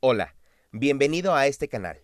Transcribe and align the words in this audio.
Hola, 0.00 0.34
bienvenido 0.72 1.34
a 1.34 1.46
este 1.46 1.68
canal. 1.68 2.00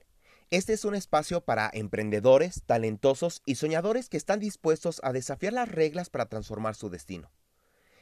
Este 0.51 0.75
es 0.75 0.85
un 0.85 0.95
espacio 0.95 1.41
para 1.41 1.71
emprendedores, 1.73 2.63
talentosos 2.67 3.41
y 3.47 3.55
soñadores 3.55 4.11
que 4.11 4.19
están 4.19 4.41
dispuestos 4.41 5.01
a 5.03 5.13
desafiar 5.13 5.55
las 5.55 5.71
reglas 5.71 6.11
para 6.11 6.27
transformar 6.27 6.75
su 6.75 6.91
destino. 6.91 7.33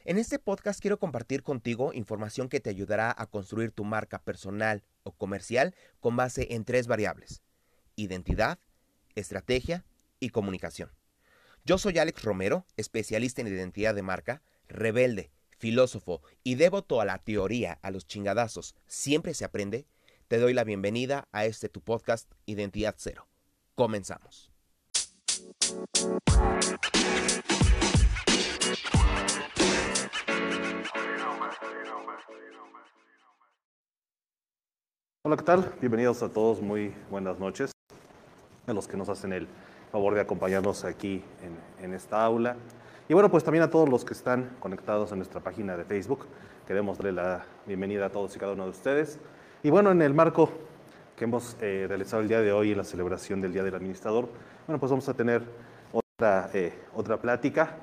En 0.04 0.18
este 0.18 0.40
podcast 0.40 0.80
quiero 0.80 0.98
compartir 0.98 1.44
contigo 1.44 1.92
información 1.92 2.48
que 2.48 2.58
te 2.58 2.70
ayudará 2.70 3.14
a 3.16 3.26
construir 3.26 3.70
tu 3.70 3.84
marca 3.84 4.18
personal 4.18 4.82
o 5.04 5.12
comercial 5.12 5.74
con 6.00 6.16
base 6.16 6.48
en 6.50 6.64
tres 6.64 6.88
variables. 6.88 7.42
Identidad, 7.94 8.58
estrategia 9.14 9.84
y 10.24 10.30
comunicación. 10.30 10.90
Yo 11.64 11.78
soy 11.78 11.98
Alex 11.98 12.22
Romero, 12.22 12.66
especialista 12.76 13.40
en 13.40 13.48
identidad 13.48 13.94
de 13.94 14.02
marca, 14.02 14.42
rebelde, 14.68 15.30
filósofo 15.58 16.22
y 16.42 16.56
devoto 16.56 17.00
a 17.00 17.04
la 17.04 17.18
teoría, 17.18 17.78
a 17.82 17.90
los 17.90 18.06
chingadazos, 18.06 18.74
siempre 18.86 19.34
se 19.34 19.44
aprende, 19.44 19.86
te 20.28 20.38
doy 20.38 20.54
la 20.54 20.64
bienvenida 20.64 21.28
a 21.32 21.44
este 21.44 21.68
tu 21.68 21.80
podcast 21.80 22.30
Identidad 22.46 22.94
Cero. 22.98 23.28
Comenzamos. 23.74 24.50
Hola, 35.22 35.36
¿qué 35.38 35.42
tal? 35.42 35.74
Bienvenidos 35.80 36.22
a 36.22 36.28
todos, 36.28 36.60
muy 36.60 36.94
buenas 37.10 37.38
noches. 37.38 37.72
A 38.66 38.72
los 38.72 38.86
que 38.86 38.96
nos 38.96 39.08
hacen 39.08 39.32
el 39.32 39.48
favor 39.94 40.16
de 40.16 40.20
acompañarnos 40.22 40.84
aquí 40.84 41.22
en, 41.40 41.84
en 41.84 41.94
esta 41.94 42.24
aula. 42.24 42.56
Y 43.08 43.14
bueno, 43.14 43.30
pues 43.30 43.44
también 43.44 43.62
a 43.62 43.70
todos 43.70 43.88
los 43.88 44.04
que 44.04 44.12
están 44.12 44.50
conectados 44.58 45.12
a 45.12 45.14
nuestra 45.14 45.40
página 45.40 45.76
de 45.76 45.84
Facebook. 45.84 46.26
Queremos 46.66 46.98
darle 46.98 47.12
la 47.12 47.44
bienvenida 47.64 48.06
a 48.06 48.10
todos 48.10 48.34
y 48.34 48.40
cada 48.40 48.54
uno 48.54 48.64
de 48.64 48.70
ustedes. 48.70 49.20
Y 49.62 49.70
bueno, 49.70 49.92
en 49.92 50.02
el 50.02 50.12
marco 50.12 50.50
que 51.14 51.26
hemos 51.26 51.56
eh, 51.60 51.84
realizado 51.86 52.22
el 52.22 52.28
día 52.28 52.40
de 52.40 52.50
hoy 52.50 52.72
en 52.72 52.78
la 52.78 52.82
celebración 52.82 53.40
del 53.40 53.52
Día 53.52 53.62
del 53.62 53.72
Administrador, 53.72 54.28
bueno, 54.66 54.80
pues 54.80 54.90
vamos 54.90 55.08
a 55.08 55.14
tener 55.14 55.44
otra, 55.92 56.50
eh, 56.52 56.74
otra 56.96 57.16
plática. 57.16 57.76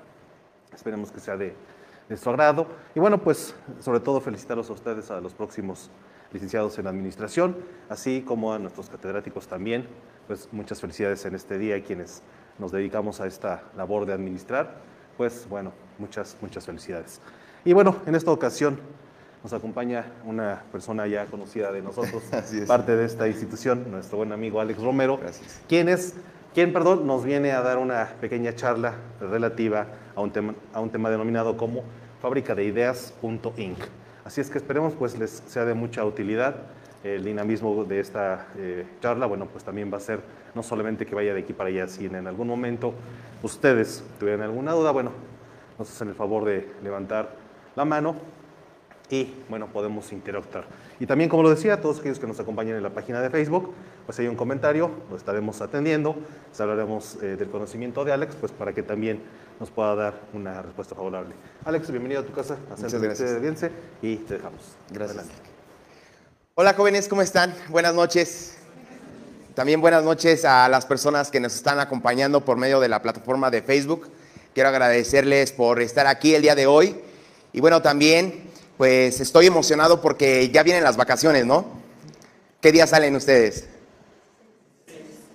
Esperemos 0.75 1.13
que 1.13 1.21
sea 1.21 1.37
de, 1.37 1.55
de 2.09 2.17
su 2.17 2.29
agrado. 2.29 2.67
Y 2.93 2.99
bueno, 2.99 3.19
pues 3.19 3.55
sobre 3.79 4.01
todo 4.01 4.19
felicitaros 4.19 4.69
a 4.69 4.73
ustedes, 4.73 5.09
a 5.11 5.21
los 5.21 5.33
próximos 5.33 5.89
licenciados 6.31 6.77
en 6.79 6.87
Administración, 6.87 7.57
así 7.89 8.21
como 8.21 8.53
a 8.53 8.59
nuestros 8.59 8.89
catedráticos 8.89 9.47
también. 9.47 9.87
Pues 10.27 10.47
muchas 10.51 10.79
felicidades 10.79 11.25
en 11.25 11.35
este 11.35 11.57
día 11.57 11.77
y 11.77 11.81
quienes 11.81 12.21
nos 12.59 12.71
dedicamos 12.71 13.19
a 13.21 13.27
esta 13.27 13.63
labor 13.75 14.05
de 14.05 14.13
administrar 14.13 14.91
pues 15.21 15.47
bueno, 15.47 15.71
muchas, 15.99 16.35
muchas 16.41 16.65
felicidades. 16.65 17.21
Y 17.63 17.73
bueno, 17.73 17.97
en 18.07 18.15
esta 18.15 18.31
ocasión 18.31 18.79
nos 19.43 19.53
acompaña 19.53 20.05
una 20.25 20.63
persona 20.71 21.05
ya 21.05 21.27
conocida 21.27 21.71
de 21.71 21.83
nosotros, 21.83 22.23
parte 22.67 22.95
de 22.95 23.05
esta 23.05 23.27
institución, 23.27 23.91
nuestro 23.91 24.17
buen 24.17 24.31
amigo 24.31 24.59
Alex 24.59 24.81
Romero, 24.81 25.17
Gracias. 25.17 25.61
quien 25.67 25.89
es, 25.89 26.15
quien, 26.55 26.73
perdón, 26.73 27.05
nos 27.05 27.23
viene 27.23 27.51
a 27.51 27.61
dar 27.61 27.77
una 27.77 28.13
pequeña 28.19 28.55
charla 28.55 28.95
relativa 29.19 29.85
a 30.15 30.21
un 30.21 30.31
tema, 30.31 30.55
a 30.73 30.79
un 30.79 30.89
tema 30.89 31.09
denominado 31.09 31.55
como 31.55 31.83
fábrica 32.19 32.55
de 32.55 32.63
ideas.inc. 32.63 33.77
Así 34.23 34.41
es 34.41 34.49
que 34.49 34.57
esperemos 34.57 34.93
pues 34.93 35.17
les 35.17 35.43
sea 35.47 35.65
de 35.65 35.73
mucha 35.73 36.05
utilidad 36.05 36.55
el 37.03 37.23
dinamismo 37.23 37.83
de 37.83 37.99
esta 37.99 38.47
eh, 38.57 38.85
charla, 39.01 39.25
bueno, 39.25 39.47
pues 39.47 39.63
también 39.63 39.91
va 39.91 39.97
a 39.97 40.01
ser 40.01 40.19
no 40.53 40.61
solamente 40.61 41.05
que 41.05 41.15
vaya 41.15 41.33
de 41.33 41.41
aquí 41.41 41.53
para 41.53 41.69
allá, 41.69 41.87
si 41.87 42.05
en 42.05 42.27
algún 42.27 42.47
momento 42.47 42.93
ustedes 43.41 44.03
tuvieran 44.19 44.41
alguna 44.41 44.73
duda, 44.73 44.91
bueno, 44.91 45.11
nos 45.79 45.89
hacen 45.89 46.09
el 46.09 46.15
favor 46.15 46.45
de 46.45 46.69
levantar 46.83 47.31
la 47.75 47.85
mano 47.85 48.15
y, 49.09 49.33
bueno, 49.49 49.67
podemos 49.67 50.11
interactuar. 50.13 50.65
Y 50.99 51.05
también, 51.05 51.29
como 51.29 51.43
lo 51.43 51.49
decía, 51.49 51.81
todos 51.81 51.99
aquellos 51.99 52.19
que 52.19 52.27
nos 52.27 52.39
acompañan 52.39 52.77
en 52.77 52.83
la 52.83 52.91
página 52.91 53.19
de 53.19 53.29
Facebook, 53.29 53.73
pues 54.05 54.17
hay 54.19 54.27
un 54.27 54.35
comentario, 54.35 54.91
lo 55.09 55.17
estaremos 55.17 55.59
atendiendo, 55.61 56.15
les 56.49 56.61
hablaremos 56.61 57.21
eh, 57.21 57.35
del 57.35 57.49
conocimiento 57.49 58.05
de 58.05 58.13
Alex, 58.13 58.35
pues 58.35 58.51
para 58.51 58.73
que 58.73 58.83
también 58.83 59.21
nos 59.61 59.69
pueda 59.69 59.93
dar 59.93 60.21
una 60.33 60.59
respuesta 60.63 60.95
favorable. 60.95 61.35
Alex, 61.65 61.91
bienvenido 61.91 62.21
a 62.21 62.25
tu 62.25 62.33
casa, 62.33 62.57
a 62.71 62.75
Muchas 62.75 62.99
gracias. 62.99 63.71
Y 64.01 64.15
te 64.15 64.33
dejamos. 64.33 64.59
Gracias. 64.89 65.19
Adelante. 65.19 65.33
Hola 66.55 66.73
jóvenes, 66.73 67.07
¿cómo 67.07 67.21
están? 67.21 67.53
Buenas 67.69 67.93
noches. 67.93 68.55
También 69.53 69.79
buenas 69.79 70.03
noches 70.03 70.45
a 70.45 70.67
las 70.67 70.87
personas 70.87 71.29
que 71.29 71.39
nos 71.39 71.53
están 71.53 71.79
acompañando 71.79 72.43
por 72.43 72.57
medio 72.57 72.79
de 72.79 72.89
la 72.89 73.03
plataforma 73.03 73.51
de 73.51 73.61
Facebook. 73.61 74.09
Quiero 74.55 74.69
agradecerles 74.69 75.51
por 75.51 75.79
estar 75.79 76.07
aquí 76.07 76.33
el 76.33 76.41
día 76.41 76.55
de 76.55 76.65
hoy. 76.65 76.99
Y 77.53 77.61
bueno, 77.61 77.83
también 77.83 78.49
pues 78.79 79.21
estoy 79.21 79.45
emocionado 79.45 80.01
porque 80.01 80.49
ya 80.49 80.63
vienen 80.63 80.83
las 80.83 80.97
vacaciones, 80.97 81.45
¿no? 81.45 81.67
¿Qué 82.61 82.71
día 82.71 82.87
salen 82.87 83.15
ustedes? 83.15 83.67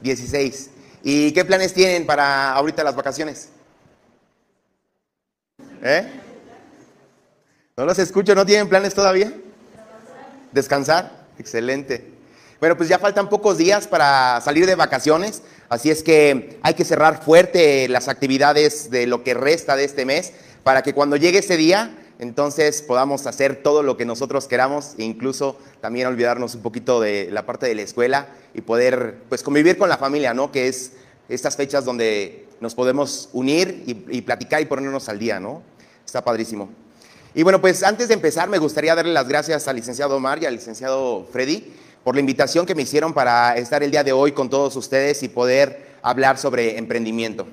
16. 0.00 0.70
¿Y 1.04 1.31
qué 1.31 1.44
planes 1.44 1.72
tienen 1.72 2.06
para 2.06 2.50
ahorita 2.54 2.82
las 2.82 2.97
vacaciones? 2.97 3.50
¿Eh? 5.88 6.04
No 7.76 7.84
los 7.84 7.97
escucho, 8.00 8.34
¿no 8.34 8.44
tienen 8.44 8.69
planes 8.69 8.92
todavía? 8.92 9.32
¿Descansar? 10.50 11.26
Excelente. 11.38 12.12
Bueno, 12.58 12.76
pues 12.76 12.88
ya 12.88 12.98
faltan 12.98 13.28
pocos 13.28 13.56
días 13.56 13.86
para 13.86 14.41
salir 14.41 14.66
de 14.66 14.74
vacaciones, 14.74 15.42
así 15.69 15.91
es 15.91 16.02
que 16.02 16.58
hay 16.62 16.74
que 16.74 16.84
cerrar 16.84 17.22
fuerte 17.22 17.86
las 17.88 18.08
actividades 18.08 18.91
de 18.91 19.06
lo 19.06 19.22
que 19.22 19.34
resta 19.34 19.76
de 19.76 19.84
este 19.84 20.04
mes 20.04 20.32
para 20.64 20.82
que 20.82 20.92
cuando 20.92 21.14
llegue 21.14 21.38
ese 21.38 21.56
día, 21.56 21.97
entonces 22.18 22.82
podamos 22.82 23.28
hacer 23.28 23.62
todo 23.62 23.84
lo 23.84 23.97
que 23.97 24.06
nosotros 24.06 24.48
queramos 24.48 24.94
e 24.98 25.04
incluso 25.04 25.56
también 25.80 26.08
olvidarnos 26.08 26.56
un 26.56 26.62
poquito 26.62 27.00
de 27.00 27.28
la 27.30 27.47
parte 27.47 27.66
de 27.66 27.76
la 27.76 27.82
escuela 27.82 28.26
y 28.54 28.62
poder 28.62 29.18
pues 29.28 29.44
convivir 29.44 29.78
con 29.78 29.88
la 29.88 29.98
familia, 29.98 30.34
¿no? 30.34 30.50
Que 30.50 30.66
es 30.66 30.94
estas 31.28 31.56
fechas 31.56 31.84
donde 31.84 32.48
nos 32.60 32.74
podemos 32.74 33.28
unir 33.32 33.84
y, 33.86 34.04
y 34.16 34.22
platicar 34.22 34.60
y 34.62 34.64
ponernos 34.64 35.08
al 35.08 35.20
día, 35.20 35.38
¿no? 35.38 35.62
Está 36.06 36.22
padrísimo. 36.22 36.71
Y 37.34 37.43
bueno, 37.43 37.61
pues 37.61 37.83
antes 37.83 38.09
de 38.09 38.15
empezar 38.15 38.49
me 38.49 38.59
gustaría 38.59 38.94
darle 38.94 39.12
las 39.12 39.28
gracias 39.28 39.69
al 39.69 39.77
licenciado 39.77 40.17
Omar 40.17 40.43
y 40.43 40.47
al 40.47 40.55
licenciado 40.55 41.27
Freddy 41.31 41.65
por 42.03 42.15
la 42.15 42.21
invitación 42.21 42.65
que 42.65 42.75
me 42.75 42.83
hicieron 42.83 43.12
para 43.12 43.56
estar 43.56 43.83
el 43.83 43.91
día 43.91 44.05
de 44.05 44.12
hoy 44.12 44.33
con 44.33 44.49
todos 44.49 44.77
ustedes 44.77 45.22
y 45.22 45.28
poder 45.28 45.97
hablar 46.00 46.39
sobre 46.39 46.78
emprendimiento. 46.78 47.47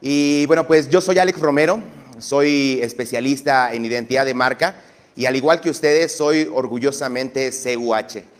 Y 0.00 0.46
bueno, 0.46 0.66
pues 0.66 0.90
yo 0.90 1.00
soy 1.00 1.18
Alex 1.18 1.40
Romero, 1.40 1.82
soy 2.18 2.78
especialista 2.82 3.72
en 3.72 3.84
identidad 3.84 4.26
de 4.26 4.34
marca 4.34 4.76
y 5.16 5.24
al 5.24 5.34
igual 5.34 5.60
que 5.60 5.70
ustedes 5.70 6.14
soy 6.14 6.48
orgullosamente 6.52 7.50
CUH. 7.50 8.31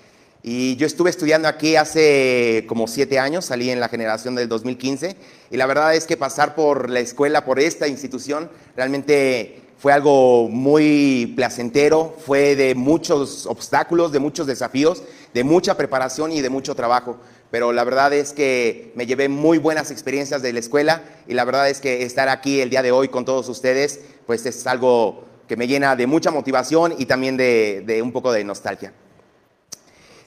Y 0.44 0.74
yo 0.74 0.88
estuve 0.88 1.08
estudiando 1.08 1.46
aquí 1.46 1.76
hace 1.76 2.64
como 2.66 2.88
siete 2.88 3.20
años, 3.20 3.44
salí 3.44 3.70
en 3.70 3.78
la 3.78 3.88
generación 3.88 4.34
del 4.34 4.48
2015 4.48 5.16
y 5.52 5.56
la 5.56 5.66
verdad 5.66 5.94
es 5.94 6.04
que 6.04 6.16
pasar 6.16 6.56
por 6.56 6.90
la 6.90 6.98
escuela, 6.98 7.44
por 7.44 7.60
esta 7.60 7.86
institución, 7.86 8.50
realmente 8.74 9.62
fue 9.78 9.92
algo 9.92 10.48
muy 10.48 11.32
placentero, 11.36 12.16
fue 12.24 12.56
de 12.56 12.74
muchos 12.74 13.46
obstáculos, 13.46 14.10
de 14.10 14.18
muchos 14.18 14.48
desafíos, 14.48 15.04
de 15.32 15.44
mucha 15.44 15.76
preparación 15.76 16.32
y 16.32 16.40
de 16.40 16.50
mucho 16.50 16.74
trabajo. 16.74 17.18
Pero 17.52 17.72
la 17.72 17.84
verdad 17.84 18.12
es 18.12 18.32
que 18.32 18.92
me 18.96 19.06
llevé 19.06 19.28
muy 19.28 19.58
buenas 19.58 19.92
experiencias 19.92 20.42
de 20.42 20.52
la 20.52 20.58
escuela 20.58 21.02
y 21.28 21.34
la 21.34 21.44
verdad 21.44 21.68
es 21.68 21.80
que 21.80 22.02
estar 22.02 22.28
aquí 22.28 22.60
el 22.60 22.70
día 22.70 22.82
de 22.82 22.90
hoy 22.90 23.08
con 23.08 23.24
todos 23.24 23.48
ustedes, 23.48 24.00
pues 24.26 24.44
es 24.46 24.66
algo 24.66 25.24
que 25.46 25.56
me 25.56 25.68
llena 25.68 25.94
de 25.94 26.08
mucha 26.08 26.32
motivación 26.32 26.94
y 26.98 27.06
también 27.06 27.36
de, 27.36 27.84
de 27.86 28.02
un 28.02 28.10
poco 28.10 28.32
de 28.32 28.42
nostalgia. 28.42 28.92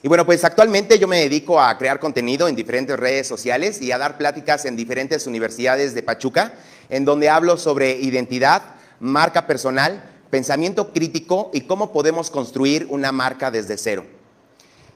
Y 0.02 0.08
bueno, 0.08 0.26
pues 0.26 0.44
actualmente 0.44 0.98
yo 0.98 1.08
me 1.08 1.20
dedico 1.20 1.60
a 1.60 1.76
crear 1.78 1.98
contenido 1.98 2.48
en 2.48 2.54
diferentes 2.54 2.98
redes 2.98 3.26
sociales 3.26 3.80
y 3.80 3.92
a 3.92 3.98
dar 3.98 4.18
pláticas 4.18 4.64
en 4.64 4.76
diferentes 4.76 5.26
universidades 5.26 5.94
de 5.94 6.02
Pachuca, 6.02 6.54
en 6.88 7.04
donde 7.04 7.28
hablo 7.28 7.56
sobre 7.56 7.92
identidad, 7.98 8.62
marca 9.00 9.46
personal, 9.46 10.02
pensamiento 10.30 10.92
crítico 10.92 11.50
y 11.54 11.62
cómo 11.62 11.92
podemos 11.92 12.30
construir 12.30 12.86
una 12.90 13.10
marca 13.10 13.50
desde 13.50 13.78
cero. 13.78 14.04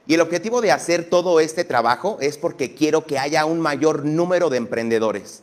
Y 0.07 0.13
el 0.15 0.21
objetivo 0.21 0.61
de 0.61 0.71
hacer 0.71 1.09
todo 1.09 1.39
este 1.39 1.63
trabajo 1.63 2.17
es 2.21 2.37
porque 2.37 2.73
quiero 2.73 3.05
que 3.05 3.19
haya 3.19 3.45
un 3.45 3.59
mayor 3.59 4.05
número 4.05 4.49
de 4.49 4.57
emprendedores. 4.57 5.41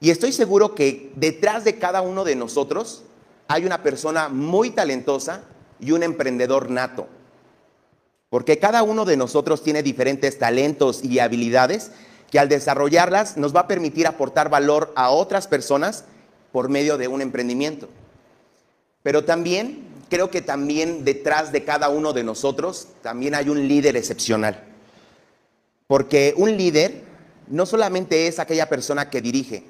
Y 0.00 0.10
estoy 0.10 0.32
seguro 0.32 0.74
que 0.74 1.10
detrás 1.16 1.64
de 1.64 1.78
cada 1.78 2.02
uno 2.02 2.24
de 2.24 2.36
nosotros 2.36 3.04
hay 3.48 3.64
una 3.64 3.82
persona 3.82 4.28
muy 4.28 4.70
talentosa 4.70 5.42
y 5.80 5.92
un 5.92 6.02
emprendedor 6.02 6.70
nato. 6.70 7.08
Porque 8.28 8.58
cada 8.58 8.82
uno 8.82 9.04
de 9.04 9.16
nosotros 9.16 9.62
tiene 9.62 9.82
diferentes 9.82 10.38
talentos 10.38 11.04
y 11.04 11.18
habilidades 11.20 11.92
que 12.30 12.38
al 12.38 12.48
desarrollarlas 12.48 13.36
nos 13.36 13.54
va 13.54 13.60
a 13.60 13.68
permitir 13.68 14.06
aportar 14.06 14.50
valor 14.50 14.92
a 14.96 15.10
otras 15.10 15.46
personas 15.46 16.04
por 16.52 16.68
medio 16.68 16.98
de 16.98 17.08
un 17.08 17.22
emprendimiento. 17.22 17.88
Pero 19.02 19.24
también 19.24 19.86
creo 20.08 20.30
que 20.30 20.42
también 20.42 21.04
detrás 21.04 21.52
de 21.52 21.64
cada 21.64 21.88
uno 21.88 22.12
de 22.12 22.24
nosotros 22.24 22.88
también 23.02 23.34
hay 23.34 23.48
un 23.48 23.68
líder 23.68 23.96
excepcional. 23.96 24.64
Porque 25.86 26.34
un 26.36 26.56
líder 26.56 27.02
no 27.46 27.66
solamente 27.66 28.26
es 28.26 28.40
aquella 28.40 28.68
persona 28.68 29.08
que 29.08 29.20
dirige, 29.20 29.64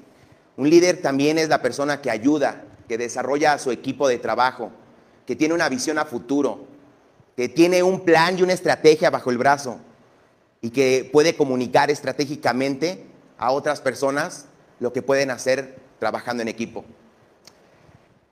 un 0.55 0.69
líder 0.69 1.01
también 1.01 1.37
es 1.37 1.49
la 1.49 1.61
persona 1.61 2.01
que 2.01 2.09
ayuda, 2.09 2.63
que 2.87 2.97
desarrolla 2.97 3.53
a 3.53 3.59
su 3.59 3.69
equipo 3.69 4.07
de 4.07 4.17
trabajo, 4.17 4.71
que 5.27 5.35
tiene 5.35 5.53
una 5.53 5.69
visión 5.69 5.99
a 5.99 6.05
futuro, 6.05 6.65
que 7.37 7.47
tiene 7.47 7.83
un 7.83 7.99
plan 8.01 8.37
y 8.37 8.41
una 8.41 8.53
estrategia 8.53 9.11
bajo 9.11 9.29
el 9.29 9.37
brazo 9.37 9.79
y 10.59 10.71
que 10.71 11.07
puede 11.13 11.37
comunicar 11.37 11.91
estratégicamente 11.91 13.05
a 13.37 13.51
otras 13.51 13.79
personas 13.79 14.47
lo 14.79 14.91
que 14.91 15.03
pueden 15.03 15.29
hacer 15.29 15.77
trabajando 15.99 16.41
en 16.41 16.47
equipo. 16.47 16.83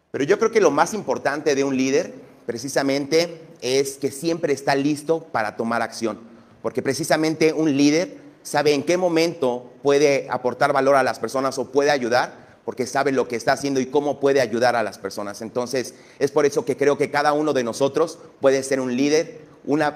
Pero 0.09 0.23
yo 0.23 0.39
creo 0.39 0.51
que 0.51 0.59
lo 0.59 0.71
más 0.71 0.95
importante 0.95 1.53
de 1.53 1.63
un 1.63 1.77
líder 1.77 2.15
precisamente 2.47 3.41
es 3.61 3.97
que 3.97 4.09
siempre 4.09 4.53
está 4.53 4.73
listo 4.73 5.23
para 5.25 5.55
tomar 5.55 5.83
acción, 5.83 6.19
porque 6.63 6.81
precisamente 6.81 7.53
un 7.53 7.77
líder 7.77 8.17
sabe 8.41 8.73
en 8.73 8.81
qué 8.81 8.97
momento 8.97 9.71
puede 9.83 10.27
aportar 10.31 10.73
valor 10.73 10.95
a 10.95 11.03
las 11.03 11.19
personas 11.19 11.59
o 11.59 11.71
puede 11.71 11.91
ayudar 11.91 12.44
porque 12.65 12.87
sabe 12.87 13.11
lo 13.11 13.27
que 13.27 13.35
está 13.35 13.53
haciendo 13.53 13.79
y 13.79 13.85
cómo 13.85 14.19
puede 14.19 14.41
ayudar 14.41 14.75
a 14.75 14.83
las 14.83 14.97
personas. 14.97 15.41
Entonces, 15.41 15.93
es 16.19 16.31
por 16.31 16.45
eso 16.45 16.65
que 16.65 16.75
creo 16.75 16.97
que 16.97 17.11
cada 17.11 17.31
uno 17.31 17.53
de 17.53 17.63
nosotros 17.63 18.17
puede 18.41 18.63
ser 18.63 18.79
un 18.79 18.97
líder 18.97 19.45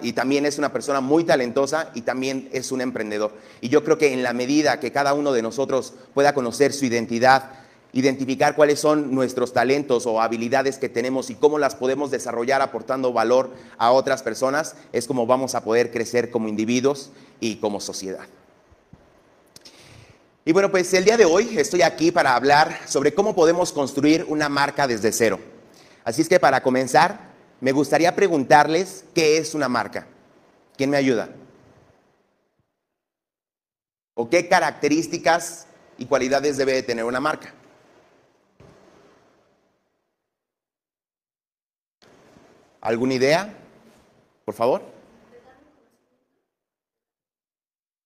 y 0.02 0.14
también 0.14 0.46
es 0.46 0.58
una 0.58 0.74
persona 0.74 1.02
muy 1.02 1.24
talentosa 1.24 1.92
y 1.94 2.02
también 2.02 2.50
es 2.52 2.72
un 2.72 2.82
emprendedor. 2.82 3.34
Y 3.62 3.70
yo 3.70 3.84
creo 3.84 3.98
que 3.98 4.14
en 4.14 4.24
la 4.24 4.34
medida 4.34 4.80
que 4.80 4.92
cada 4.92 5.14
uno 5.14 5.32
de 5.32 5.42
nosotros 5.42 5.94
pueda 6.14 6.34
conocer 6.34 6.74
su 6.74 6.86
identidad, 6.86 7.52
identificar 7.94 8.56
cuáles 8.56 8.80
son 8.80 9.14
nuestros 9.14 9.54
talentos 9.54 10.06
o 10.06 10.22
habilidades 10.22 10.78
que 10.78 10.90
tenemos 10.90 11.30
y 11.30 11.36
cómo 11.36 11.60
las 11.60 11.76
podemos 11.76 12.12
desarrollar 12.12 12.62
aportando 12.62 13.14
valor 13.14 13.52
a 13.78 13.92
otras 13.92 14.24
personas, 14.24 14.76
es 14.92 15.08
como 15.08 15.26
vamos 15.26 15.56
a 15.56 15.64
poder 15.64 15.92
crecer 15.92 16.30
como 16.30 16.48
individuos 16.48 17.12
y 17.40 17.58
como 17.58 17.80
sociedad. 17.80 18.28
Y 20.46 20.52
bueno, 20.54 20.72
pues 20.72 20.94
el 20.94 21.06
día 21.06 21.18
de 21.18 21.26
hoy 21.26 21.58
estoy 21.60 21.82
aquí 21.82 22.12
para 22.12 22.36
hablar 22.36 22.80
sobre 22.88 23.14
cómo 23.14 23.36
podemos 23.36 23.72
construir 23.72 24.26
una 24.28 24.50
marca 24.50 24.88
desde 24.88 25.12
cero. 25.12 25.40
Así 26.04 26.22
es 26.22 26.30
que 26.30 26.40
para 26.40 26.64
comenzar, 26.64 27.30
me 27.60 27.72
gustaría 27.72 28.16
preguntarles 28.16 29.04
qué 29.14 29.38
es 29.38 29.54
una 29.54 29.68
marca. 29.68 30.08
¿Quién 30.78 30.90
me 30.90 30.98
ayuda? 30.98 31.30
¿O 34.16 34.30
qué 34.30 34.48
características 34.48 35.68
y 35.98 36.06
cualidades 36.06 36.58
debe 36.58 36.74
de 36.74 36.84
tener 36.84 37.04
una 37.04 37.20
marca? 37.20 37.54
¿Alguna 42.82 43.14
idea? 43.14 43.54
Por 44.46 44.56
favor. 44.56 44.99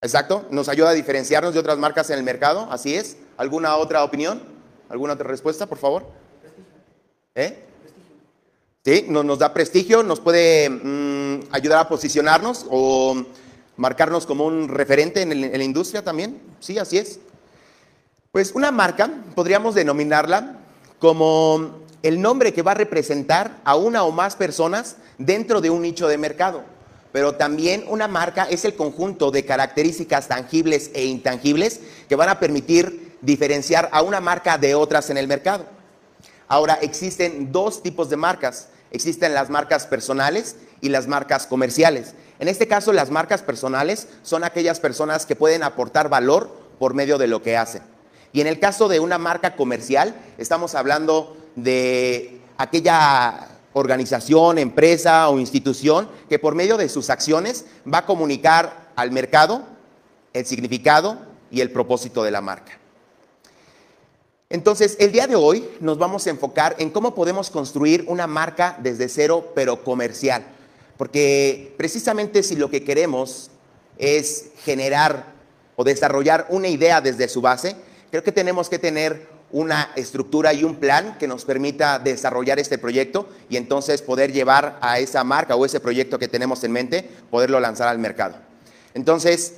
Exacto, 0.04 0.44
nos 0.50 0.68
ayuda 0.68 0.90
a 0.90 0.92
diferenciarnos 0.92 1.54
de 1.54 1.60
otras 1.60 1.78
marcas 1.78 2.10
en 2.10 2.18
el 2.18 2.24
mercado, 2.24 2.68
así 2.70 2.94
es. 2.94 3.16
¿Alguna 3.38 3.74
otra 3.76 4.04
opinión? 4.04 4.42
¿Alguna 4.90 5.14
otra 5.14 5.26
respuesta, 5.26 5.64
por 5.64 5.78
favor? 5.78 6.04
¿Eh? 7.34 7.64
Sí, 8.84 9.06
nos, 9.08 9.38
da 9.38 9.54
prestigio, 9.54 10.02
nos 10.02 10.20
puede 10.20 10.68
mm, 10.68 11.48
ayudar 11.52 11.78
a 11.78 11.88
posicionarnos 11.88 12.66
o 12.68 13.24
marcarnos 13.78 14.26
como 14.26 14.44
un 14.44 14.68
referente 14.68 15.22
en, 15.22 15.32
en 15.32 15.56
la 15.56 15.64
industria 15.64 16.04
también. 16.04 16.38
Sí, 16.60 16.78
así 16.78 16.98
es. 16.98 17.18
Pues 18.30 18.52
una 18.54 18.70
marca 18.70 19.10
podríamos 19.34 19.74
denominarla 19.74 20.58
como 20.98 21.78
el 22.02 22.20
nombre 22.20 22.52
que 22.52 22.60
va 22.60 22.72
a 22.72 22.74
representar 22.74 23.58
a 23.64 23.74
una 23.74 24.04
o 24.04 24.12
más 24.12 24.36
personas 24.36 24.96
dentro 25.16 25.62
de 25.62 25.70
un 25.70 25.80
nicho 25.80 26.08
de 26.08 26.18
mercado 26.18 26.73
pero 27.14 27.36
también 27.36 27.84
una 27.86 28.08
marca 28.08 28.42
es 28.50 28.64
el 28.64 28.74
conjunto 28.74 29.30
de 29.30 29.44
características 29.44 30.26
tangibles 30.26 30.90
e 30.94 31.04
intangibles 31.04 31.78
que 32.08 32.16
van 32.16 32.28
a 32.28 32.40
permitir 32.40 33.16
diferenciar 33.20 33.88
a 33.92 34.02
una 34.02 34.20
marca 34.20 34.58
de 34.58 34.74
otras 34.74 35.10
en 35.10 35.16
el 35.16 35.28
mercado. 35.28 35.64
Ahora, 36.48 36.74
existen 36.82 37.52
dos 37.52 37.84
tipos 37.84 38.10
de 38.10 38.16
marcas. 38.16 38.66
Existen 38.90 39.32
las 39.32 39.48
marcas 39.48 39.86
personales 39.86 40.56
y 40.80 40.88
las 40.88 41.06
marcas 41.06 41.46
comerciales. 41.46 42.14
En 42.40 42.48
este 42.48 42.66
caso, 42.66 42.92
las 42.92 43.12
marcas 43.12 43.42
personales 43.42 44.08
son 44.24 44.42
aquellas 44.42 44.80
personas 44.80 45.24
que 45.24 45.36
pueden 45.36 45.62
aportar 45.62 46.08
valor 46.08 46.50
por 46.80 46.94
medio 46.94 47.16
de 47.16 47.28
lo 47.28 47.44
que 47.44 47.56
hacen. 47.56 47.84
Y 48.32 48.40
en 48.40 48.48
el 48.48 48.58
caso 48.58 48.88
de 48.88 48.98
una 48.98 49.18
marca 49.18 49.54
comercial, 49.54 50.16
estamos 50.36 50.74
hablando 50.74 51.36
de 51.54 52.40
aquella 52.58 53.53
organización, 53.74 54.58
empresa 54.58 55.28
o 55.28 55.38
institución 55.38 56.08
que 56.28 56.38
por 56.38 56.54
medio 56.54 56.76
de 56.76 56.88
sus 56.88 57.10
acciones 57.10 57.66
va 57.92 57.98
a 57.98 58.06
comunicar 58.06 58.90
al 58.96 59.10
mercado 59.10 59.64
el 60.32 60.46
significado 60.46 61.18
y 61.50 61.60
el 61.60 61.70
propósito 61.70 62.24
de 62.24 62.30
la 62.30 62.40
marca. 62.40 62.78
Entonces, 64.48 64.96
el 65.00 65.10
día 65.10 65.26
de 65.26 65.36
hoy 65.36 65.68
nos 65.80 65.98
vamos 65.98 66.26
a 66.26 66.30
enfocar 66.30 66.76
en 66.78 66.90
cómo 66.90 67.14
podemos 67.14 67.50
construir 67.50 68.04
una 68.08 68.26
marca 68.26 68.78
desde 68.80 69.08
cero, 69.08 69.52
pero 69.54 69.82
comercial. 69.82 70.44
Porque 70.96 71.74
precisamente 71.76 72.42
si 72.42 72.54
lo 72.54 72.70
que 72.70 72.84
queremos 72.84 73.50
es 73.98 74.50
generar 74.64 75.32
o 75.76 75.82
desarrollar 75.82 76.46
una 76.50 76.68
idea 76.68 77.00
desde 77.00 77.28
su 77.28 77.40
base, 77.40 77.76
creo 78.10 78.22
que 78.22 78.32
tenemos 78.32 78.68
que 78.68 78.78
tener 78.78 79.33
una 79.54 79.92
estructura 79.94 80.52
y 80.52 80.64
un 80.64 80.74
plan 80.74 81.16
que 81.16 81.28
nos 81.28 81.44
permita 81.44 82.00
desarrollar 82.00 82.58
este 82.58 82.76
proyecto 82.76 83.28
y 83.48 83.56
entonces 83.56 84.02
poder 84.02 84.32
llevar 84.32 84.78
a 84.80 84.98
esa 84.98 85.22
marca 85.22 85.54
o 85.54 85.64
ese 85.64 85.78
proyecto 85.78 86.18
que 86.18 86.26
tenemos 86.26 86.64
en 86.64 86.72
mente, 86.72 87.08
poderlo 87.30 87.60
lanzar 87.60 87.86
al 87.86 88.00
mercado. 88.00 88.34
Entonces, 88.94 89.54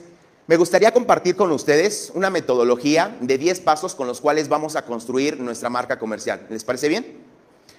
me 0.48 0.58
gustaría 0.58 0.92
compartir 0.92 1.34
con 1.34 1.50
ustedes 1.50 2.12
una 2.14 2.28
metodología 2.28 3.16
de 3.22 3.38
10 3.38 3.60
pasos 3.60 3.94
con 3.94 4.06
los 4.06 4.20
cuales 4.20 4.50
vamos 4.50 4.76
a 4.76 4.84
construir 4.84 5.40
nuestra 5.40 5.70
marca 5.70 5.98
comercial. 5.98 6.46
¿Les 6.50 6.62
parece 6.62 6.90
bien? 6.90 7.24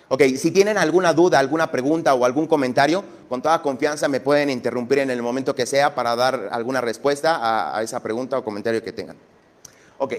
Ok, 0.07 0.23
si 0.37 0.49
tienen 0.49 0.79
alguna 0.79 1.13
duda, 1.13 1.37
alguna 1.37 1.69
pregunta 1.69 2.15
o 2.15 2.25
algún 2.25 2.47
comentario, 2.47 3.03
con 3.29 3.43
toda 3.43 3.61
confianza 3.61 4.07
me 4.07 4.21
pueden 4.21 4.49
interrumpir 4.49 4.99
en 4.99 5.11
el 5.11 5.21
momento 5.21 5.53
que 5.53 5.67
sea 5.67 5.93
para 5.93 6.15
dar 6.15 6.49
alguna 6.51 6.81
respuesta 6.81 7.35
a, 7.35 7.77
a 7.77 7.83
esa 7.83 8.01
pregunta 8.01 8.39
o 8.39 8.43
comentario 8.43 8.83
que 8.83 8.91
tengan. 8.91 9.17
Ok. 9.99 10.13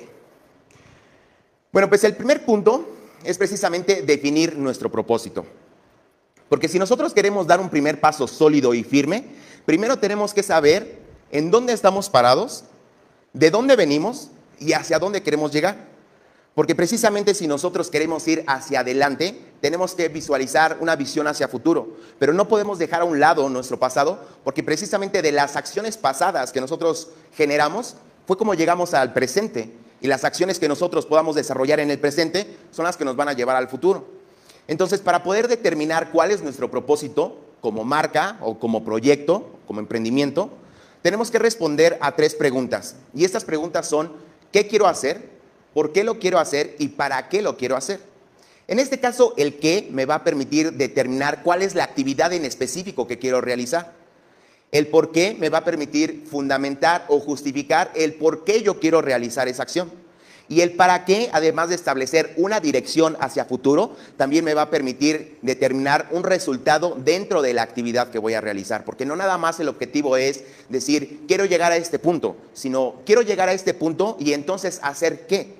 Bueno, 1.72 1.88
pues 1.88 2.02
el 2.04 2.16
primer 2.16 2.44
punto 2.44 2.88
es 3.24 3.36
precisamente 3.36 4.02
definir 4.02 4.56
nuestro 4.56 4.90
propósito. 4.90 5.44
Porque 6.48 6.68
si 6.68 6.78
nosotros 6.78 7.12
queremos 7.12 7.46
dar 7.46 7.60
un 7.60 7.68
primer 7.68 8.00
paso 8.00 8.26
sólido 8.26 8.72
y 8.72 8.84
firme, 8.84 9.24
primero 9.66 9.98
tenemos 9.98 10.32
que 10.32 10.42
saber 10.42 10.98
en 11.30 11.50
dónde 11.50 11.74
estamos 11.74 12.08
parados, 12.08 12.64
de 13.34 13.50
dónde 13.50 13.76
venimos 13.76 14.30
y 14.58 14.72
hacia 14.72 14.98
dónde 14.98 15.22
queremos 15.22 15.52
llegar. 15.52 15.88
Porque 16.54 16.74
precisamente 16.74 17.34
si 17.34 17.46
nosotros 17.46 17.90
queremos 17.90 18.26
ir 18.26 18.44
hacia 18.46 18.80
adelante, 18.80 19.38
tenemos 19.60 19.94
que 19.94 20.08
visualizar 20.08 20.78
una 20.80 20.96
visión 20.96 21.26
hacia 21.26 21.48
futuro. 21.48 21.98
Pero 22.18 22.32
no 22.32 22.48
podemos 22.48 22.78
dejar 22.78 23.02
a 23.02 23.04
un 23.04 23.20
lado 23.20 23.48
nuestro 23.50 23.78
pasado, 23.78 24.26
porque 24.42 24.62
precisamente 24.62 25.20
de 25.20 25.32
las 25.32 25.54
acciones 25.54 25.98
pasadas 25.98 26.50
que 26.50 26.62
nosotros 26.62 27.10
generamos, 27.34 27.96
fue 28.26 28.38
como 28.38 28.54
llegamos 28.54 28.94
al 28.94 29.12
presente 29.12 29.70
y 30.00 30.06
las 30.06 30.24
acciones 30.24 30.58
que 30.58 30.68
nosotros 30.68 31.06
podamos 31.06 31.34
desarrollar 31.34 31.80
en 31.80 31.90
el 31.90 31.98
presente 31.98 32.56
son 32.70 32.84
las 32.84 32.96
que 32.96 33.04
nos 33.04 33.16
van 33.16 33.28
a 33.28 33.32
llevar 33.32 33.56
al 33.56 33.68
futuro. 33.68 34.06
Entonces, 34.66 35.00
para 35.00 35.22
poder 35.22 35.48
determinar 35.48 36.10
cuál 36.12 36.30
es 36.30 36.42
nuestro 36.42 36.70
propósito 36.70 37.38
como 37.60 37.84
marca 37.84 38.38
o 38.40 38.58
como 38.58 38.84
proyecto, 38.84 39.58
como 39.66 39.80
emprendimiento, 39.80 40.50
tenemos 41.02 41.30
que 41.30 41.38
responder 41.38 41.98
a 42.00 42.14
tres 42.14 42.34
preguntas. 42.34 42.96
Y 43.14 43.24
estas 43.24 43.44
preguntas 43.44 43.88
son, 43.88 44.12
¿qué 44.52 44.66
quiero 44.66 44.86
hacer? 44.86 45.30
¿Por 45.74 45.92
qué 45.92 46.04
lo 46.04 46.18
quiero 46.18 46.38
hacer? 46.38 46.76
¿Y 46.78 46.88
para 46.88 47.28
qué 47.28 47.42
lo 47.42 47.56
quiero 47.56 47.76
hacer? 47.76 48.00
En 48.66 48.78
este 48.78 49.00
caso, 49.00 49.32
el 49.38 49.58
qué 49.58 49.88
me 49.90 50.04
va 50.04 50.16
a 50.16 50.24
permitir 50.24 50.74
determinar 50.74 51.42
cuál 51.42 51.62
es 51.62 51.74
la 51.74 51.84
actividad 51.84 52.32
en 52.34 52.44
específico 52.44 53.06
que 53.06 53.18
quiero 53.18 53.40
realizar. 53.40 53.94
El 54.70 54.88
por 54.88 55.12
qué 55.12 55.36
me 55.38 55.48
va 55.48 55.58
a 55.58 55.64
permitir 55.64 56.24
fundamentar 56.30 57.06
o 57.08 57.20
justificar 57.20 57.90
el 57.94 58.14
por 58.14 58.44
qué 58.44 58.62
yo 58.62 58.78
quiero 58.80 59.00
realizar 59.00 59.48
esa 59.48 59.62
acción. 59.62 59.90
Y 60.50 60.62
el 60.62 60.72
para 60.72 61.04
qué, 61.04 61.28
además 61.32 61.68
de 61.68 61.74
establecer 61.74 62.32
una 62.36 62.58
dirección 62.58 63.18
hacia 63.20 63.44
futuro, 63.44 63.94
también 64.16 64.46
me 64.46 64.54
va 64.54 64.62
a 64.62 64.70
permitir 64.70 65.38
determinar 65.42 66.08
un 66.10 66.24
resultado 66.24 66.96
dentro 66.98 67.42
de 67.42 67.52
la 67.52 67.62
actividad 67.62 68.10
que 68.10 68.18
voy 68.18 68.32
a 68.32 68.40
realizar. 68.40 68.84
Porque 68.84 69.04
no 69.04 69.14
nada 69.14 69.36
más 69.36 69.60
el 69.60 69.68
objetivo 69.68 70.16
es 70.16 70.44
decir, 70.70 71.20
quiero 71.28 71.44
llegar 71.44 71.72
a 71.72 71.76
este 71.76 71.98
punto, 71.98 72.36
sino 72.54 72.94
quiero 73.04 73.20
llegar 73.20 73.50
a 73.50 73.52
este 73.52 73.74
punto 73.74 74.16
y 74.18 74.32
entonces 74.32 74.80
hacer 74.82 75.26
qué. 75.26 75.54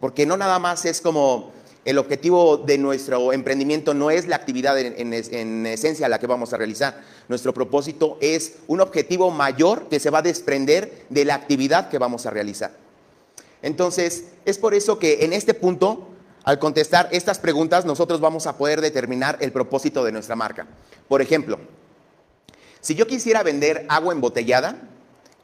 Porque 0.00 0.26
no 0.26 0.36
nada 0.36 0.58
más 0.58 0.84
es 0.86 1.00
como 1.00 1.52
el 1.84 1.98
objetivo 1.98 2.58
de 2.58 2.78
nuestro 2.78 3.32
emprendimiento 3.32 3.92
no 3.92 4.10
es 4.10 4.28
la 4.28 4.36
actividad 4.36 4.78
en, 4.78 5.66
esencia 5.66 6.08
la 6.08 6.20
que 6.20 6.28
vamos 6.28 6.52
a 6.52 6.56
realizar. 6.56 7.00
Nuestro 7.28 7.52
propósito 7.52 8.18
es 8.20 8.58
un 8.68 8.80
objetivo 8.80 9.30
mayor 9.30 9.88
que 9.88 9.98
se 9.98 10.10
va 10.10 10.18
a 10.18 10.22
desprender 10.22 11.06
de 11.08 11.24
la 11.24 11.34
actividad 11.34 11.88
que 11.88 11.98
vamos 11.98 12.24
a 12.26 12.30
realizar. 12.30 12.70
Entonces, 13.62 14.26
es 14.44 14.58
por 14.58 14.74
eso 14.74 14.98
que 14.98 15.24
en 15.24 15.32
este 15.32 15.54
punto, 15.54 16.08
al 16.44 16.60
contestar 16.60 17.08
estas 17.10 17.40
preguntas, 17.40 17.84
nosotros 17.84 18.20
vamos 18.20 18.46
a 18.46 18.56
poder 18.56 18.80
determinar 18.80 19.38
el 19.40 19.52
propósito 19.52 20.04
de 20.04 20.12
nuestra 20.12 20.36
marca. 20.36 20.66
Por 21.08 21.20
ejemplo, 21.20 21.58
si 22.80 22.94
yo 22.94 23.06
quisiera 23.06 23.42
vender 23.42 23.86
agua 23.88 24.12
embotellada, 24.12 24.88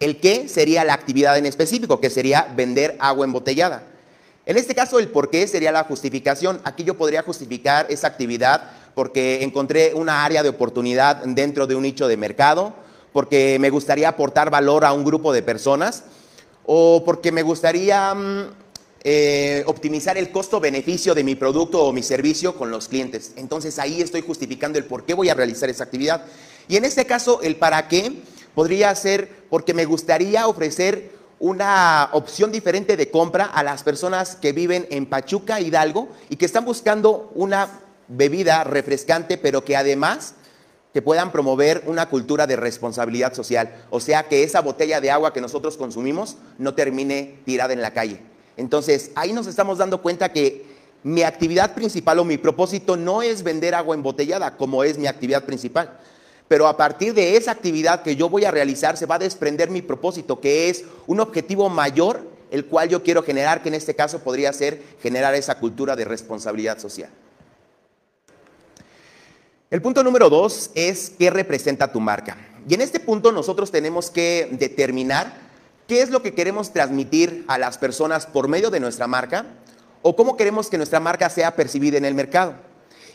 El 0.00 0.20
qué 0.20 0.46
sería 0.46 0.84
la 0.84 0.94
actividad 0.94 1.36
en 1.38 1.46
específico, 1.46 2.00
que 2.00 2.08
sería 2.08 2.52
vender 2.54 2.96
agua 3.00 3.24
embotellada. 3.24 3.82
En 4.48 4.56
este 4.56 4.74
caso, 4.74 4.98
el 4.98 5.08
por 5.08 5.28
qué 5.28 5.46
sería 5.46 5.70
la 5.72 5.84
justificación. 5.84 6.58
Aquí 6.64 6.82
yo 6.82 6.96
podría 6.96 7.20
justificar 7.20 7.84
esa 7.90 8.06
actividad 8.06 8.70
porque 8.94 9.44
encontré 9.44 9.92
una 9.92 10.24
área 10.24 10.42
de 10.42 10.48
oportunidad 10.48 11.16
dentro 11.16 11.66
de 11.66 11.74
un 11.74 11.82
nicho 11.82 12.08
de 12.08 12.16
mercado, 12.16 12.72
porque 13.12 13.58
me 13.60 13.68
gustaría 13.68 14.08
aportar 14.08 14.48
valor 14.48 14.86
a 14.86 14.94
un 14.94 15.04
grupo 15.04 15.34
de 15.34 15.42
personas 15.42 16.04
o 16.64 17.02
porque 17.04 17.30
me 17.30 17.42
gustaría 17.42 18.14
mm, 18.14 18.46
eh, 19.04 19.64
optimizar 19.66 20.16
el 20.16 20.30
costo-beneficio 20.30 21.14
de 21.14 21.24
mi 21.24 21.34
producto 21.34 21.84
o 21.84 21.92
mi 21.92 22.02
servicio 22.02 22.56
con 22.56 22.70
los 22.70 22.88
clientes. 22.88 23.32
Entonces 23.36 23.78
ahí 23.78 24.00
estoy 24.00 24.22
justificando 24.22 24.78
el 24.78 24.86
por 24.86 25.04
qué 25.04 25.12
voy 25.12 25.28
a 25.28 25.34
realizar 25.34 25.68
esa 25.68 25.84
actividad. 25.84 26.24
Y 26.68 26.76
en 26.76 26.86
este 26.86 27.04
caso, 27.04 27.42
el 27.42 27.56
para 27.56 27.86
qué 27.86 28.22
podría 28.54 28.94
ser 28.94 29.28
porque 29.50 29.74
me 29.74 29.84
gustaría 29.84 30.48
ofrecer 30.48 31.17
una 31.40 32.10
opción 32.12 32.50
diferente 32.50 32.96
de 32.96 33.10
compra 33.10 33.44
a 33.44 33.62
las 33.62 33.82
personas 33.82 34.36
que 34.36 34.52
viven 34.52 34.86
en 34.90 35.06
Pachuca, 35.06 35.60
Hidalgo, 35.60 36.08
y 36.28 36.36
que 36.36 36.46
están 36.46 36.64
buscando 36.64 37.30
una 37.34 37.68
bebida 38.08 38.64
refrescante, 38.64 39.38
pero 39.38 39.64
que 39.64 39.76
además 39.76 40.34
que 40.92 41.02
puedan 41.02 41.30
promover 41.30 41.82
una 41.86 42.08
cultura 42.08 42.46
de 42.46 42.56
responsabilidad 42.56 43.34
social. 43.34 43.84
O 43.90 44.00
sea, 44.00 44.26
que 44.26 44.42
esa 44.42 44.60
botella 44.60 45.00
de 45.00 45.10
agua 45.10 45.32
que 45.32 45.40
nosotros 45.40 45.76
consumimos 45.76 46.36
no 46.56 46.74
termine 46.74 47.40
tirada 47.44 47.72
en 47.72 47.82
la 47.82 47.92
calle. 47.92 48.22
Entonces, 48.56 49.12
ahí 49.14 49.32
nos 49.32 49.46
estamos 49.46 49.78
dando 49.78 50.02
cuenta 50.02 50.32
que 50.32 50.66
mi 51.04 51.22
actividad 51.22 51.74
principal 51.74 52.18
o 52.18 52.24
mi 52.24 52.38
propósito 52.38 52.96
no 52.96 53.22
es 53.22 53.42
vender 53.42 53.74
agua 53.74 53.94
embotellada, 53.94 54.56
como 54.56 54.82
es 54.82 54.98
mi 54.98 55.06
actividad 55.06 55.44
principal. 55.44 55.98
Pero 56.48 56.66
a 56.66 56.76
partir 56.76 57.12
de 57.14 57.36
esa 57.36 57.50
actividad 57.50 58.02
que 58.02 58.16
yo 58.16 58.28
voy 58.28 58.46
a 58.46 58.50
realizar 58.50 58.96
se 58.96 59.06
va 59.06 59.16
a 59.16 59.20
desprender 59.20 59.70
mi 59.70 59.82
propósito, 59.82 60.40
que 60.40 60.70
es 60.70 60.84
un 61.06 61.20
objetivo 61.20 61.68
mayor, 61.68 62.26
el 62.50 62.64
cual 62.64 62.88
yo 62.88 63.02
quiero 63.02 63.22
generar, 63.22 63.62
que 63.62 63.68
en 63.68 63.74
este 63.74 63.94
caso 63.94 64.20
podría 64.20 64.52
ser 64.54 64.82
generar 65.02 65.34
esa 65.34 65.58
cultura 65.58 65.94
de 65.94 66.06
responsabilidad 66.06 66.78
social. 66.78 67.10
El 69.70 69.82
punto 69.82 70.02
número 70.02 70.30
dos 70.30 70.70
es 70.74 71.12
qué 71.18 71.28
representa 71.28 71.92
tu 71.92 72.00
marca. 72.00 72.38
Y 72.66 72.72
en 72.72 72.80
este 72.80 73.00
punto 73.00 73.32
nosotros 73.32 73.70
tenemos 73.70 74.10
que 74.10 74.48
determinar 74.52 75.34
qué 75.86 76.00
es 76.00 76.08
lo 76.08 76.22
que 76.22 76.32
queremos 76.32 76.72
transmitir 76.72 77.44
a 77.48 77.58
las 77.58 77.76
personas 77.76 78.24
por 78.24 78.48
medio 78.48 78.70
de 78.70 78.80
nuestra 78.80 79.06
marca 79.06 79.44
o 80.00 80.16
cómo 80.16 80.38
queremos 80.38 80.70
que 80.70 80.78
nuestra 80.78 81.00
marca 81.00 81.28
sea 81.28 81.54
percibida 81.54 81.98
en 81.98 82.06
el 82.06 82.14
mercado. 82.14 82.54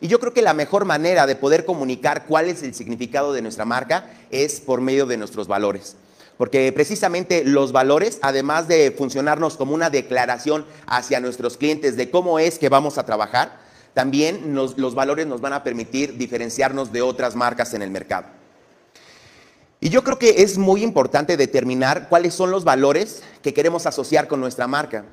Y 0.04 0.10
yo 0.10 0.20
creo 0.20 0.34
que 0.34 0.42
la 0.42 0.54
mejor 0.54 0.84
manera 0.84 1.26
de 1.26 1.38
poder 1.38 1.64
comunicar 1.64 2.26
cuál 2.26 2.50
es 2.50 2.62
el 2.62 2.74
significado 2.74 3.32
de 3.32 3.42
nuestra 3.42 3.64
marca 3.64 4.10
es 4.32 4.60
por 4.60 4.82
medio 4.82 5.06
de 5.06 5.16
nuestros 5.16 5.48
valores. 5.48 5.96
Porque 6.38 6.74
precisamente 6.74 7.46
los 7.46 7.72
valores, 7.72 8.20
además 8.22 8.68
de 8.68 8.92
funcionarnos 8.92 9.56
como 9.56 9.74
una 9.74 9.90
declaración 9.90 10.66
hacia 10.88 11.22
nuestros 11.22 11.56
clientes 11.56 11.96
de 11.96 12.12
cómo 12.12 12.38
es 12.38 12.60
que 12.60 12.68
vamos 12.68 12.98
a 12.98 13.06
trabajar, 13.06 13.58
también 13.94 14.54
los 14.54 14.94
valores 14.94 15.26
nos 15.26 15.40
van 15.40 15.54
a 15.54 15.64
permitir 15.64 16.18
diferenciarnos 16.18 16.92
de 16.92 17.02
otras 17.02 17.34
marcas 17.34 17.74
en 17.74 17.82
el 17.82 17.90
mercado. 17.90 18.28
Y 19.80 19.88
yo 19.88 20.04
creo 20.04 20.20
que 20.20 20.44
es 20.44 20.58
muy 20.58 20.84
importante 20.84 21.38
determinar 21.38 22.10
cuáles 22.10 22.34
son 22.34 22.52
los 22.52 22.66
valores 22.66 23.24
que 23.42 23.54
queremos 23.54 23.86
asociar 23.86 24.28
con 24.28 24.42
nuestra 24.42 24.68
marca. 24.68 25.06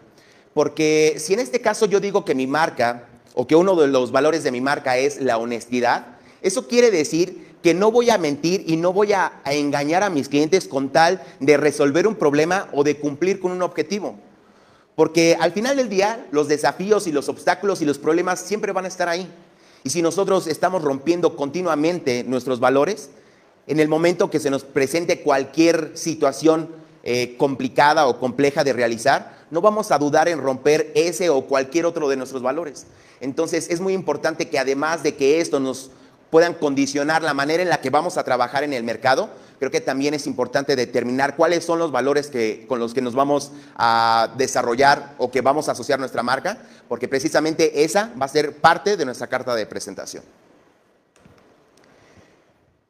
Porque 0.53 1.15
si 1.19 1.35
en 1.35 1.39
este 1.39 1.61
caso 1.61 1.87
yo 1.87 2.01
digo 2.01 2.25
que 2.25 2.35
mi 2.35 2.49
marca 2.49 3.07
o 3.35 3.47
que 3.47 3.57
uno 3.57 3.77
de 3.77 3.89
los 3.89 4.13
valores 4.13 4.43
de 4.45 4.51
mi 4.51 4.61
marca 4.61 4.97
es 4.99 5.21
la 5.21 5.39
honestidad, 5.39 6.19
eso 6.43 6.67
quiere 6.67 6.91
decir 6.91 7.51
que 7.63 7.75
no 7.75 7.91
voy 7.91 8.11
a 8.11 8.19
mentir 8.19 8.65
y 8.67 8.77
no 8.77 8.93
voy 8.93 9.13
a, 9.13 9.43
engañar 9.45 10.03
a 10.03 10.11
mis 10.11 10.29
clientes 10.29 10.67
con 10.67 10.91
tal 10.91 11.23
de 11.41 11.57
resolver 11.57 12.07
un 12.07 12.15
problema 12.15 12.69
o 12.73 12.85
de 12.85 12.97
cumplir 12.99 13.41
con 13.41 13.53
un 13.53 13.63
objetivo. 13.63 14.17
Porque 14.95 15.37
al 15.39 15.53
final 15.53 15.77
del 15.77 15.89
día 15.89 16.27
los 16.31 16.49
desafíos 16.49 17.07
y 17.07 17.13
los 17.13 17.29
obstáculos 17.29 17.83
y 17.83 17.85
los 17.85 17.99
problemas 17.99 18.41
siempre 18.41 18.73
van 18.73 18.87
a 18.87 18.89
estar 18.89 19.09
ahí. 19.09 19.31
Y 19.85 19.91
si 19.91 20.03
nosotros 20.03 20.47
estamos 20.47 20.83
rompiendo 20.83 21.37
continuamente 21.37 22.25
nuestros 22.25 22.61
valores, 22.61 23.11
en 23.67 23.81
el 23.81 23.89
momento 23.89 24.31
que 24.31 24.41
se 24.41 24.51
nos 24.51 24.65
presente 24.65 25.21
cualquier 25.21 25.93
situación 25.95 26.80
eh, 27.03 27.37
complicada 27.37 28.07
o 28.07 28.19
compleja 28.19 28.65
de 28.65 28.73
realizar, 28.73 29.39
no 29.51 29.61
vamos 29.61 29.91
a 29.91 29.99
dudar 29.99 30.29
en 30.29 30.41
romper 30.41 30.93
ese 30.95 31.31
o 31.31 31.47
cualquier 31.47 31.87
otro 31.87 32.09
de 32.09 32.17
nuestros 32.17 32.43
valores. 32.43 32.87
Entonces 33.21 33.69
es 33.71 33.81
muy 33.81 33.93
importante 33.93 34.49
que 34.49 34.59
además 34.59 35.03
de 35.03 35.17
que 35.17 35.41
esto 35.41 35.61
nos 35.61 35.91
puedan 36.31 36.55
condicionar 36.55 37.23
la 37.23 37.35
manera 37.35 37.63
en 37.63 37.69
la 37.69 37.81
que 37.81 37.91
vamos 37.91 38.17
a 38.17 38.25
trabajar 38.25 38.63
en 38.63 38.73
el 38.73 38.85
mercado, 38.85 39.31
creo 39.59 39.71
que 39.71 39.81
también 39.81 40.15
es 40.15 40.27
importante 40.27 40.77
determinar 40.77 41.37
cuáles 41.37 41.65
son 41.65 41.79
los 41.79 41.91
valores 41.91 42.29
que, 42.29 42.65
con 42.69 42.79
los 42.79 42.95
que 42.95 43.03
nos 43.03 43.15
vamos 43.15 43.51
a 43.75 44.33
desarrollar 44.39 45.15
o 45.19 45.31
que 45.31 45.41
vamos 45.41 45.69
a 45.69 45.73
asociar 45.73 45.99
nuestra 45.99 46.23
marca, 46.23 46.63
porque 46.89 47.09
precisamente 47.09 47.83
esa 47.83 48.13
va 48.21 48.27
a 48.27 48.29
ser 48.29 48.57
parte 48.59 48.97
de 48.97 49.05
nuestra 49.05 49.27
carta 49.27 49.55
de 49.55 49.67
presentación. 49.67 50.23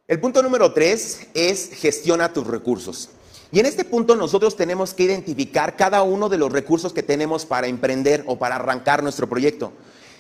El 0.07 0.21
punto 0.21 0.43
número 0.43 0.73
tres 0.73 1.29
es 1.35 1.71
gestiona 1.73 2.33
tus 2.33 2.47
recursos. 2.47 3.11
Y 3.52 3.59
en 3.59 3.66
este 3.66 3.85
punto 3.85 4.14
nosotros 4.14 4.57
tenemos 4.57 4.95
que 4.95 5.02
identificar 5.02 5.76
cada 5.76 6.02
uno 6.02 6.28
de 6.28 6.38
los 6.38 6.52
recursos 6.52 6.92
que 6.92 7.02
tenemos 7.02 7.45
para 7.45 7.66
emprender 7.66 8.23
o 8.26 8.38
para 8.38 8.57
arrancar 8.57 9.02
nuestro 9.02 9.28
proyecto. 9.28 9.73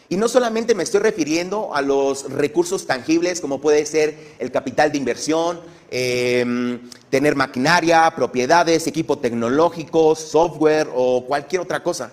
Y 0.08 0.16
no 0.16 0.28
solamente 0.28 0.74
me 0.74 0.82
estoy 0.82 0.98
refiriendo 0.98 1.72
a 1.72 1.82
los 1.82 2.28
recursos 2.32 2.84
tangibles, 2.84 3.40
como 3.40 3.60
puede 3.60 3.86
ser 3.86 4.34
el 4.40 4.50
capital 4.50 4.90
de 4.90 4.98
inversión, 4.98 5.60
em, 5.88 6.80
tener 7.10 7.36
maquinaria, 7.36 8.12
propiedades, 8.16 8.88
equipo 8.88 9.18
tecnológico, 9.18 10.16
software 10.16 10.88
o 10.92 11.24
cualquier 11.26 11.62
otra 11.62 11.84
cosa. 11.84 12.10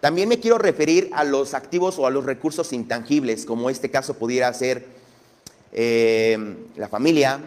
También 0.00 0.28
me 0.28 0.40
quiero 0.40 0.58
referir 0.58 1.08
a 1.14 1.24
los 1.24 1.54
activos 1.54 1.98
o 1.98 2.06
a 2.06 2.10
los 2.10 2.26
recursos 2.26 2.74
intangibles, 2.74 3.46
como 3.46 3.70
este 3.70 3.90
caso 3.90 4.12
pudiera 4.14 4.52
ser 4.52 4.84
em, 5.72 6.56
la 6.76 6.88
familia, 6.88 7.40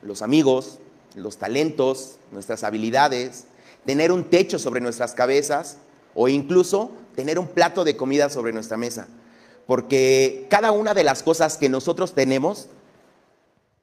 los 0.00 0.22
amigos, 0.22 0.78
los 1.18 1.38
talentos, 1.38 2.16
nuestras 2.32 2.64
habilidades, 2.64 3.44
tener 3.84 4.12
un 4.12 4.24
techo 4.24 4.58
sobre 4.58 4.80
nuestras 4.80 5.12
cabezas 5.12 5.78
o 6.14 6.28
incluso 6.28 6.90
tener 7.14 7.38
un 7.38 7.48
plato 7.48 7.84
de 7.84 7.96
comida 7.96 8.28
sobre 8.30 8.52
nuestra 8.52 8.76
mesa. 8.76 9.08
Porque 9.66 10.46
cada 10.48 10.72
una 10.72 10.94
de 10.94 11.04
las 11.04 11.22
cosas 11.22 11.56
que 11.58 11.68
nosotros 11.68 12.14
tenemos, 12.14 12.68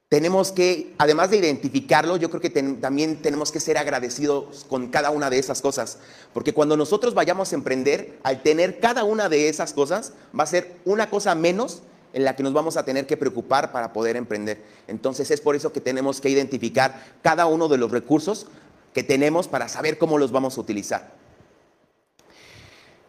tenemos 0.08 0.52
que, 0.52 0.94
además 0.98 1.30
de 1.30 1.38
identificarlo, 1.38 2.16
yo 2.16 2.30
creo 2.30 2.40
que 2.40 2.50
también 2.50 3.22
tenemos 3.22 3.50
que 3.52 3.60
ser 3.60 3.78
agradecidos 3.78 4.64
con 4.68 4.88
cada 4.88 5.10
una 5.10 5.30
de 5.30 5.38
esas 5.38 5.60
cosas. 5.60 5.98
Porque 6.32 6.52
cuando 6.52 6.76
nosotros 6.76 7.14
vayamos 7.14 7.52
a 7.52 7.56
emprender, 7.56 8.18
al 8.22 8.42
tener 8.42 8.80
cada 8.80 9.04
una 9.04 9.28
de 9.28 9.48
esas 9.48 9.72
cosas, 9.72 10.12
va 10.38 10.44
a 10.44 10.48
ser 10.48 10.76
una 10.84 11.10
cosa 11.10 11.34
menos 11.34 11.82
en 12.16 12.24
la 12.24 12.34
que 12.34 12.42
nos 12.42 12.54
vamos 12.54 12.78
a 12.78 12.84
tener 12.86 13.06
que 13.06 13.18
preocupar 13.18 13.72
para 13.72 13.92
poder 13.92 14.16
emprender. 14.16 14.64
Entonces 14.88 15.30
es 15.30 15.42
por 15.42 15.54
eso 15.54 15.70
que 15.70 15.82
tenemos 15.82 16.22
que 16.22 16.30
identificar 16.30 17.04
cada 17.20 17.44
uno 17.44 17.68
de 17.68 17.76
los 17.76 17.90
recursos 17.90 18.46
que 18.94 19.02
tenemos 19.02 19.48
para 19.48 19.68
saber 19.68 19.98
cómo 19.98 20.16
los 20.16 20.32
vamos 20.32 20.56
a 20.56 20.62
utilizar. 20.62 21.12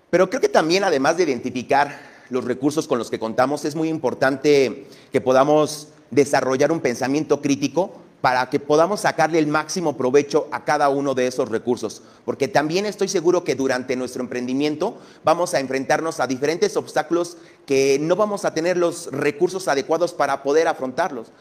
Pero 0.09 0.29
creo 0.29 0.41
que 0.41 0.49
también, 0.49 0.83
además 0.83 1.15
de 1.15 1.23
identificar 1.23 1.97
los 2.29 2.43
recursos 2.43 2.85
con 2.85 2.99
los 2.99 3.09
que 3.09 3.17
contamos, 3.17 3.63
es 3.63 3.75
muy 3.75 3.87
importante 3.87 4.87
que 5.09 5.21
podamos 5.21 5.87
desarrollar 6.11 6.73
un 6.73 6.81
pensamiento 6.81 7.41
crítico 7.41 8.01
para 8.21 8.49
que 8.49 8.59
podamos 8.59 9.01
sacarle 9.01 9.39
el 9.39 9.47
máximo 9.47 9.95
provecho 9.95 10.47
a 10.51 10.65
cada 10.65 10.89
uno 10.89 11.13
de 11.13 11.27
esos 11.27 11.49
recursos. 11.49 12.01
Porque 12.25 12.47
también 12.47 12.85
estoy 12.85 13.07
seguro 13.07 13.43
que 13.43 13.55
durante 13.55 13.95
nuestro 13.95 14.21
emprendimiento 14.21 14.97
vamos 15.23 15.53
a 15.53 15.59
enfrentarnos 15.59 16.19
a 16.19 16.27
diferentes 16.27 16.75
obstáculos 16.77 17.37
que 17.65 17.99
no 18.01 18.15
vamos 18.15 18.43
a 18.45 18.53
tener 18.53 18.77
los 18.77 19.11
recursos 19.11 19.67
adecuados 19.67 20.13
para 20.13 20.41
poder 20.41 20.67
afrontarlos. 20.67 21.31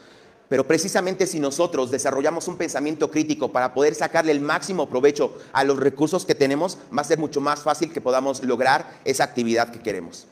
Pero 0.49 0.65
precisamente 0.65 1.27
si 1.27 1.39
nosotros 1.39 1.91
desarrollamos 1.91 2.47
un 2.47 2.57
pensamiento 2.57 3.11
crítico 3.11 3.51
para 3.51 3.73
poder 3.73 3.95
sacarle 3.95 4.31
el 4.31 4.39
máximo 4.39 4.87
provecho 4.87 5.37
a 5.51 5.63
los 5.63 5.77
recursos 5.77 6.25
que 6.25 6.35
tenemos, 6.35 6.77
va 6.95 7.01
a 7.01 7.05
ser 7.05 7.19
mucho 7.19 7.41
más 7.41 7.61
fácil 7.61 7.91
que 7.91 7.99
podamos 7.99 8.43
lograr 8.43 8.99
esa 9.03 9.25
actividad 9.25 9.71
que 9.71 9.81
queremos. 9.81 10.27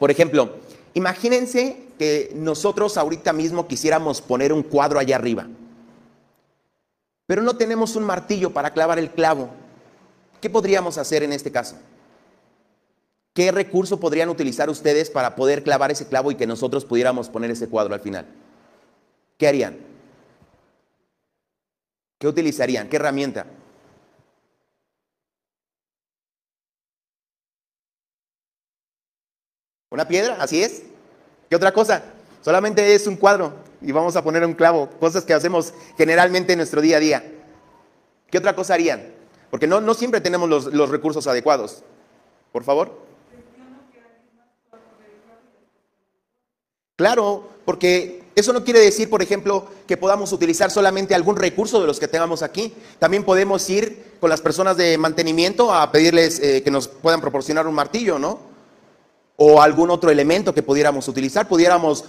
Por 0.00 0.10
ejemplo, 0.10 0.56
imagínense 0.96 1.84
que 1.98 2.32
nosotros 2.34 2.96
ahorita 2.96 3.32
mismo 3.32 3.68
quisiéramos 3.68 4.22
poner 4.22 4.52
un 4.52 4.62
cuadro 4.62 4.98
allá 4.98 5.16
arriba, 5.16 5.46
pero 7.26 7.42
no 7.42 7.56
tenemos 7.56 7.96
un 7.96 8.04
martillo 8.04 8.50
para 8.52 8.72
clavar 8.72 8.98
el 8.98 9.10
clavo. 9.10 9.50
¿Qué 10.40 10.48
podríamos 10.50 10.96
hacer 10.98 11.22
en 11.22 11.32
este 11.32 11.52
caso? 11.52 11.76
¿Qué 13.34 13.52
recurso 13.52 14.00
podrían 14.00 14.30
utilizar 14.30 14.70
ustedes 14.70 15.10
para 15.10 15.36
poder 15.36 15.62
clavar 15.62 15.90
ese 15.90 16.08
clavo 16.08 16.30
y 16.30 16.36
que 16.36 16.46
nosotros 16.46 16.84
pudiéramos 16.84 17.28
poner 17.28 17.50
ese 17.50 17.68
cuadro 17.68 17.94
al 17.94 18.00
final? 18.00 18.26
¿qué 19.36 19.48
harían? 19.48 19.76
¿Qué 22.18 22.26
utilizarían? 22.26 22.88
¿Qué 22.88 22.96
herramienta? 22.96 23.46
¿Una 29.90 30.08
piedra? 30.08 30.36
¿Así 30.40 30.62
es? 30.62 30.82
¿Qué 31.48 31.56
otra 31.56 31.72
cosa? 31.72 32.02
Solamente 32.42 32.94
es 32.94 33.06
un 33.06 33.16
cuadro 33.16 33.52
y 33.80 33.92
vamos 33.92 34.16
a 34.16 34.24
poner 34.24 34.44
un 34.44 34.54
clavo, 34.54 34.90
cosas 34.98 35.24
que 35.24 35.32
hacemos 35.32 35.72
generalmente 35.96 36.52
en 36.52 36.58
nuestro 36.58 36.80
día 36.80 36.96
a 36.96 37.00
día. 37.00 37.32
¿Qué 38.30 38.38
otra 38.38 38.56
cosa 38.56 38.74
harían? 38.74 39.14
Porque 39.50 39.66
no, 39.66 39.80
no 39.80 39.94
siempre 39.94 40.20
tenemos 40.20 40.48
los, 40.48 40.66
los 40.66 40.90
recursos 40.90 41.26
adecuados. 41.26 41.84
Por 42.52 42.64
favor. 42.64 43.06
Claro, 46.96 47.48
porque 47.64 48.22
eso 48.34 48.52
no 48.52 48.64
quiere 48.64 48.80
decir, 48.80 49.08
por 49.08 49.22
ejemplo, 49.22 49.66
que 49.86 49.96
podamos 49.96 50.32
utilizar 50.32 50.70
solamente 50.70 51.14
algún 51.14 51.36
recurso 51.36 51.80
de 51.80 51.86
los 51.86 52.00
que 52.00 52.08
tengamos 52.08 52.42
aquí. 52.42 52.74
También 52.98 53.22
podemos 53.22 53.68
ir 53.70 54.14
con 54.18 54.30
las 54.30 54.40
personas 54.40 54.76
de 54.76 54.98
mantenimiento 54.98 55.72
a 55.72 55.92
pedirles 55.92 56.40
eh, 56.40 56.62
que 56.62 56.70
nos 56.70 56.88
puedan 56.88 57.20
proporcionar 57.20 57.66
un 57.66 57.74
martillo, 57.74 58.18
¿no? 58.18 58.40
O 59.36 59.60
algún 59.60 59.90
otro 59.90 60.10
elemento 60.10 60.54
que 60.54 60.62
pudiéramos 60.62 61.08
utilizar. 61.08 61.46
Pudiéramos 61.48 62.04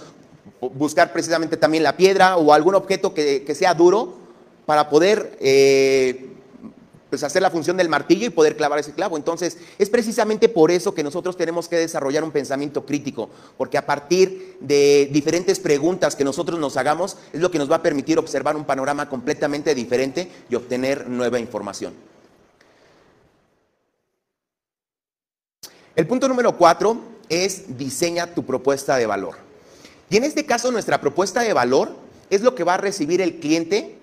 buscar 0.60 1.12
precisamente 1.12 1.56
también 1.56 1.82
la 1.82 1.96
piedra 1.96 2.36
o 2.36 2.52
algún 2.52 2.74
objeto 2.74 3.14
que, 3.14 3.44
que 3.44 3.54
sea 3.54 3.74
duro 3.74 4.14
para 4.66 4.88
poder 4.88 5.36
eh, 5.40 6.28
pues 7.10 7.22
hacer 7.22 7.40
la 7.42 7.50
función 7.50 7.76
del 7.76 7.88
martillo 7.88 8.26
y 8.26 8.30
poder 8.30 8.56
clavar 8.56 8.78
ese 8.78 8.92
clavo. 8.92 9.16
Entonces, 9.16 9.58
es 9.78 9.88
precisamente 9.88 10.48
por 10.48 10.70
eso 10.70 10.94
que 10.94 11.02
nosotros 11.02 11.36
tenemos 11.36 11.68
que 11.68 11.76
desarrollar 11.76 12.24
un 12.24 12.30
pensamiento 12.30 12.84
crítico, 12.84 13.30
porque 13.56 13.78
a 13.78 13.86
partir 13.86 14.58
de 14.60 15.08
diferentes 15.10 15.58
preguntas 15.58 16.16
que 16.16 16.24
nosotros 16.24 16.58
nos 16.58 16.76
hagamos, 16.76 17.16
es 17.32 17.40
lo 17.40 17.50
que 17.50 17.58
nos 17.58 17.70
va 17.70 17.76
a 17.76 17.82
permitir 17.82 18.18
observar 18.18 18.56
un 18.56 18.64
panorama 18.64 19.08
completamente 19.08 19.74
diferente 19.74 20.30
y 20.50 20.54
obtener 20.54 21.08
nueva 21.08 21.38
información. 21.38 21.94
El 25.96 26.06
punto 26.06 26.28
número 26.28 26.56
cuatro 26.56 26.96
es 27.28 27.76
diseña 27.76 28.34
tu 28.34 28.44
propuesta 28.44 28.96
de 28.96 29.06
valor. 29.06 29.36
Y 30.10 30.16
en 30.16 30.24
este 30.24 30.46
caso, 30.46 30.70
nuestra 30.70 31.00
propuesta 31.00 31.42
de 31.42 31.52
valor 31.52 31.90
es 32.30 32.42
lo 32.42 32.54
que 32.54 32.64
va 32.64 32.74
a 32.74 32.78
recibir 32.78 33.20
el 33.20 33.40
cliente 33.40 33.98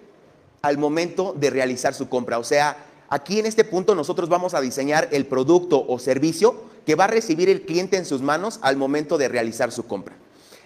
al 0.62 0.77
momento 0.77 1.36
de 1.38 1.50
realizar 1.50 1.94
su 1.94 2.10
compra. 2.10 2.39
O 2.39 2.44
sea, 2.44 2.77
Aquí 3.10 3.39
en 3.39 3.46
este 3.46 3.63
punto 3.63 3.94
nosotros 3.96 4.29
vamos 4.29 4.53
a 4.53 4.62
diseñar 4.62 5.10
el 5.12 5.25
producto 5.25 5.86
o 5.88 6.00
servicio 6.00 6.55
que 6.86 6.96
va 6.96 7.05
a 7.05 7.08
recibir 7.08 7.50
el 7.50 7.62
cliente 7.62 7.98
en 7.98 8.05
sus 8.05 8.22
manos 8.22 8.60
al 8.62 8.77
momento 8.77 9.17
de 9.17 9.27
realizar 9.27 9.72
su 9.72 9.86
compra. 9.86 10.15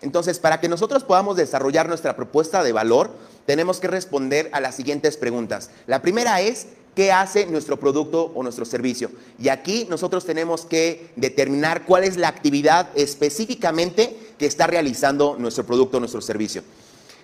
Entonces, 0.02 0.40
para 0.40 0.62
que 0.62 0.70
nosotros 0.70 1.04
podamos 1.04 1.36
desarrollar 1.36 1.90
nuestra 1.90 2.16
propuesta 2.16 2.64
de 2.64 2.72
valor, 2.72 3.12
tenemos 3.46 3.80
que 3.80 3.88
responder 3.88 4.50
a 4.54 4.62
las 4.62 4.76
siguientes 4.76 5.18
preguntas. 5.18 5.72
La 5.88 6.02
primera 6.02 6.40
es, 6.40 6.68
¿qué 7.00 7.14
hace 7.14 7.46
nuestro 7.46 7.80
producto 7.80 8.30
o 8.36 8.44
nuestro 8.44 8.66
servicio? 8.66 9.10
Y 9.42 9.48
aquí 9.48 9.88
nosotros 9.90 10.26
tenemos 10.26 10.66
que 10.66 11.12
determinar 11.16 11.86
cuál 11.86 12.04
es 12.04 12.18
la 12.18 12.28
actividad 12.28 12.90
específicamente 12.94 14.34
que 14.38 14.46
está 14.46 14.68
realizando 14.68 15.38
nuestro 15.40 15.66
producto 15.66 15.96
o 15.96 16.00
nuestro 16.02 16.20
servicio. 16.20 16.62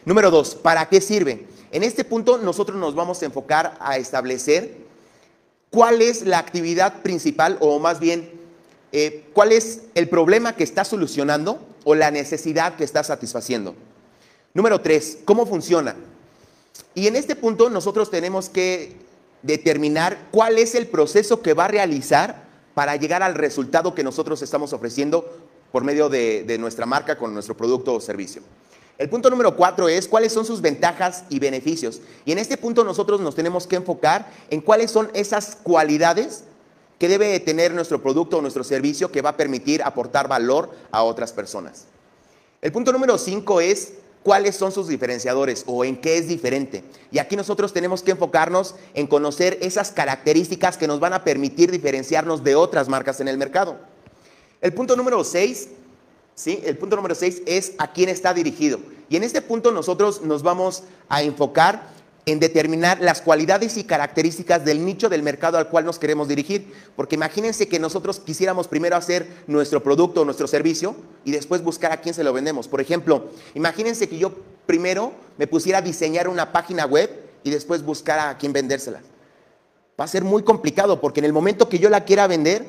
Número 0.05 0.31
dos, 0.31 0.55
¿para 0.55 0.87
qué 0.87 1.01
sirve? 1.01 1.47
En 1.73 1.83
este 1.83 2.05
punto 2.05 2.37
nosotros 2.37 2.77
nos 2.77 2.95
vamos 2.95 3.21
a 3.21 3.25
enfocar 3.25 3.75
a 3.81 3.97
establecer 3.97 4.77
cuál 5.71 6.01
es 6.01 6.25
la 6.25 6.39
actividad 6.39 7.01
principal 7.01 7.57
o 7.59 7.77
más 7.77 7.99
bien 7.99 8.31
eh, 8.93 9.25
cuál 9.33 9.51
es 9.51 9.81
el 9.93 10.07
problema 10.07 10.55
que 10.55 10.63
está 10.63 10.85
solucionando 10.85 11.59
o 11.83 11.95
la 11.95 12.11
necesidad 12.11 12.77
que 12.77 12.85
está 12.85 13.03
satisfaciendo. 13.03 13.75
Número 14.53 14.79
tres, 14.79 15.17
¿cómo 15.25 15.45
funciona? 15.45 15.97
Y 16.93 17.07
en 17.07 17.17
este 17.17 17.35
punto 17.35 17.69
nosotros 17.69 18.09
tenemos 18.09 18.47
que 18.47 19.03
determinar 19.45 20.17
cuál 20.31 20.57
es 20.57 20.75
el 20.75 20.87
proceso 20.87 21.41
que 21.41 21.53
va 21.53 21.65
a 21.65 21.69
realizar 21.69 22.43
para 22.73 22.95
llegar 22.95 23.23
al 23.23 23.35
resultado 23.35 23.95
que 23.95 24.03
nosotros 24.03 24.41
estamos 24.41 24.73
ofreciendo 24.73 25.29
por 25.71 25.83
medio 25.83 26.09
de 26.09 26.57
nuestra 26.59 26.85
marca 26.85 27.17
con 27.17 27.33
nuestro 27.33 27.55
producto 27.55 27.93
o 27.93 28.01
servicio. 28.01 28.41
El 28.97 29.09
punto 29.09 29.29
número 29.29 29.55
cuatro 29.57 29.89
es 29.89 30.07
cuáles 30.07 30.31
son 30.31 30.45
sus 30.45 30.61
ventajas 30.61 31.25
y 31.29 31.39
beneficios. 31.39 32.01
Y 32.23 32.31
en 32.31 32.39
este 32.39 32.57
punto 32.57 32.83
nosotros 32.83 33.19
nos 33.19 33.35
tenemos 33.35 33.67
que 33.67 33.75
enfocar 33.75 34.31
en 34.49 34.61
cuáles 34.61 34.89
son 34.89 35.11
esas 35.13 35.57
cualidades 35.61 36.45
que 36.97 37.09
debe 37.09 37.37
tener 37.41 37.73
nuestro 37.73 38.01
producto 38.01 38.37
o 38.37 38.41
nuestro 38.41 38.63
servicio 38.63 39.11
que 39.11 39.21
va 39.21 39.31
a 39.31 39.37
permitir 39.37 39.83
aportar 39.83 40.29
valor 40.29 40.71
a 40.91 41.03
otras 41.03 41.33
personas. 41.33 41.87
El 42.61 42.71
punto 42.71 42.93
número 42.93 43.17
cinco 43.17 43.59
es 43.59 43.95
cuáles 44.25 44.55
son 44.55 44.71
sus 44.71 44.87
diferenciadores 44.87 45.63
o 45.67 45.85
en 45.85 45.95
qué 45.95 46.17
es 46.17 46.27
diferente. 46.27 46.83
Y 47.11 47.19
aquí 47.19 47.35
nosotros 47.35 47.71
tenemos 47.71 48.01
que 48.01 48.11
enfocarnos 48.11 48.73
en 48.95 49.05
conocer 49.05 49.59
esas 49.61 49.91
características 49.91 50.77
que 50.77 50.87
nos 50.87 50.99
van 50.99 51.13
a 51.13 51.23
permitir 51.23 51.69
diferenciarnos 51.69 52.43
de 52.43 52.55
otras 52.55 52.89
marcas 52.89 53.19
en 53.19 53.27
el 53.27 53.37
mercado. 53.37 53.77
El 54.61 54.73
punto 54.73 54.95
número 54.95 55.23
seis 55.23 55.69
¿sí? 56.35 56.59
El 56.65 56.77
punto 56.77 56.95
número 56.95 57.15
6 57.15 57.43
es 57.45 57.73
a 57.77 57.91
quién 57.91 58.09
está 58.09 58.33
dirigido. 58.33 58.79
Y 59.09 59.15
en 59.15 59.23
este 59.23 59.41
punto 59.41 59.71
nosotros 59.71 60.21
nos 60.21 60.43
vamos 60.43 60.83
a 61.07 61.23
enfocar 61.23 61.94
en 62.25 62.39
determinar 62.39 62.99
las 63.01 63.21
cualidades 63.21 63.77
y 63.77 63.83
características 63.83 64.65
del 64.65 64.83
nicho 64.83 65.09
del 65.09 65.21
mercado 65.21 65.57
al 65.57 65.69
cual 65.69 65.85
nos 65.85 65.99
queremos 65.99 66.27
dirigir. 66.27 66.73
Porque 66.95 67.15
imagínense 67.15 67.67
que 67.67 67.79
nosotros 67.79 68.19
quisiéramos 68.19 68.67
primero 68.67 68.95
hacer 68.95 69.27
nuestro 69.45 69.83
producto 69.83 70.21
o 70.21 70.25
nuestro 70.25 70.47
servicio 70.47 70.95
y 71.23 71.31
después 71.31 71.61
buscar 71.63 71.91
a 71.91 72.01
quién 72.01 72.15
se 72.15 72.23
lo 72.23 72.33
vendemos. 72.33 72.67
Por 72.67 72.81
ejemplo, 72.81 73.29
imagínense 73.53 74.09
que 74.09 74.17
yo 74.17 74.33
primero 74.65 75.13
me 75.37 75.45
pusiera 75.45 75.79
a 75.79 75.81
diseñar 75.81 76.27
una 76.27 76.51
página 76.51 76.85
web 76.85 77.11
y 77.43 77.51
después 77.51 77.83
buscar 77.83 78.19
a 78.19 78.37
quién 78.39 78.53
vendérsela. 78.53 79.01
Va 79.99 80.05
a 80.05 80.07
ser 80.07 80.23
muy 80.23 80.43
complicado 80.43 80.99
porque 80.99 81.19
en 81.19 81.25
el 81.25 81.33
momento 81.33 81.69
que 81.69 81.77
yo 81.77 81.89
la 81.89 82.05
quiera 82.05 82.25
vender, 82.25 82.65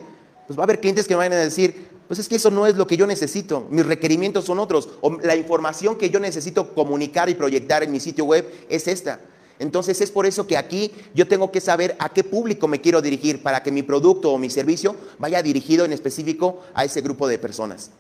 pues 0.47 0.59
va 0.59 0.63
a 0.63 0.65
haber 0.65 0.81
clientes 0.81 1.09
que 1.09 1.15
me 1.15 1.19
van 1.19 1.33
a 1.33 1.37
decir, 1.37 1.89
pues 2.07 2.21
es 2.21 2.29
que 2.29 2.37
eso 2.37 2.51
no 2.51 2.67
es 2.67 2.77
lo 2.77 2.87
que 2.87 2.99
yo 2.99 3.07
necesito. 3.07 3.67
Mis 3.71 3.87
requerimientos 3.87 4.45
son 4.45 4.59
otros. 4.59 4.91
O 5.01 5.19
la 5.23 5.35
información 5.35 5.97
que 5.97 6.11
yo 6.11 6.21
necesito 6.21 6.75
comunicar 6.75 7.31
y 7.31 7.35
proyectar 7.35 7.83
en 7.83 7.91
mi 7.91 8.01
sitio 8.01 8.27
web 8.27 8.47
es 8.69 8.87
esta. 8.87 9.19
Entonces 9.59 10.01
es 10.01 10.11
por 10.11 10.27
eso 10.27 10.47
que 10.47 10.57
aquí 10.57 10.93
yo 11.15 11.27
tengo 11.27 11.51
que 11.51 11.61
saber 11.61 11.97
a 11.99 12.11
qué 12.11 12.25
público 12.25 12.69
me 12.69 12.81
quiero 12.81 13.01
dirigir 13.01 13.43
para 13.43 13.63
que 13.63 13.71
mi 13.71 13.83
producto 13.83 14.33
o 14.33 14.39
mi 14.39 14.51
servicio 14.51 14.97
vaya 15.19 15.43
dirigido 15.43 15.85
en 15.85 15.93
específico 15.93 16.63
a 16.75 16.85
ese 16.85 17.01
grupo 17.01 17.27
de 17.29 17.39
personas. 17.39 17.91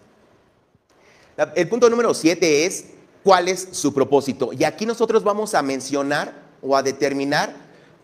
El 1.55 1.69
punto 1.69 1.90
número 1.90 2.14
siete 2.14 2.66
es 2.66 2.87
cuál 3.23 3.49
es 3.49 3.69
su 3.73 3.92
propósito. 3.92 4.51
Y 4.53 4.64
aquí 4.64 4.87
nosotros 4.87 5.25
vamos 5.25 5.55
a 5.55 5.62
mencionar 5.62 6.42
o 6.62 6.77
a 6.77 6.83
determinar 6.83 7.55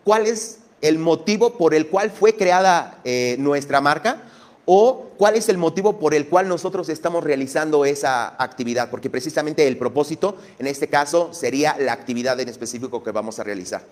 cuál 0.03 0.27
es 0.27 0.59
el 0.81 0.99
motivo 0.99 1.57
por 1.57 1.73
el 1.73 1.87
cual 1.87 2.11
fue 2.11 2.35
creada 2.35 2.99
eh, 3.03 3.37
nuestra 3.39 3.81
marca 3.81 4.23
o 4.65 5.09
cuál 5.17 5.35
es 5.35 5.49
el 5.49 5.57
motivo 5.57 5.99
por 5.99 6.13
el 6.13 6.27
cual 6.27 6.47
nosotros 6.47 6.87
estamos 6.89 7.23
realizando 7.23 7.85
esa 7.85 8.35
actividad, 8.41 8.89
porque 8.89 9.09
precisamente 9.09 9.67
el 9.67 9.77
propósito 9.77 10.37
en 10.59 10.67
este 10.67 10.87
caso 10.87 11.33
sería 11.33 11.75
la 11.79 11.93
actividad 11.93 12.39
en 12.39 12.49
específico 12.49 13.03
que 13.03 13.11
vamos 13.11 13.39
a 13.39 13.43
realizar. 13.43 13.83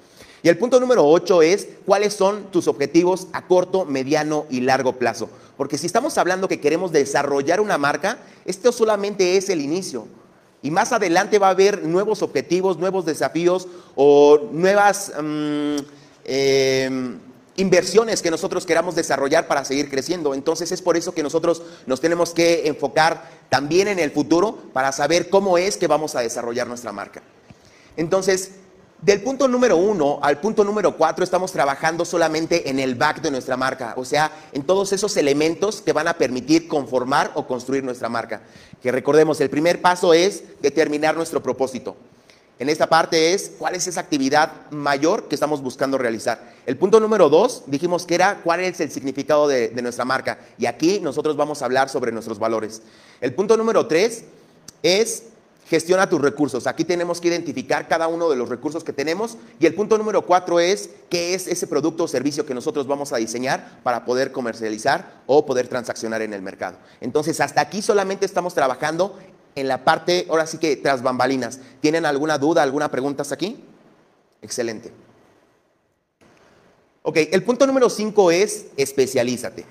Y 0.44 0.50
el 0.50 0.58
punto 0.58 0.80
número 0.80 1.08
8 1.08 1.42
es 1.42 1.68
cuáles 1.86 2.14
son 2.14 2.46
tus 2.52 2.68
objetivos 2.68 3.28
a 3.34 3.46
corto, 3.48 3.86
mediano 3.86 4.46
y 4.50 4.62
largo 4.62 4.94
plazo. 4.94 5.30
Porque 5.56 5.78
si 5.78 5.86
estamos 5.86 6.18
hablando 6.18 6.48
que 6.48 6.60
queremos 6.60 6.92
desarrollar 6.92 7.62
una 7.62 7.78
marca, 7.78 8.18
esto 8.46 8.72
solamente 8.72 9.38
es 9.38 9.50
el 9.50 9.62
inicio. 9.62 10.08
Y 10.64 10.72
más 10.72 10.94
adelante 10.94 11.38
va 11.38 11.48
a 11.48 11.52
haber 11.52 11.84
nuevos 11.84 12.22
objetivos, 12.22 12.78
nuevos 12.78 13.06
desafíos 13.06 13.68
o 13.96 14.50
nuevas... 14.52 15.12
Mm, 15.22 15.76
em, 16.26 17.31
inversiones 17.56 18.22
que 18.22 18.32
nosotros 18.32 18.66
queramos 18.66 18.96
desarrollar 18.96 19.48
para 19.48 19.66
seguir 19.66 19.90
creciendo. 19.90 20.34
Entonces 20.34 20.72
es 20.72 20.82
por 20.82 20.98
eso 20.98 21.14
que 21.14 21.24
nosotros 21.24 21.62
nos 21.86 22.02
tenemos 22.02 22.34
que 22.34 22.68
enfocar 22.68 23.30
también 23.50 23.88
en 23.88 24.00
el 24.00 24.12
futuro 24.12 24.58
para 24.74 24.92
saber 24.92 25.30
cómo 25.30 25.58
es 25.58 25.78
que 25.78 25.88
vamos 25.88 26.16
a 26.16 26.22
desarrollar 26.22 26.68
nuestra 26.68 26.92
marca. 26.92 27.22
Entonces, 27.98 28.52
del 29.02 29.22
punto 29.22 29.48
número 29.48 29.78
uno 29.78 30.20
al 30.22 30.40
punto 30.40 30.64
número 30.64 30.96
cuatro 30.96 31.24
estamos 31.24 31.52
trabajando 31.52 32.06
solamente 32.06 32.70
en 32.70 32.80
el 32.80 32.94
back 32.96 33.22
de 33.22 33.32
nuestra 33.32 33.58
marca, 33.58 33.96
o 33.98 34.06
sea, 34.06 34.32
en 34.54 34.62
todos 34.64 34.94
esos 34.94 35.18
elementos 35.18 35.82
que 35.82 35.92
van 35.92 36.08
a 36.08 36.14
permitir 36.14 36.68
conformar 36.68 37.32
o 37.34 37.48
construir 37.48 37.84
nuestra 37.84 38.10
marca. 38.10 38.44
Que 38.82 38.92
recordemos, 38.92 39.42
el 39.42 39.50
primer 39.50 39.82
paso 39.82 40.14
es 40.14 40.44
determinar 40.62 41.16
nuestro 41.16 41.42
propósito 41.42 41.96
en 42.62 42.70
esta 42.70 42.86
parte 42.86 43.34
es 43.34 43.54
cuál 43.58 43.74
es 43.74 43.88
esa 43.88 44.02
actividad 44.02 44.70
mayor 44.70 45.28
que 45.28 45.34
estamos 45.34 45.64
buscando 45.64 45.98
realizar. 45.98 46.54
El 46.68 46.78
punto 46.78 47.00
número 47.00 47.28
dos, 47.28 47.64
dijimos 47.66 48.06
que 48.06 48.14
era 48.14 48.42
cuál 48.44 48.60
es 48.60 48.80
el 48.80 48.92
significado 48.92 49.48
de, 49.48 49.72
nuestra 49.82 50.06
marca. 50.06 50.38
Y 50.60 50.68
aquí 50.68 51.00
nosotros 51.00 51.36
vamos 51.36 51.64
a 51.64 51.66
hablar 51.66 51.90
sobre 51.90 52.12
nuestros 52.12 52.38
valores. 52.38 52.84
El 53.20 53.34
punto 53.34 53.58
número 53.58 53.88
tres 53.88 54.26
es 54.84 55.24
gestiona 55.66 56.08
tus 56.08 56.22
recursos. 56.22 56.68
Aquí 56.68 56.84
tenemos 56.86 57.20
que 57.20 57.30
identificar 57.30 57.88
cada 57.88 58.08
uno 58.08 58.30
de 58.30 58.36
los 58.36 58.48
recursos 58.48 58.84
que 58.84 58.94
tenemos. 58.94 59.40
Y 59.60 59.66
el 59.66 59.74
punto 59.74 59.98
número 59.98 60.24
cuatro 60.28 60.60
es 60.60 60.92
qué 61.10 61.34
es 61.34 61.48
ese 61.48 61.66
producto 61.66 62.04
o 62.04 62.08
servicio 62.08 62.46
que 62.46 62.54
nosotros 62.54 62.86
vamos 62.86 63.12
a 63.12 63.18
diseñar 63.18 63.80
para 63.82 64.06
poder 64.06 64.32
comercializar 64.32 65.24
o 65.26 65.48
poder 65.48 65.68
transaccionar 65.68 66.22
en 66.22 66.32
el 66.32 66.44
mercado. 66.44 66.78
Entonces, 67.00 67.42
hasta 67.42 67.60
aquí 67.60 67.82
solamente 67.82 68.28
estamos 68.28 68.54
trabajando 68.54 69.18
en 69.56 69.68
la 69.68 69.84
parte, 69.84 70.26
ahora 70.30 70.48
sí 70.48 70.58
que 70.58 70.76
tras 70.76 71.02
bambalinas. 71.02 71.60
¿Tienen 71.80 72.06
alguna 72.06 72.38
duda, 72.38 72.64
alguna 72.64 72.90
pregunta 72.90 73.22
hasta 73.22 73.36
aquí? 73.36 73.64
Excelente. 74.42 74.92
Ok, 77.04 77.18
el 77.32 77.44
punto 77.44 77.66
número 77.66 77.90
5 77.90 78.32
es 78.32 78.68
especialízate. 78.78 79.66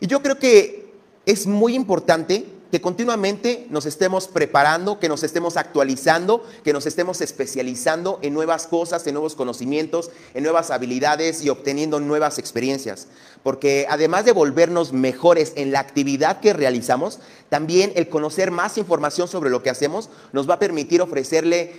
Y 0.00 0.06
yo 0.06 0.22
creo 0.22 0.38
que 0.38 0.92
es 1.24 1.46
muy 1.46 1.74
importante 1.74 2.44
que 2.76 2.82
continuamente 2.82 3.66
nos 3.70 3.86
estemos 3.86 4.28
preparando, 4.28 5.00
que 5.00 5.08
nos 5.08 5.22
estemos 5.22 5.56
actualizando, 5.56 6.44
que 6.62 6.74
nos 6.74 6.84
estemos 6.84 7.22
especializando 7.22 8.18
en 8.20 8.34
nuevas 8.34 8.66
cosas, 8.66 9.06
en 9.06 9.14
nuevos 9.14 9.34
conocimientos, 9.34 10.10
en 10.34 10.42
nuevas 10.42 10.70
habilidades 10.70 11.42
y 11.42 11.48
obteniendo 11.48 12.00
nuevas 12.00 12.38
experiencias. 12.38 13.06
Porque 13.42 13.86
además 13.88 14.26
de 14.26 14.32
volvernos 14.32 14.92
mejores 14.92 15.54
en 15.56 15.72
la 15.72 15.80
actividad 15.80 16.40
que 16.40 16.52
realizamos, 16.52 17.18
también 17.48 17.94
el 17.96 18.10
conocer 18.10 18.50
más 18.50 18.76
información 18.76 19.26
sobre 19.26 19.48
lo 19.48 19.62
que 19.62 19.70
hacemos 19.70 20.10
nos 20.34 20.46
va 20.46 20.56
a 20.56 20.58
permitir 20.58 21.00
ofrecerle 21.00 21.76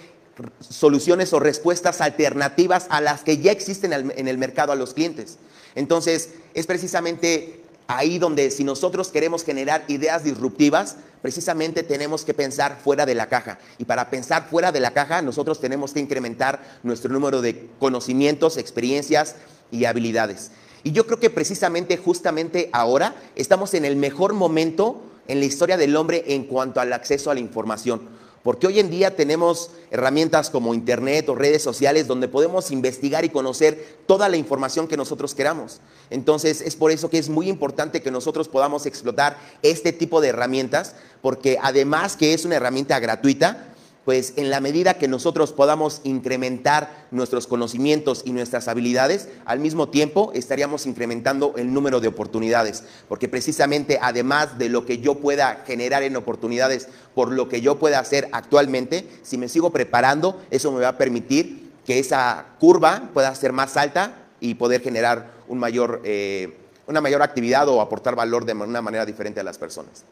soluciones 0.68 1.32
o 1.32 1.40
respuestas 1.40 2.02
alternativas 2.02 2.88
a 2.90 3.02
las 3.02 3.22
que 3.22 3.38
ya 3.38 3.52
existen 3.52 3.94
en 3.94 4.28
el 4.28 4.38
mercado 4.40 4.72
a 4.72 4.76
los 4.76 4.96
clientes. 4.96 5.38
Entonces, 5.76 6.32
es 6.56 6.66
precisamente 6.66 7.67
ahí 7.88 8.20
donde 8.20 8.52
si 8.52 8.64
nosotros 8.64 9.10
queremos 9.10 9.44
generar 9.44 9.84
ideas 9.88 10.24
disruptivas, 10.24 10.98
precisamente 11.22 11.84
tenemos 11.84 12.24
que 12.24 12.34
pensar 12.34 12.80
fuera 12.84 13.06
de 13.06 13.16
la 13.16 13.28
caja. 13.28 13.60
Y 13.78 13.86
para 13.86 14.10
pensar 14.10 14.48
fuera 14.50 14.72
de 14.72 14.80
la 14.80 14.92
caja, 14.92 15.22
nosotros 15.22 15.60
tenemos 15.60 15.94
que 15.94 16.00
incrementar 16.00 16.62
nuestro 16.84 17.12
número 17.12 17.42
de 17.42 17.70
conocimientos, 17.80 18.58
experiencias 18.58 19.36
y 19.72 19.86
habilidades. 19.86 20.52
Y 20.84 20.92
yo 20.92 21.06
creo 21.06 21.20
que 21.20 21.30
precisamente, 21.30 21.98
justamente 21.98 22.70
ahora, 22.72 23.16
estamos 23.36 23.74
en 23.74 23.86
el 23.86 23.96
mejor 23.96 24.34
momento 24.34 25.02
en 25.28 25.40
la 25.40 25.46
historia 25.46 25.78
del 25.78 25.96
hombre 25.96 26.24
en 26.28 26.44
cuanto 26.46 26.80
al 26.80 26.94
acceso 26.94 27.32
a 27.32 27.34
la 27.34 27.40
información. 27.40 28.17
Porque 28.48 28.66
hoy 28.66 28.80
en 28.80 28.90
día 28.90 29.14
tenemos 29.14 29.72
herramientas 29.92 30.50
como 30.50 30.74
Internet 30.74 31.28
o 31.28 31.36
redes 31.36 31.62
sociales 31.62 32.08
donde 32.08 32.30
podemos 32.30 32.72
investigar 32.72 33.26
y 33.26 33.30
conocer 33.30 33.98
toda 34.06 34.30
la 34.30 34.38
información 34.38 34.88
que 34.88 34.96
nosotros 34.96 35.36
queramos. 35.36 35.82
Entonces 36.10 36.62
es 36.62 36.78
por 36.78 36.92
eso 36.92 37.10
que 37.10 37.18
es 37.18 37.28
muy 37.28 37.50
importante 37.50 38.02
que 38.02 38.10
nosotros 38.10 38.48
podamos 38.48 38.86
explotar 38.86 39.38
este 39.64 39.92
tipo 39.92 40.22
de 40.22 40.30
herramientas, 40.30 40.96
porque 41.22 41.60
además 41.62 42.16
que 42.16 42.34
es 42.34 42.46
una 42.46 42.56
herramienta 42.56 42.98
gratuita, 43.02 43.76
pues 44.08 44.32
en 44.38 44.50
la 44.50 44.62
medida 44.62 44.94
que 44.94 45.10
nosotros 45.10 45.52
podamos 45.52 46.00
incrementar 46.06 47.08
nuestros 47.12 47.46
conocimientos 47.46 48.22
y 48.24 48.32
nuestras 48.32 48.70
habilidades, 48.70 49.28
al 49.44 49.60
mismo 49.60 49.90
tiempo 49.90 50.32
estaríamos 50.34 50.86
incrementando 50.86 51.54
el 51.58 51.74
número 51.74 52.00
de 52.00 52.08
oportunidades, 52.08 52.86
porque 53.10 53.28
precisamente 53.28 54.00
además 54.02 54.58
de 54.58 54.70
lo 54.70 54.86
que 54.86 55.00
yo 55.00 55.16
pueda 55.16 55.62
generar 55.68 56.04
en 56.04 56.16
oportunidades 56.16 56.88
por 57.14 57.34
lo 57.34 57.50
que 57.50 57.60
yo 57.60 57.80
pueda 57.80 58.00
hacer 58.00 58.30
actualmente, 58.32 59.06
si 59.24 59.38
me 59.38 59.50
sigo 59.50 59.74
preparando, 59.74 60.42
eso 60.52 60.72
me 60.72 60.80
va 60.80 60.88
a 60.88 60.98
permitir 60.98 61.74
que 61.86 62.00
esa 62.00 62.46
curva 62.62 63.10
pueda 63.14 63.36
ser 63.36 63.52
más 63.52 63.76
alta 63.76 64.14
y 64.40 64.54
poder 64.54 64.80
generar 64.80 65.34
un 65.50 65.60
mayor, 65.60 66.00
eh, 66.06 66.56
una 66.88 67.02
mayor 67.02 67.24
actividad 67.24 67.68
o 67.68 67.82
aportar 67.82 68.16
valor 68.16 68.46
de 68.46 68.54
una 68.54 68.82
manera 68.82 69.06
diferente 69.06 69.42
a 69.42 69.44
las 69.44 69.58
personas. 69.58 70.06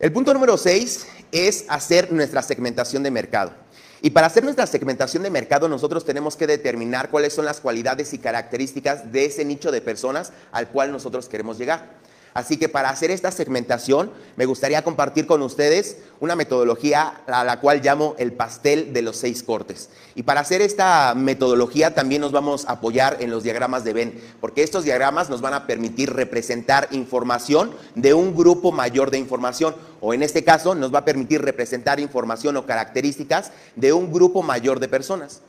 El 0.00 0.12
punto 0.12 0.32
número 0.32 0.56
6 0.56 1.06
es 1.30 1.66
hacer 1.68 2.10
nuestra 2.10 2.40
segmentación 2.40 3.02
de 3.02 3.10
mercado. 3.10 3.52
Y 4.00 4.08
para 4.08 4.28
hacer 4.28 4.42
nuestra 4.42 4.66
segmentación 4.66 5.22
de 5.22 5.28
mercado 5.28 5.68
nosotros 5.68 6.06
tenemos 6.06 6.36
que 6.36 6.46
determinar 6.46 7.10
cuáles 7.10 7.34
son 7.34 7.44
las 7.44 7.60
cualidades 7.60 8.14
y 8.14 8.18
características 8.18 9.12
de 9.12 9.26
ese 9.26 9.44
nicho 9.44 9.70
de 9.70 9.82
personas 9.82 10.32
al 10.52 10.68
cual 10.68 10.90
nosotros 10.90 11.28
queremos 11.28 11.58
llegar. 11.58 11.99
Así 12.32 12.58
que 12.58 12.68
para 12.68 12.90
hacer 12.90 13.10
esta 13.10 13.32
segmentación 13.32 14.12
me 14.36 14.46
gustaría 14.46 14.82
compartir 14.82 15.26
con 15.26 15.42
ustedes 15.42 15.96
una 16.20 16.36
metodología 16.36 17.22
a 17.26 17.44
la 17.44 17.60
cual 17.60 17.80
llamo 17.82 18.14
el 18.18 18.32
pastel 18.32 18.92
de 18.92 19.02
los 19.02 19.16
seis 19.16 19.42
cortes. 19.42 19.90
Y 20.14 20.22
para 20.22 20.40
hacer 20.40 20.62
esta 20.62 21.14
metodología 21.16 21.94
también 21.94 22.20
nos 22.20 22.30
vamos 22.30 22.66
a 22.66 22.72
apoyar 22.72 23.16
en 23.20 23.30
los 23.30 23.42
diagramas 23.42 23.82
de 23.82 23.92
Venn, 23.92 24.20
porque 24.40 24.62
estos 24.62 24.84
diagramas 24.84 25.28
nos 25.28 25.40
van 25.40 25.54
a 25.54 25.66
permitir 25.66 26.12
representar 26.12 26.88
información 26.92 27.72
de 27.96 28.14
un 28.14 28.36
grupo 28.36 28.70
mayor 28.70 29.10
de 29.10 29.18
información, 29.18 29.74
o 30.00 30.14
en 30.14 30.22
este 30.22 30.44
caso 30.44 30.74
nos 30.74 30.94
va 30.94 31.00
a 31.00 31.04
permitir 31.04 31.42
representar 31.42 31.98
información 31.98 32.56
o 32.56 32.66
características 32.66 33.50
de 33.74 33.92
un 33.92 34.12
grupo 34.12 34.42
mayor 34.42 34.78
de 34.78 34.88
personas. 34.88 35.40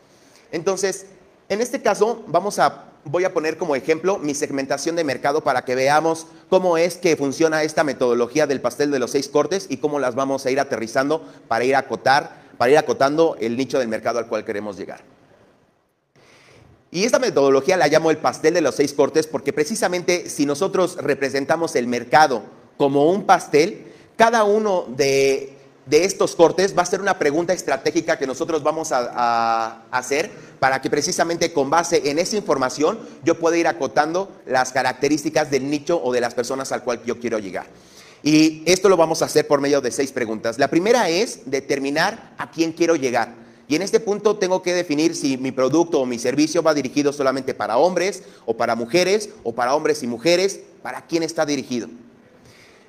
Entonces, 0.52 1.06
en 1.48 1.62
este 1.62 1.82
caso 1.82 2.24
vamos 2.28 2.60
a 2.60 2.91
voy 3.06 3.24
a 3.24 3.34
poner 3.34 3.58
como 3.58 3.76
ejemplo 3.76 4.18
mi 4.18 4.34
segmentación 4.34 4.96
de 4.96 5.04
mercado 5.04 5.44
para 5.44 5.64
que 5.64 5.76
veamos 5.76 6.28
cómo 6.50 6.78
es 6.78 6.98
que 6.98 7.16
funciona 7.16 7.64
esta 7.64 7.84
metodología 7.84 8.48
del 8.48 8.62
pastel 8.62 8.92
de 8.92 9.00
los 9.00 9.12
seis 9.12 9.28
cortes 9.28 9.68
y 9.70 9.78
cómo 9.78 10.00
las 10.00 10.16
vamos 10.16 10.46
a 10.46 10.52
ir 10.52 10.60
aterrizando 10.60 11.26
para 11.48 11.66
ir 11.66 11.76
para 12.58 12.72
ir 12.72 12.78
acotando 12.78 13.36
el 13.40 13.58
nicho 13.58 13.80
del 13.80 13.88
mercado 13.88 14.20
al 14.20 14.28
cual 14.28 14.46
queremos 14.46 14.78
llegar. 14.78 15.02
Y 16.92 17.06
esta 17.06 17.20
metodología 17.20 17.78
la 17.78 17.88
llamo 17.88 18.12
el 18.12 18.18
pastel 18.18 18.54
de 18.54 18.62
los 18.62 18.76
seis 18.76 18.94
cortes 18.94 19.26
porque 19.26 19.54
precisamente 19.54 20.30
si 20.30 20.46
nosotros 20.46 20.98
representamos 20.98 21.76
el 21.76 21.88
mercado 21.88 22.44
como 22.78 23.10
un 23.10 23.24
pastel, 23.26 23.94
cada 24.18 24.44
uno 24.44 24.86
de 24.90 25.58
de 25.86 26.06
estos 26.06 26.36
cortes 26.36 26.78
va 26.78 26.84
a 26.84 26.86
ser 26.86 27.02
una 27.02 27.17
pregunta 27.17 27.54
estratégica 27.54 28.17
que 28.17 28.28
nosotros 28.28 28.62
vamos 28.63 28.91
a, 28.91 29.84
hacer 29.91 30.32
para 30.60 30.82
que 30.82 30.89
precisamente 30.89 31.52
con 31.54 31.70
base 31.70 32.10
en 32.10 32.20
esa 32.20 32.38
información 32.38 33.00
yo 33.24 33.39
pueda 33.39 33.58
ir 33.58 33.67
acotando 33.67 34.32
las 34.46 34.72
características 34.72 35.50
del 35.50 35.70
nicho 35.70 36.02
o 36.04 36.13
de 36.13 36.22
las 36.22 36.34
personas 36.34 36.72
al 36.72 36.84
cual 36.84 37.02
yo 37.04 37.20
quiero 37.20 37.39
llegar. 37.39 37.65
Y 38.24 38.62
esto 38.65 38.88
lo 38.88 38.98
vamos 38.98 39.22
a 39.22 39.26
hacer 39.26 39.48
por 39.48 39.62
medio 39.62 39.82
de 39.82 39.91
seis 39.91 40.12
preguntas. 40.12 40.60
La 40.60 40.67
primera 40.67 41.10
es 41.10 41.41
determinar 41.46 42.36
a 42.38 42.52
quién 42.52 42.72
quiero 42.72 42.96
llegar. 42.96 43.34
Y 43.67 43.76
en 43.76 43.82
este 43.82 44.00
punto 44.00 44.38
tengo 44.38 44.62
que 44.62 44.74
definir 44.74 45.15
si 45.15 45.38
mi 45.38 45.52
producto 45.52 46.02
o 46.02 46.06
mi 46.06 46.20
servicio 46.20 46.62
va 46.62 46.74
dirigido 46.74 47.12
solamente 47.13 47.54
para 47.54 47.78
hombres 47.78 48.24
o 48.46 48.56
para 48.56 48.76
mujeres 48.76 49.30
o 49.44 49.56
para 49.56 49.74
hombres 49.74 50.04
y 50.04 50.08
mujeres, 50.08 50.60
para 50.84 51.08
quién 51.08 51.24
está 51.24 51.46
dirigido. 51.46 51.88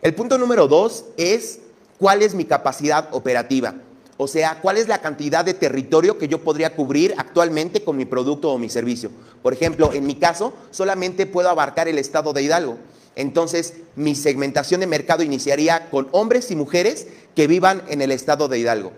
El 0.02 0.14
punto 0.14 0.36
número 0.36 0.66
dos 0.66 1.04
es 1.16 1.60
cuál 2.02 2.20
es 2.22 2.34
mi 2.34 2.44
capacidad 2.46 3.10
operativa. 3.12 3.76
O 4.16 4.26
sea, 4.26 4.58
cuál 4.60 4.76
es 4.76 4.88
la 4.88 5.00
cantidad 5.00 5.44
de 5.44 5.54
territorio 5.54 6.18
que 6.18 6.26
yo 6.26 6.42
podría 6.42 6.74
cubrir 6.74 7.14
actualmente 7.16 7.84
con 7.84 7.96
mi 7.96 8.06
producto 8.06 8.50
o 8.50 8.58
mi 8.58 8.68
servicio. 8.68 9.12
Por 9.40 9.52
ejemplo, 9.52 9.92
en 9.92 10.04
mi 10.04 10.16
caso, 10.16 10.52
solamente 10.72 11.26
puedo 11.26 11.48
abarcar 11.48 11.86
el 11.86 12.00
estado 12.00 12.32
de 12.32 12.42
Hidalgo. 12.42 12.76
Entonces, 13.14 13.74
mi 13.94 14.16
segmentación 14.16 14.80
de 14.80 14.88
mercado 14.88 15.22
iniciaría 15.22 15.90
con 15.90 16.08
hombres 16.10 16.50
y 16.50 16.56
mujeres 16.56 17.06
que 17.36 17.46
vivan 17.46 17.84
en 17.86 18.02
el 18.02 18.10
estado 18.10 18.48
de 18.48 18.58
Hidalgo. 18.58 18.90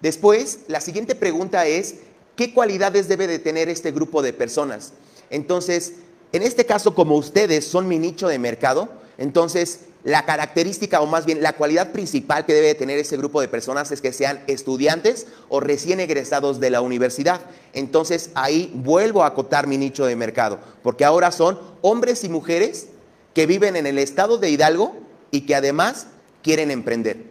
Después, 0.00 0.60
la 0.68 0.80
siguiente 0.80 1.16
pregunta 1.16 1.66
es, 1.66 1.96
¿qué 2.36 2.54
cualidades 2.54 3.08
debe 3.08 3.26
de 3.26 3.40
tener 3.40 3.68
este 3.68 3.90
grupo 3.90 4.22
de 4.22 4.32
personas? 4.32 4.92
Entonces, 5.30 5.94
en 6.30 6.44
este 6.44 6.64
caso, 6.64 6.94
como 6.94 7.16
ustedes 7.16 7.66
son 7.66 7.88
mi 7.88 7.98
nicho 7.98 8.28
de 8.28 8.38
mercado, 8.38 8.88
entonces 9.18 9.80
la 10.04 10.24
característica 10.24 11.00
o 11.00 11.06
más 11.06 11.26
bien 11.26 11.42
la 11.42 11.52
cualidad 11.52 11.92
principal 11.92 12.46
que 12.46 12.54
debe 12.54 12.74
tener 12.74 12.98
ese 12.98 13.16
grupo 13.16 13.40
de 13.40 13.48
personas 13.48 13.90
es 13.90 14.00
que 14.00 14.12
sean 14.12 14.42
estudiantes 14.46 15.26
o 15.48 15.60
recién 15.60 16.00
egresados 16.00 16.58
de 16.60 16.70
la 16.70 16.80
universidad. 16.80 17.40
Entonces 17.72 18.30
ahí 18.34 18.72
vuelvo 18.74 19.22
a 19.22 19.28
acotar 19.28 19.66
mi 19.66 19.76
nicho 19.76 20.06
de 20.06 20.16
mercado, 20.16 20.58
porque 20.82 21.04
ahora 21.04 21.32
son 21.32 21.58
hombres 21.82 22.24
y 22.24 22.28
mujeres 22.28 22.88
que 23.34 23.46
viven 23.46 23.76
en 23.76 23.86
el 23.86 23.98
estado 23.98 24.38
de 24.38 24.50
Hidalgo 24.50 24.96
y 25.30 25.42
que 25.42 25.54
además 25.54 26.06
quieren 26.42 26.70
emprender. 26.70 27.24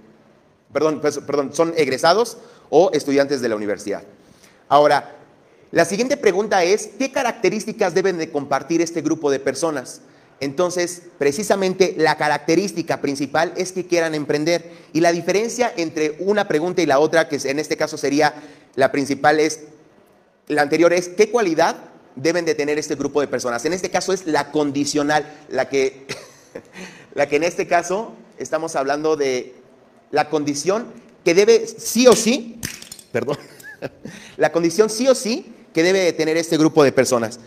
Perdón, 0.72 1.02
pues, 1.02 1.18
perdón, 1.20 1.54
son 1.54 1.74
egresados 1.76 2.38
o 2.70 2.92
estudiantes 2.94 3.42
de 3.42 3.50
la 3.50 3.56
universidad. 3.56 4.04
Ahora, 4.68 5.16
la 5.72 5.86
siguiente 5.86 6.18
pregunta 6.18 6.64
es, 6.64 6.92
¿qué 7.00 7.12
características 7.12 7.94
deben 7.94 8.18
de 8.18 8.32
compartir 8.32 8.82
este 8.82 9.02
grupo 9.02 9.32
de 9.32 9.40
personas? 9.40 10.02
Entonces, 10.42 11.02
precisamente 11.18 11.96
la 11.98 12.16
característica 12.16 13.02
principal 13.02 13.54
es 13.58 13.72
que 13.72 13.86
quieran 13.86 14.16
emprender. 14.16 14.72
Y 14.94 15.02
la 15.02 15.12
diferencia 15.12 15.72
entre 15.76 16.16
una 16.20 16.48
pregunta 16.48 16.82
y 16.82 16.86
la 16.86 17.00
otra, 17.00 17.28
que 17.28 17.38
en 17.44 17.60
este 17.60 17.76
caso 17.78 17.98
sería 17.98 18.34
la 18.76 18.92
principal, 18.92 19.40
es, 19.40 19.62
la 20.48 20.62
anterior 20.62 20.94
es, 20.94 21.10
¿qué 21.10 21.30
cualidad 21.30 21.76
deben 22.16 22.46
de 22.46 22.56
tener 22.56 22.80
este 22.80 22.96
grupo 22.96 23.20
de 23.20 23.28
personas? 23.28 23.66
En 23.66 23.74
este 23.74 23.90
caso 23.90 24.14
es 24.14 24.28
la 24.28 24.52
condicional, 24.52 25.26
la 25.50 25.68
que, 25.68 26.08
la 27.14 27.28
que 27.28 27.36
en 27.36 27.44
este 27.44 27.68
caso 27.68 28.14
estamos 28.38 28.76
hablando 28.76 29.18
de 29.18 29.56
la 30.12 30.30
condición 30.30 30.88
que 31.26 31.34
debe 31.34 31.68
sí 31.68 32.08
o 32.08 32.16
sí, 32.16 32.62
perdón, 33.12 33.38
la 34.38 34.52
condición 34.52 34.90
sí 34.90 35.08
o 35.08 35.16
sí 35.16 35.54
que 35.74 35.84
debe 35.84 36.00
de 36.00 36.14
tener 36.14 36.38
este 36.38 36.58
grupo 36.58 36.84
de 36.84 36.94
personas. 36.94 37.40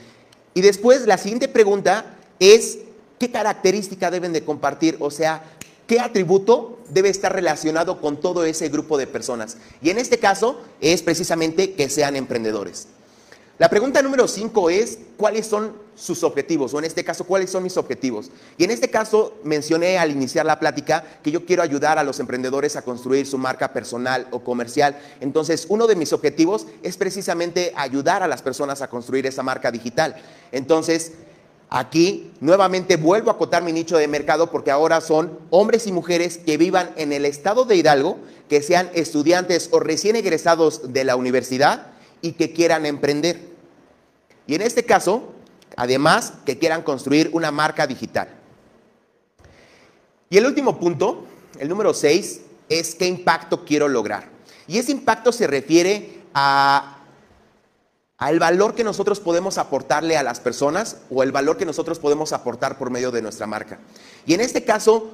Y 0.55 0.61
después 0.61 1.07
la 1.07 1.17
siguiente 1.17 1.49
pregunta 1.49 2.19
es 2.43 2.79
qué 3.21 3.31
característica 3.31 4.11
deben 4.11 4.33
de 4.33 4.45
compartir, 4.45 4.97
o 4.99 5.13
sea, 5.13 5.45
qué 5.87 6.01
atributo 6.01 6.81
debe 6.89 7.09
estar 7.09 7.33
relacionado 7.33 8.01
con 8.01 8.21
todo 8.21 8.45
ese 8.45 8.69
grupo 8.69 8.99
de 8.99 9.07
personas. 9.07 9.59
Y 9.81 9.91
en 9.91 9.99
este 9.99 10.19
caso 10.19 10.61
es 10.81 11.03
precisamente 11.03 11.75
que 11.75 11.89
sean 11.89 12.17
emprendedores. 12.17 12.89
La 13.59 13.71
pregunta 13.71 14.03
número 14.03 14.27
5 14.27 14.71
es, 14.71 14.99
¿cuáles 15.17 15.47
son 15.47 15.75
sus 15.95 16.25
objetivos? 16.25 16.75
O 16.75 16.81
en 16.81 16.85
este 16.85 17.05
caso, 17.05 17.23
¿cuáles 17.23 17.49
son 17.49 17.63
mis 17.63 17.77
objetivos? 17.77 18.31
Y 18.59 18.65
en 18.65 18.73
este 18.73 18.91
caso 18.91 19.35
mencioné 19.45 19.99
al 19.99 20.11
iniciar 20.11 20.45
la 20.45 20.59
plática 20.59 21.05
que 21.23 21.31
yo 21.31 21.47
quiero 21.47 21.63
ayudar 21.63 21.97
a 21.97 22.03
los 22.03 22.19
emprendedores 22.19 22.75
a 22.75 22.83
construir 22.83 23.25
su 23.25 23.39
marca 23.39 23.73
personal 23.73 24.27
o 24.33 24.41
comercial. 24.41 24.99
Entonces, 25.21 25.67
uno 25.69 25.87
de 25.87 25.95
mis 25.95 26.13
objetivos 26.13 26.67
es 26.83 26.97
precisamente 26.97 27.73
ayudar 27.77 28.25
a 28.25 28.27
las 28.27 28.43
personas 28.43 28.83
a 28.83 28.89
construir 28.89 29.27
esa 29.27 29.45
marca 29.45 29.71
digital. 29.71 30.17
Entonces, 30.51 31.13
Aquí 31.75 32.31
nuevamente 32.41 32.97
vuelvo 32.97 33.31
a 33.31 33.33
acotar 33.33 33.63
mi 33.63 33.73
nicho 33.73 33.97
de 33.97 34.07
mercado 34.07 34.51
porque 34.51 34.71
ahora 34.71 35.01
son 35.01 35.39
hombres 35.49 35.87
y 35.87 35.93
mujeres 35.93 36.37
que 36.37 36.59
vivan 36.59 36.91
en 36.97 37.15
el 37.15 37.25
estado 37.25 37.65
de 37.65 37.77
Hidalgo, 37.77 38.19
que 38.51 38.61
sean 38.61 38.91
estudiantes 38.93 39.71
o 39.73 39.81
recién 39.81 40.15
egresados 40.15 40.93
de 40.93 41.05
la 41.05 41.17
universidad 41.17 41.87
y 42.21 42.33
que 42.33 42.53
quieran 42.53 42.85
emprender. 42.85 43.41
Y 44.47 44.55
en 44.55 44.61
este 44.61 44.85
caso, 44.85 45.33
además, 45.75 46.35
que 46.45 46.59
quieran 46.59 46.83
construir 46.83 47.31
una 47.33 47.51
marca 47.51 47.87
digital. 47.87 48.29
Y 50.29 50.37
el 50.37 50.45
último 50.45 50.79
punto, 50.79 51.25
el 51.59 51.71
número 51.71 51.95
6, 51.95 52.43
es 52.69 52.95
qué 52.95 53.07
impacto 53.07 53.65
quiero 53.65 53.89
lograr. 53.89 54.29
Y 54.67 54.77
ese 54.77 54.93
impacto 54.93 55.33
se 55.33 55.47
refiere 55.47 56.21
a 56.35 57.02
al 58.23 58.39
valor 58.39 58.77
que 58.77 58.85
nosotros 58.85 59.19
podemos 59.19 59.59
aportarle 59.59 60.17
a 60.17 60.23
las 60.23 60.39
personas 60.39 60.99
o 61.11 61.25
el 61.25 61.33
valor 61.33 61.57
que 61.57 61.67
nosotros 61.67 61.99
podemos 61.99 62.33
aportar 62.33 62.79
por 62.79 62.89
medio 62.89 63.11
de 63.11 63.21
nuestra 63.21 63.49
marca. 63.49 63.81
Y 64.27 64.35
en 64.35 64.41
este 64.41 64.63
caso, 64.63 65.11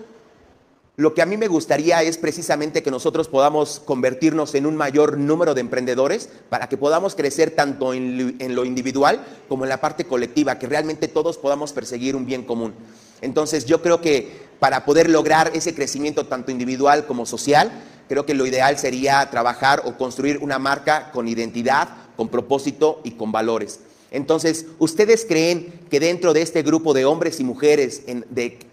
lo 0.97 1.15
que 1.15 1.23
a 1.23 1.27
mí 1.27 1.39
me 1.39 1.49
gustaría 1.49 2.03
es 2.03 2.19
precisamente 2.19 2.83
que 2.83 2.91
nosotros 2.91 3.27
podamos 3.29 3.81
convertirnos 3.81 4.55
en 4.55 4.67
un 4.67 4.77
mayor 4.77 5.17
número 5.17 5.55
de 5.55 5.63
emprendedores 5.63 6.29
para 6.51 6.69
que 6.69 6.77
podamos 6.77 7.15
crecer 7.15 7.53
tanto 7.53 7.95
en, 7.95 8.55
lo 8.55 8.67
individual 8.67 9.25
como 9.49 9.65
en 9.65 9.71
la 9.71 9.81
parte 9.81 10.05
colectiva, 10.05 10.59
que 10.59 10.67
realmente 10.67 11.09
todos 11.09 11.39
podamos 11.39 11.73
perseguir 11.73 12.15
un 12.15 12.27
bien 12.27 12.45
común. 12.45 12.75
Entonces 13.23 13.65
yo 13.65 13.81
creo 13.81 14.03
que 14.03 14.49
para 14.61 14.85
poder 14.85 15.09
lograr 15.09 15.51
ese 15.55 15.75
crecimiento 15.75 16.27
tanto 16.27 16.51
individual 16.51 17.07
como 17.07 17.25
social, 17.25 17.73
creo 18.07 18.27
que 18.27 18.35
lo 18.35 18.45
ideal 18.45 18.77
sería 18.77 19.31
trabajar 19.31 19.81
o 19.87 19.97
construir 19.97 20.41
una 20.43 20.59
marca 20.59 21.11
con 21.11 21.27
identidad, 21.27 21.89
con 22.19 22.29
propósito 22.31 23.01
y 23.05 23.13
con 23.13 23.31
valores. 23.31 23.79
Entonces, 24.11 24.67
¿ustedes 24.81 25.25
creen 25.25 25.73
que 25.89 26.01
dentro 26.01 26.33
de 26.33 26.43
este 26.43 26.65
grupo 26.65 26.93
de 26.93 27.05
hombres 27.05 27.39
y 27.39 27.45
mujeres 27.45 28.03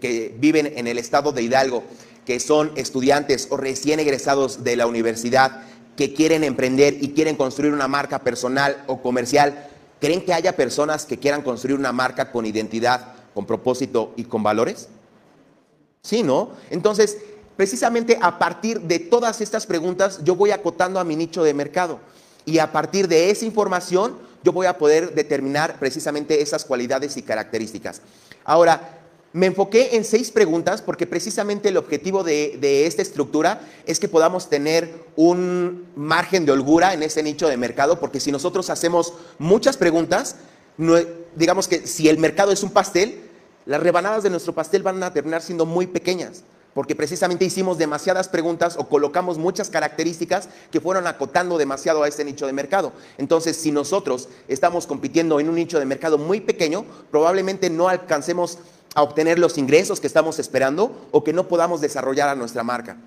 que 0.00 0.34
viven 0.40 0.72
en 0.74 0.88
el 0.88 0.98
estado 0.98 1.30
de 1.30 1.42
Hidalgo, 1.42 1.84
que 2.24 2.40
son 2.40 2.72
estudiantes 2.74 3.46
o 3.50 3.56
recién 3.56 4.00
egresados 4.00 4.64
de 4.64 4.74
la 4.74 4.88
universidad, 4.88 5.62
que 5.96 6.12
quieren 6.12 6.42
emprender 6.42 6.96
y 7.00 7.10
quieren 7.10 7.36
construir 7.36 7.72
una 7.72 7.86
marca 7.86 8.24
personal 8.24 8.82
o 8.88 9.00
comercial, 9.00 9.68
¿creen 10.00 10.24
que 10.24 10.34
haya 10.34 10.56
personas 10.56 11.06
que 11.06 11.18
quieran 11.18 11.42
construir 11.42 11.78
una 11.78 11.92
marca 11.92 12.32
con 12.32 12.46
identidad, 12.46 13.14
con 13.32 13.46
propósito 13.46 14.12
y 14.16 14.24
con 14.24 14.42
valores? 14.42 14.88
Sí, 16.02 16.24
¿no? 16.24 16.50
Entonces, 16.70 17.16
precisamente 17.56 18.18
a 18.20 18.40
partir 18.40 18.80
de 18.80 18.98
todas 18.98 19.40
estas 19.40 19.66
preguntas, 19.66 20.18
yo 20.24 20.34
voy 20.34 20.50
acotando 20.50 20.98
a 20.98 21.04
mi 21.04 21.14
nicho 21.14 21.44
de 21.44 21.54
mercado. 21.54 22.00
Y 22.46 22.58
a 22.58 22.72
partir 22.72 23.08
de 23.08 23.30
esa 23.30 23.44
información 23.44 24.16
yo 24.42 24.52
voy 24.52 24.66
a 24.66 24.78
poder 24.78 25.12
determinar 25.12 25.78
precisamente 25.78 26.40
esas 26.40 26.64
cualidades 26.64 27.16
y 27.16 27.22
características. 27.22 28.00
Ahora, 28.44 29.00
me 29.32 29.46
enfoqué 29.46 29.96
en 29.96 30.04
seis 30.04 30.30
preguntas 30.30 30.80
porque 30.80 31.06
precisamente 31.06 31.68
el 31.68 31.76
objetivo 31.76 32.22
de, 32.22 32.86
esta 32.86 33.02
estructura 33.02 33.60
es 33.84 33.98
que 33.98 34.08
podamos 34.08 34.48
tener 34.48 34.94
un 35.16 35.88
margen 35.96 36.46
de 36.46 36.52
holgura 36.52 36.94
en 36.94 37.02
ese 37.02 37.22
nicho 37.22 37.48
de 37.48 37.56
mercado, 37.56 37.98
porque 37.98 38.20
si 38.20 38.32
nosotros 38.32 38.70
hacemos 38.70 39.12
muchas 39.38 39.76
preguntas, 39.76 40.36
digamos 41.34 41.68
que 41.68 41.86
si 41.86 42.08
el 42.08 42.18
mercado 42.18 42.52
es 42.52 42.62
un 42.62 42.70
pastel, 42.70 43.20
las 43.66 43.82
rebanadas 43.82 44.22
de 44.22 44.30
nuestro 44.30 44.54
pastel 44.54 44.84
van 44.84 45.02
a 45.02 45.12
terminar 45.12 45.42
siendo 45.42 45.66
muy 45.66 45.86
pequeñas 45.86 46.44
porque 46.76 46.94
precisamente 46.94 47.46
hicimos 47.46 47.78
demasiadas 47.78 48.28
preguntas 48.28 48.76
o 48.76 48.86
colocamos 48.86 49.38
muchas 49.38 49.70
características 49.70 50.50
que 50.70 50.78
fueron 50.78 51.06
acotando 51.06 51.56
demasiado 51.56 52.02
a 52.02 52.08
ese 52.08 52.22
nicho 52.22 52.46
de 52.46 52.52
mercado. 52.52 52.92
Entonces, 53.16 53.56
si 53.56 53.72
nosotros 53.72 54.28
estamos 54.46 54.86
compitiendo 54.86 55.40
en 55.40 55.48
un 55.48 55.54
nicho 55.54 55.78
de 55.78 55.86
mercado 55.86 56.18
muy 56.18 56.42
pequeño, 56.42 56.84
probablemente 57.10 57.70
no 57.70 57.88
alcancemos 57.88 58.58
a 58.94 59.00
obtener 59.00 59.38
los 59.38 59.56
ingresos 59.56 60.00
que 60.00 60.06
estamos 60.06 60.38
esperando 60.38 61.08
o 61.12 61.24
que 61.24 61.32
no 61.32 61.48
podamos 61.48 61.80
desarrollar 61.80 62.28
a 62.28 62.34
nuestra 62.34 62.62
marca. 62.62 62.98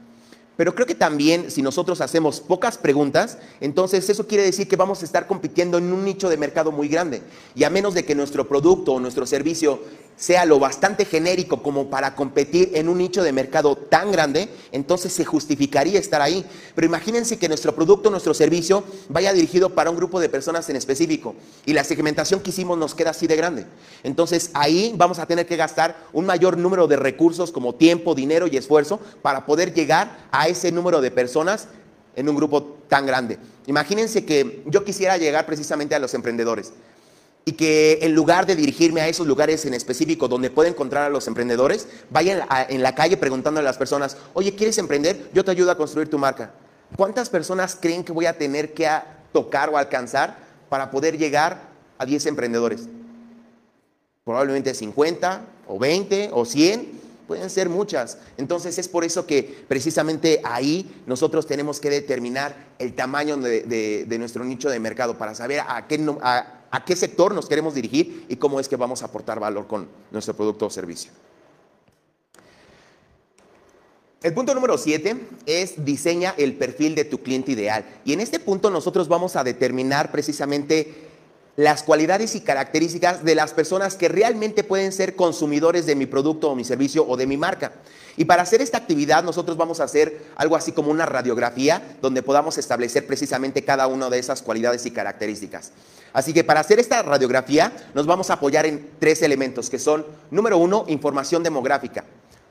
Pero 0.58 0.74
creo 0.74 0.88
que 0.88 0.96
también 0.96 1.52
si 1.52 1.62
nosotros 1.62 2.02
hacemos 2.02 2.42
pocas 2.42 2.78
preguntas, 2.78 3.38
entonces 3.62 4.10
eso 4.10 4.28
quiere 4.28 4.44
decir 4.44 4.68
que 4.68 4.78
vamos 4.78 5.04
a 5.04 5.06
estar 5.06 5.28
compitiendo 5.28 5.78
en 5.78 5.94
un 5.94 6.04
nicho 6.04 6.28
de 6.28 6.38
mercado 6.38 6.72
muy 6.72 6.88
grande. 6.88 7.22
Y 7.56 7.66
a 7.66 7.70
menos 7.70 7.94
de 7.94 8.04
que 8.04 8.16
nuestro 8.16 8.48
producto 8.48 8.94
o 8.94 9.00
nuestro 9.00 9.26
servicio 9.26 9.80
sea 10.20 10.46
lo 10.46 10.60
bastante 10.60 11.06
genérico 11.06 11.64
como 11.64 11.90
para 11.90 12.14
competir 12.14 12.72
en 12.74 12.90
un 12.90 12.98
nicho 12.98 13.24
de 13.24 13.32
mercado 13.32 13.78
tan 13.78 14.12
grande, 14.12 14.50
entonces 14.74 15.14
se 15.14 15.24
justificaría 15.24 15.98
estar 15.98 16.22
ahí. 16.22 16.46
Pero 16.76 16.86
imagínense 16.86 17.40
que 17.40 17.48
nuestro 17.48 17.74
producto, 17.74 18.12
nuestro 18.12 18.34
servicio 18.34 18.84
vaya 19.08 19.32
dirigido 19.32 19.70
para 19.70 19.90
un 19.90 19.96
grupo 19.96 20.20
de 20.20 20.28
personas 20.28 20.70
en 20.70 20.76
específico 20.76 21.36
y 21.66 21.72
la 21.72 21.86
segmentación 21.86 22.42
que 22.42 22.50
hicimos 22.50 22.78
nos 22.78 22.94
queda 22.94 23.12
así 23.12 23.28
de 23.28 23.38
grande. 23.38 23.66
Entonces 24.04 24.52
ahí 24.54 24.94
vamos 24.98 25.20
a 25.20 25.26
tener 25.26 25.46
que 25.46 25.56
gastar 25.56 25.96
un 26.12 26.26
mayor 26.26 26.58
número 26.58 26.88
de 26.88 26.98
recursos 26.98 27.54
como 27.54 27.76
tiempo, 27.76 28.14
dinero 28.14 28.46
y 28.48 28.58
esfuerzo 28.58 29.00
para 29.22 29.46
poder 29.46 29.74
llegar 29.74 30.28
a 30.32 30.50
ese 30.50 30.74
número 30.74 31.00
de 31.00 31.12
personas 31.12 31.70
en 32.18 32.28
un 32.28 32.36
grupo 32.36 32.78
tan 32.90 33.06
grande. 33.06 33.38
Imagínense 33.68 34.26
que 34.26 34.64
yo 34.66 34.84
quisiera 34.84 35.16
llegar 35.16 35.46
precisamente 35.46 35.96
a 35.96 36.00
los 36.00 36.14
emprendedores 36.14 36.74
y 37.50 37.54
que 37.54 37.98
en 38.04 38.14
lugar 38.14 38.46
de 38.46 38.56
dirigirme 38.56 39.02
a 39.02 39.08
esos 39.08 39.26
lugares 39.26 39.66
en 39.66 39.74
específico 39.74 40.28
donde 40.28 40.52
puedo 40.52 40.70
encontrar 40.70 41.06
a 41.06 41.10
los 41.10 41.28
emprendedores, 41.28 41.88
vayan 42.12 42.44
en 42.70 42.84
la 42.84 42.94
calle 42.94 43.18
preguntándole 43.18 43.66
a 43.66 43.72
las 43.72 43.80
personas, 43.80 44.18
oye, 44.36 44.54
¿quieres 44.54 44.78
emprender? 44.78 45.32
Yo 45.34 45.44
te 45.44 45.50
ayudo 45.50 45.72
a 45.72 45.76
construir 45.76 46.12
tu 46.12 46.20
marca. 46.20 46.52
¿Cuántas 46.96 47.28
personas 47.28 47.76
creen 47.76 48.04
que 48.04 48.12
voy 48.12 48.28
a 48.28 48.38
tener 48.38 48.76
que 48.76 48.88
tocar 49.34 49.70
o 49.70 49.78
alcanzar 49.78 50.38
para 50.70 50.92
poder 50.92 51.18
llegar 51.18 51.60
a 51.98 52.06
10 52.06 52.28
emprendedores? 52.28 52.88
Probablemente 54.24 54.76
50 54.76 55.42
o 55.66 55.80
20 55.80 56.30
o 56.32 56.46
100, 56.46 57.00
pueden 57.28 57.50
ser 57.50 57.68
muchas. 57.68 58.20
Entonces 58.38 58.78
es 58.78 58.88
por 58.88 59.04
eso 59.04 59.26
que 59.26 59.66
precisamente 59.68 60.40
ahí 60.44 61.02
nosotros 61.08 61.48
tenemos 61.48 61.80
que 61.80 61.90
determinar 61.90 62.56
el 62.78 62.94
tamaño 62.94 63.38
de, 63.38 64.06
nuestro 64.20 64.46
nicho 64.46 64.70
de 64.70 64.80
mercado 64.80 65.18
para 65.18 65.34
saber 65.34 65.62
a 65.68 65.88
qué, 65.88 65.98
a 66.72 66.86
qué 66.86 66.96
sector 66.96 67.34
nos 67.34 67.48
queremos 67.48 67.74
dirigir 67.74 68.26
y 68.30 68.36
cómo 68.36 68.60
es 68.60 68.68
que 68.68 68.76
vamos 68.76 69.02
a 69.02 69.06
aportar 69.06 69.40
valor 69.40 69.68
con 69.68 69.88
nuestro 70.12 70.36
producto 70.36 70.68
o 70.68 70.70
servicio. 70.70 71.12
El 74.22 74.34
punto 74.34 74.54
número 74.54 74.78
7 74.78 75.28
es 75.46 75.86
diseña 75.86 76.36
el 76.38 76.56
perfil 76.56 76.94
de 76.94 77.06
tu 77.06 77.20
cliente 77.24 77.54
ideal. 77.54 77.86
Y 78.04 78.12
en 78.12 78.20
este 78.20 78.40
punto 78.40 78.70
nosotros 78.70 79.08
vamos 79.08 79.38
a 79.38 79.46
determinar 79.46 80.12
precisamente 80.12 81.09
las 81.60 81.84
cualidades 81.84 82.36
y 82.36 82.40
características 82.40 83.26
de 83.26 83.36
las 83.36 83.52
personas 83.52 83.96
que 83.96 84.08
realmente 84.08 84.64
pueden 84.64 84.94
ser 84.94 85.18
consumidores 85.18 85.86
de 85.86 85.94
mi 85.94 86.06
producto 86.06 86.50
o 86.50 86.56
mi 86.56 86.64
servicio 86.64 87.06
o 87.06 87.18
de 87.18 87.28
mi 87.28 87.36
marca. 87.36 87.74
Y 88.16 88.24
para 88.24 88.44
hacer 88.44 88.62
esta 88.62 88.78
actividad 88.78 89.26
nosotros 89.26 89.58
vamos 89.58 89.82
a 89.82 89.84
hacer 89.84 90.22
algo 90.38 90.56
así 90.56 90.72
como 90.72 90.90
una 90.90 91.06
radiografía 91.06 91.98
donde 92.02 92.24
podamos 92.24 92.58
establecer 92.58 93.06
precisamente 93.06 93.66
cada 93.66 93.88
una 93.88 94.10
de 94.10 94.20
esas 94.20 94.42
cualidades 94.42 94.86
y 94.86 94.92
características. 94.92 95.74
Así 96.14 96.32
que 96.32 96.46
para 96.46 96.62
hacer 96.62 96.80
esta 96.80 97.04
radiografía 97.04 97.74
nos 97.94 98.06
vamos 98.06 98.30
a 98.30 98.36
apoyar 98.36 98.66
en 98.66 98.92
tres 98.98 99.22
elementos 99.22 99.70
que 99.70 99.80
son, 99.80 100.06
número 100.32 100.58
uno, 100.58 100.86
información 100.88 101.44
demográfica. 101.44 102.06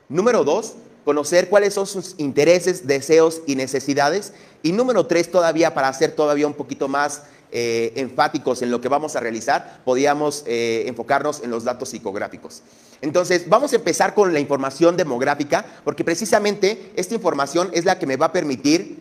Número 0.07 0.43
dos, 0.43 0.75
conocer 1.03 1.49
cuáles 1.49 1.73
son 1.73 1.87
sus 1.87 2.13
intereses, 2.19 2.85
deseos 2.85 3.41
y 3.47 3.55
necesidades. 3.55 4.33
Y 4.61 4.71
número 4.71 5.07
tres, 5.07 5.31
todavía 5.31 5.73
para 5.73 5.87
hacer 5.87 6.11
todavía 6.11 6.45
un 6.45 6.53
poquito 6.53 6.87
más 6.87 7.23
eh, 7.51 7.93
enfáticos 7.95 8.61
en 8.61 8.69
lo 8.69 8.79
que 8.79 8.89
vamos 8.89 9.15
a 9.15 9.19
realizar, 9.19 9.81
podíamos 9.83 10.43
eh, 10.45 10.83
enfocarnos 10.85 11.41
en 11.41 11.49
los 11.49 11.63
datos 11.63 11.89
psicográficos. 11.89 12.61
Entonces, 13.01 13.49
vamos 13.49 13.73
a 13.73 13.77
empezar 13.77 14.13
con 14.13 14.33
la 14.33 14.39
información 14.39 14.95
demográfica, 14.95 15.65
porque 15.83 16.03
precisamente 16.03 16.91
esta 16.95 17.15
información 17.15 17.71
es 17.73 17.85
la 17.85 17.97
que 17.97 18.05
me 18.05 18.17
va 18.17 18.27
a 18.27 18.31
permitir 18.31 18.99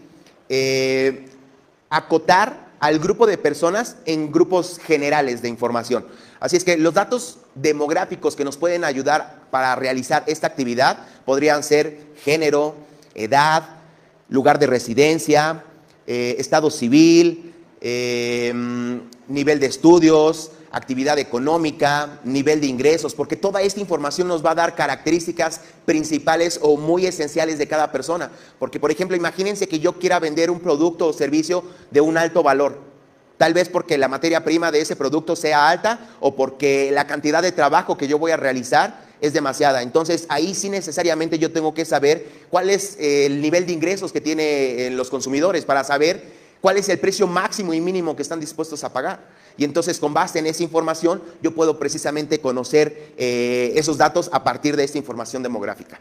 eh, 0.49 1.27
acotar 1.91 2.69
al 2.81 2.99
grupo 2.99 3.27
de 3.27 3.37
personas 3.37 3.97
en 4.07 4.33
grupos 4.33 4.79
generales 4.79 5.43
de 5.43 5.51
información. 5.51 6.07
Así 6.41 6.57
es 6.57 6.65
que 6.65 6.79
los 6.79 6.95
datos 6.95 7.41
demográficos 7.55 8.35
que 8.35 8.47
nos 8.47 8.57
pueden 8.57 8.83
ayudar 8.83 9.43
para 9.51 9.77
realizar 9.77 10.25
esta 10.27 10.47
actividad 10.47 11.07
podrían 11.27 11.63
ser 11.63 11.99
género, 12.25 12.77
edad, 13.15 13.77
lugar 14.31 14.59
de 14.59 14.69
residencia, 14.69 15.65
estado 16.07 16.71
civil, 16.71 17.48
eh, 17.81 18.53
nivel 19.29 19.61
de 19.61 19.67
estudios, 19.67 20.53
actividad 20.71 21.19
económica, 21.19 22.21
nivel 22.25 22.61
de 22.61 22.67
ingresos, 22.67 23.15
porque 23.15 23.37
toda 23.37 23.63
esta 23.63 23.81
información 23.81 24.29
nos 24.29 24.45
va 24.45 24.53
a 24.53 24.57
dar 24.57 24.75
características 24.75 25.61
principales 25.85 26.59
o 26.63 26.77
muy 26.77 27.07
esenciales 27.07 27.59
de 27.59 27.67
cada 27.67 27.91
persona. 27.91 28.31
Porque, 28.59 28.81
por 28.81 28.91
ejemplo, 28.91 29.17
imagínense 29.17 29.69
que 29.69 29.81
yo 29.81 29.99
quiera 29.99 30.19
vender 30.19 30.51
un 30.51 30.61
producto 30.61 31.07
o 31.07 31.13
servicio 31.13 31.65
de 31.91 32.01
un 32.01 32.19
alto 32.19 32.43
valor. 32.43 32.81
Tal 33.39 33.55
vez 33.55 33.69
porque 33.69 33.97
la 33.97 34.09
materia 34.09 34.45
prima 34.45 34.73
de 34.73 34.81
ese 34.81 34.97
producto 34.97 35.37
sea 35.37 35.69
alta 35.69 36.01
o 36.21 36.35
porque 36.35 36.91
la 36.93 37.07
cantidad 37.07 37.41
de 37.41 37.53
trabajo 37.53 37.97
que 37.97 38.09
yo 38.09 38.19
voy 38.19 38.33
a 38.33 38.37
realizar 38.37 39.07
es 39.21 39.33
demasiada. 39.33 39.83
Entonces 39.83 40.27
ahí 40.29 40.55
sí 40.55 40.69
necesariamente 40.69 41.39
yo 41.39 41.53
tengo 41.53 41.73
que 41.73 41.85
saber 41.85 42.29
cuál 42.51 42.69
es 42.69 42.97
el 42.99 43.41
nivel 43.41 43.65
de 43.67 43.73
ingresos 43.73 44.13
que 44.13 44.21
tienen 44.21 44.97
los 44.97 45.09
consumidores 45.09 45.65
para 45.65 45.85
saber 45.85 46.38
cuál 46.61 46.77
es 46.77 46.89
el 46.89 46.99
precio 46.99 47.27
máximo 47.27 47.75
y 47.75 47.81
mínimo 47.81 48.17
que 48.17 48.23
están 48.23 48.41
dispuestos 48.41 48.85
a 48.85 48.93
pagar. 48.93 49.21
Y 49.57 49.65
entonces 49.65 49.99
con 49.99 50.15
base 50.15 50.39
en 50.39 50.47
esa 50.47 50.63
información 50.63 51.23
yo 51.43 51.55
puedo 51.55 51.79
precisamente 51.79 52.41
conocer 52.41 53.13
eh, 53.17 53.73
esos 53.75 53.99
datos 53.99 54.31
a 54.33 54.45
partir 54.45 54.77
de 54.77 54.85
esta 54.85 54.99
información 54.99 55.43
demográfica. 55.43 56.01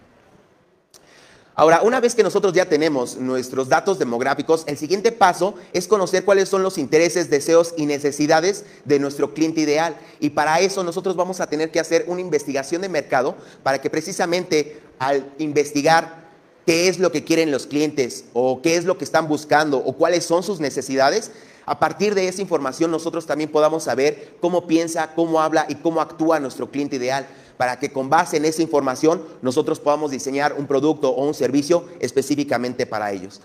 Ahora, 1.59 1.81
una 1.81 1.99
vez 1.99 2.13
que 2.13 2.21
nosotros 2.21 2.53
ya 2.53 2.65
tenemos 2.65 3.17
nuestros 3.17 3.67
datos 3.67 3.97
demográficos, 3.97 4.63
el 4.67 4.77
siguiente 4.77 5.11
paso 5.11 5.55
es 5.73 5.87
conocer 5.87 6.23
cuáles 6.23 6.49
son 6.49 6.61
los 6.61 6.77
intereses, 6.77 7.31
deseos 7.31 7.73
y 7.75 7.87
necesidades 7.87 8.63
de 8.85 8.99
nuestro 8.99 9.33
cliente 9.33 9.61
ideal. 9.61 9.97
Y 10.19 10.29
para 10.29 10.59
eso 10.59 10.83
nosotros 10.83 11.15
vamos 11.15 11.39
a 11.39 11.47
tener 11.47 11.71
que 11.71 11.79
hacer 11.79 12.05
una 12.07 12.21
investigación 12.21 12.83
de 12.83 12.89
mercado 12.89 13.35
para 13.63 13.81
que 13.81 13.89
precisamente 13.89 14.79
al 14.99 15.33
investigar 15.39 16.26
qué 16.67 16.89
es 16.89 16.99
lo 16.99 17.13
que 17.13 17.23
quieren 17.23 17.49
los 17.49 17.65
clientes 17.65 18.25
o 18.33 18.61
qué 18.61 18.75
es 18.75 18.83
lo 18.83 18.97
que 18.97 19.05
están 19.05 19.29
buscando 19.29 19.77
o 19.77 19.93
cuáles 19.93 20.25
son 20.25 20.43
sus 20.43 20.59
necesidades, 20.59 21.31
a 21.65 21.79
partir 21.79 22.13
de 22.13 22.27
esa 22.27 22.41
información 22.41 22.91
nosotros 22.91 23.25
también 23.25 23.49
podamos 23.49 23.85
saber 23.85 24.35
cómo 24.41 24.67
piensa, 24.67 25.13
cómo 25.15 25.39
habla 25.39 25.65
y 25.69 25.75
cómo 25.75 26.01
actúa 26.01 26.41
nuestro 26.41 26.69
cliente 26.69 26.97
ideal 26.97 27.25
para 27.55 27.79
que 27.79 27.93
con 27.93 28.09
base 28.09 28.35
en 28.35 28.43
esa 28.43 28.61
información 28.61 29.23
nosotros 29.41 29.79
podamos 29.79 30.11
diseñar 30.11 30.55
un 30.57 30.67
producto 30.67 31.09
o 31.09 31.25
un 31.25 31.33
servicio 31.33 31.85
específicamente 32.01 32.85
para 32.85 33.13
ellos. 33.13 33.39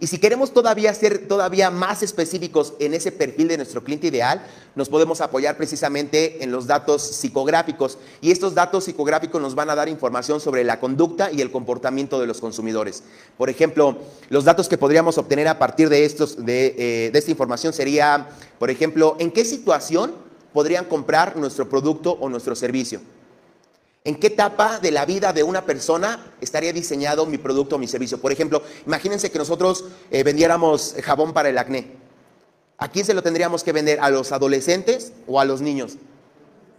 Y 0.00 0.08
si 0.08 0.18
queremos 0.18 0.52
todavía 0.52 0.92
ser 0.92 1.28
todavía 1.28 1.70
más 1.70 2.02
específicos 2.02 2.74
en 2.80 2.94
ese 2.94 3.12
perfil 3.12 3.48
de 3.48 3.56
nuestro 3.56 3.84
cliente 3.84 4.08
ideal, 4.08 4.44
nos 4.74 4.88
podemos 4.88 5.20
apoyar 5.20 5.56
precisamente 5.56 6.42
en 6.42 6.50
los 6.50 6.66
datos 6.66 7.02
psicográficos. 7.02 7.98
Y 8.20 8.32
estos 8.32 8.54
datos 8.54 8.84
psicográficos 8.84 9.40
nos 9.40 9.54
van 9.54 9.70
a 9.70 9.74
dar 9.74 9.88
información 9.88 10.40
sobre 10.40 10.64
la 10.64 10.80
conducta 10.80 11.30
y 11.30 11.40
el 11.40 11.52
comportamiento 11.52 12.20
de 12.20 12.26
los 12.26 12.40
consumidores. 12.40 13.04
Por 13.38 13.50
ejemplo, 13.50 13.98
los 14.30 14.44
datos 14.44 14.68
que 14.68 14.78
podríamos 14.78 15.16
obtener 15.16 15.46
a 15.46 15.58
partir 15.58 15.88
de, 15.88 16.04
estos, 16.04 16.44
de, 16.44 16.74
eh, 16.76 17.10
esta 17.14 17.30
información 17.30 17.72
sería, 17.72 18.28
por 18.58 18.70
ejemplo, 18.70 19.16
en 19.20 19.30
qué 19.30 19.44
situación 19.44 20.12
podrían 20.52 20.86
comprar 20.86 21.36
nuestro 21.36 21.68
producto 21.68 22.12
o 22.20 22.28
nuestro 22.28 22.56
servicio. 22.56 23.00
¿En 24.06 24.16
qué 24.16 24.26
etapa 24.26 24.80
de 24.80 24.90
la 24.90 25.06
vida 25.06 25.32
de 25.32 25.42
una 25.42 25.64
persona 25.64 26.34
estaría 26.42 26.74
diseñado 26.74 27.24
mi 27.24 27.38
producto 27.38 27.76
o 27.76 27.78
mi 27.78 27.88
servicio? 27.88 28.20
Por 28.20 28.32
ejemplo, 28.32 28.62
imagínense 28.86 29.30
que 29.30 29.38
nosotros 29.38 29.86
eh, 30.10 30.22
vendiéramos 30.22 30.94
jabón 31.02 31.32
para 31.32 31.48
el 31.48 31.56
acné. 31.56 31.92
¿A 32.76 32.88
quién 32.88 33.06
se 33.06 33.14
lo 33.14 33.22
tendríamos 33.22 33.64
que 33.64 33.72
vender? 33.72 34.00
¿A 34.00 34.10
los 34.10 34.30
adolescentes 34.30 35.14
o 35.26 35.40
a 35.40 35.46
los 35.46 35.62
niños? 35.62 35.96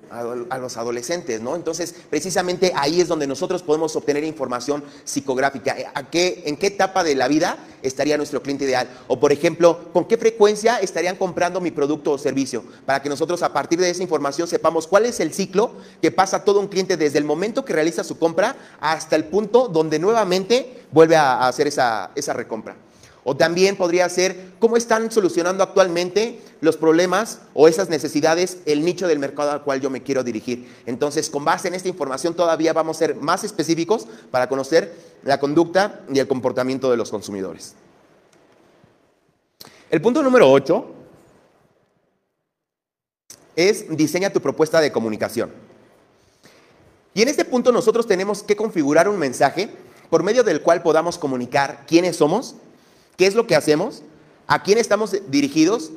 A, 0.10 0.58
los 0.58 0.78
adolescentes, 0.78 1.42
¿no? 1.42 1.56
Entonces, 1.56 1.96
precisamente 2.10 2.72
ahí 2.76 3.02
es 3.02 3.08
donde 3.08 3.28
nosotros 3.28 3.64
podemos 3.64 3.96
obtener 3.96 4.24
información 4.24 4.84
psicográfica. 5.04 5.76
¿A 5.94 6.10
qué, 6.10 6.44
¿En 6.46 6.58
qué 6.58 6.68
etapa 6.68 7.04
de 7.04 7.16
la 7.16 7.28
vida 7.28 7.58
estaría 7.82 8.18
nuestro 8.18 8.42
cliente 8.42 8.66
ideal? 8.66 8.90
O, 9.08 9.20
por 9.20 9.32
ejemplo, 9.32 9.92
¿con 9.94 10.06
qué 10.06 10.18
frecuencia 10.18 10.78
estarían 10.78 11.16
comprando 11.16 11.62
mi 11.62 11.72
producto 11.72 12.12
o 12.12 12.18
servicio? 12.18 12.64
Para 12.86 13.02
que 13.02 13.10
nosotros 13.10 13.44
a 13.44 13.54
partir 13.54 13.80
de 13.80 13.90
esa 13.90 14.04
información 14.04 14.48
sepamos 14.48 14.88
cuál 14.88 15.06
es 15.06 15.20
el 15.20 15.34
ciclo 15.34 15.72
que 16.02 16.12
pasa 16.12 16.44
todo 16.44 16.60
un 16.60 16.68
cliente 16.68 16.98
desde 16.98 17.18
el 17.18 17.26
momento 17.26 17.66
que 17.66 17.74
realiza 17.74 18.04
su 18.04 18.18
compra 18.18 18.56
hasta 18.80 19.16
el 19.16 19.26
punto 19.26 19.68
donde 19.68 20.00
nuevamente 20.00 20.86
vuelve 20.92 21.16
a 21.16 21.48
hacer 21.48 21.68
esa 21.68 22.34
recompra. 22.34 22.76
O 23.28 23.36
también 23.36 23.76
podría 23.76 24.08
ser 24.08 24.52
cómo 24.60 24.78
están 24.78 25.12
solucionando 25.12 25.64
actualmente 25.64 26.40
los 26.62 26.78
problemas 26.78 27.40
o 27.56 27.68
esas 27.68 27.90
necesidades 27.90 28.60
el 28.68 28.86
nicho 28.86 29.08
del 29.08 29.18
mercado 29.18 29.50
al 29.50 29.64
cual 29.64 29.82
yo 29.82 29.90
me 29.90 30.04
quiero 30.04 30.24
dirigir. 30.24 30.72
Entonces, 30.86 31.32
con 31.32 31.44
base 31.44 31.68
en 31.68 31.74
esta 31.74 31.90
información 31.90 32.36
todavía 32.36 32.72
vamos 32.72 32.98
a 32.98 33.00
ser 33.00 33.16
más 33.16 33.44
específicos 33.44 34.06
para 34.30 34.48
conocer 34.48 34.96
la 35.24 35.40
conducta 35.40 36.02
y 36.14 36.20
el 36.20 36.28
comportamiento 36.28 36.92
de 36.92 36.98
los 36.98 37.10
consumidores. 37.10 37.74
El 39.90 40.02
punto 40.02 40.22
número 40.22 40.52
8 40.52 40.86
es 43.56 43.98
diseña 43.98 44.30
tu 44.30 44.40
propuesta 44.40 44.80
de 44.80 44.92
comunicación. 44.92 45.52
Y 47.16 47.24
en 47.24 47.30
este 47.30 47.44
punto 47.44 47.72
nosotros 47.72 48.06
tenemos 48.06 48.44
que 48.44 48.56
configurar 48.56 49.10
un 49.10 49.18
mensaje 49.18 49.70
por 50.12 50.22
medio 50.22 50.44
del 50.44 50.62
cual 50.62 50.84
podamos 50.84 51.18
comunicar 51.18 51.86
quiénes 51.88 52.18
somos, 52.18 52.56
qué 53.18 53.28
es 53.28 53.36
lo 53.36 53.48
que 53.48 53.56
hacemos, 53.56 54.04
a 54.48 54.64
quién 54.64 54.78
estamos 54.78 55.16
dirigidos 55.28 55.92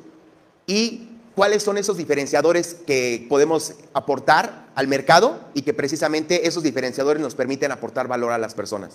y 0.67 1.09
cuáles 1.35 1.63
son 1.63 1.79
esos 1.79 1.97
diferenciadores 1.97 2.75
que 2.75 3.27
podemos 3.29 3.75
aportar 3.93 4.69
al 4.75 4.89
mercado 4.89 5.39
y 5.55 5.63
que 5.63 5.75
precisamente 5.75 6.49
esos 6.49 6.63
diferenciadores 6.63 7.23
nos 7.23 7.35
permiten 7.35 7.71
aportar 7.73 8.09
valor 8.09 8.33
a 8.33 8.39
las 8.39 8.55
personas. 8.55 8.95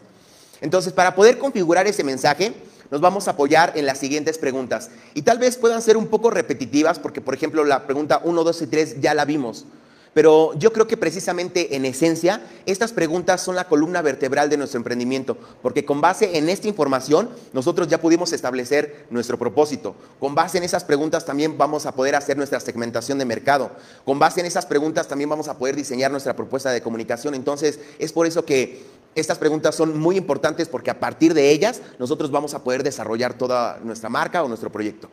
Entonces, 0.62 0.94
para 0.94 1.16
poder 1.16 1.38
configurar 1.38 1.88
ese 1.88 2.04
mensaje, 2.04 2.54
nos 2.90 3.02
vamos 3.02 3.28
a 3.28 3.32
apoyar 3.32 3.74
en 3.76 3.86
las 3.86 3.98
siguientes 3.98 4.38
preguntas. 4.38 4.90
Y 5.14 5.24
tal 5.24 5.40
vez 5.40 5.58
puedan 5.58 5.82
ser 5.82 5.98
un 5.98 6.08
poco 6.08 6.30
repetitivas, 6.30 7.00
porque 7.00 7.22
por 7.22 7.34
ejemplo 7.34 7.64
la 7.64 7.86
pregunta 7.86 8.22
1, 8.24 8.44
2 8.44 8.62
y 8.62 8.68
3 8.68 9.02
ya 9.02 9.14
la 9.14 9.26
vimos. 9.26 9.66
Pero 10.14 10.54
yo 10.60 10.72
creo 10.72 10.88
que 10.88 10.98
precisamente 10.98 11.76
en 11.76 11.86
esencia 11.86 12.42
estas 12.66 12.94
preguntas 12.94 13.42
son 13.42 13.56
la 13.56 13.68
columna 13.68 14.02
vertebral 14.02 14.50
de 14.50 14.58
nuestro 14.58 14.78
emprendimiento, 14.78 15.38
porque 15.62 15.86
con 15.86 16.02
base 16.02 16.38
en 16.38 16.50
esta 16.50 16.68
información 16.68 17.30
nosotros 17.52 17.88
ya 17.88 18.00
pudimos 18.00 18.32
establecer 18.32 19.08
nuestro 19.10 19.40
propósito. 19.40 19.96
Con 20.20 20.36
base 20.36 20.60
en 20.60 20.64
esas 20.64 20.84
preguntas 20.84 21.26
también 21.26 21.58
vamos 21.58 21.86
a 21.86 21.94
poder 21.94 22.16
hacer 22.16 22.38
nuestra 22.38 22.60
segmentación 22.60 23.18
de 23.18 23.26
mercado. 23.26 23.72
Con 24.06 24.20
base 24.20 24.40
en 24.40 24.46
esas 24.46 24.66
preguntas 24.66 25.08
también 25.08 25.30
vamos 25.30 25.48
a 25.48 25.58
poder 25.58 25.76
diseñar 25.76 26.12
nuestra 26.12 26.36
propuesta 26.36 26.72
de 26.72 26.82
comunicación. 26.82 27.34
Entonces 27.34 27.80
es 27.98 28.14
por 28.14 28.28
eso 28.28 28.46
que 28.46 28.84
estas 29.16 29.38
preguntas 29.38 29.76
son 29.76 29.98
muy 29.98 30.18
importantes 30.18 30.68
porque 30.68 30.92
a 30.92 31.00
partir 31.00 31.34
de 31.34 31.50
ellas 31.50 31.82
nosotros 31.98 32.30
vamos 32.30 32.54
a 32.54 32.64
poder 32.64 32.84
desarrollar 32.84 33.34
toda 33.36 33.80
nuestra 33.84 34.10
marca 34.10 34.44
o 34.44 34.48
nuestro 34.48 34.72
proyecto. 34.72 35.10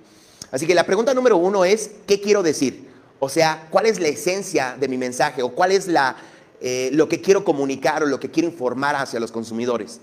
Así 0.50 0.66
que 0.66 0.74
la 0.74 0.84
pregunta 0.84 1.14
número 1.14 1.36
uno 1.36 1.64
es, 1.64 1.90
¿qué 2.06 2.20
quiero 2.20 2.42
decir? 2.42 2.90
O 3.20 3.28
sea, 3.28 3.68
¿cuál 3.70 3.86
es 3.86 4.00
la 4.00 4.08
esencia 4.08 4.76
de 4.80 4.88
mi 4.88 4.96
mensaje 4.96 5.42
o 5.42 5.50
cuál 5.50 5.72
es 5.72 5.86
la, 5.86 6.16
eh, 6.60 6.88
lo 6.92 7.08
que 7.08 7.20
quiero 7.20 7.44
comunicar 7.44 8.02
o 8.02 8.06
lo 8.06 8.18
que 8.18 8.30
quiero 8.30 8.48
informar 8.48 8.96
hacia 8.96 9.20
los 9.20 9.30
consumidores? 9.30 10.00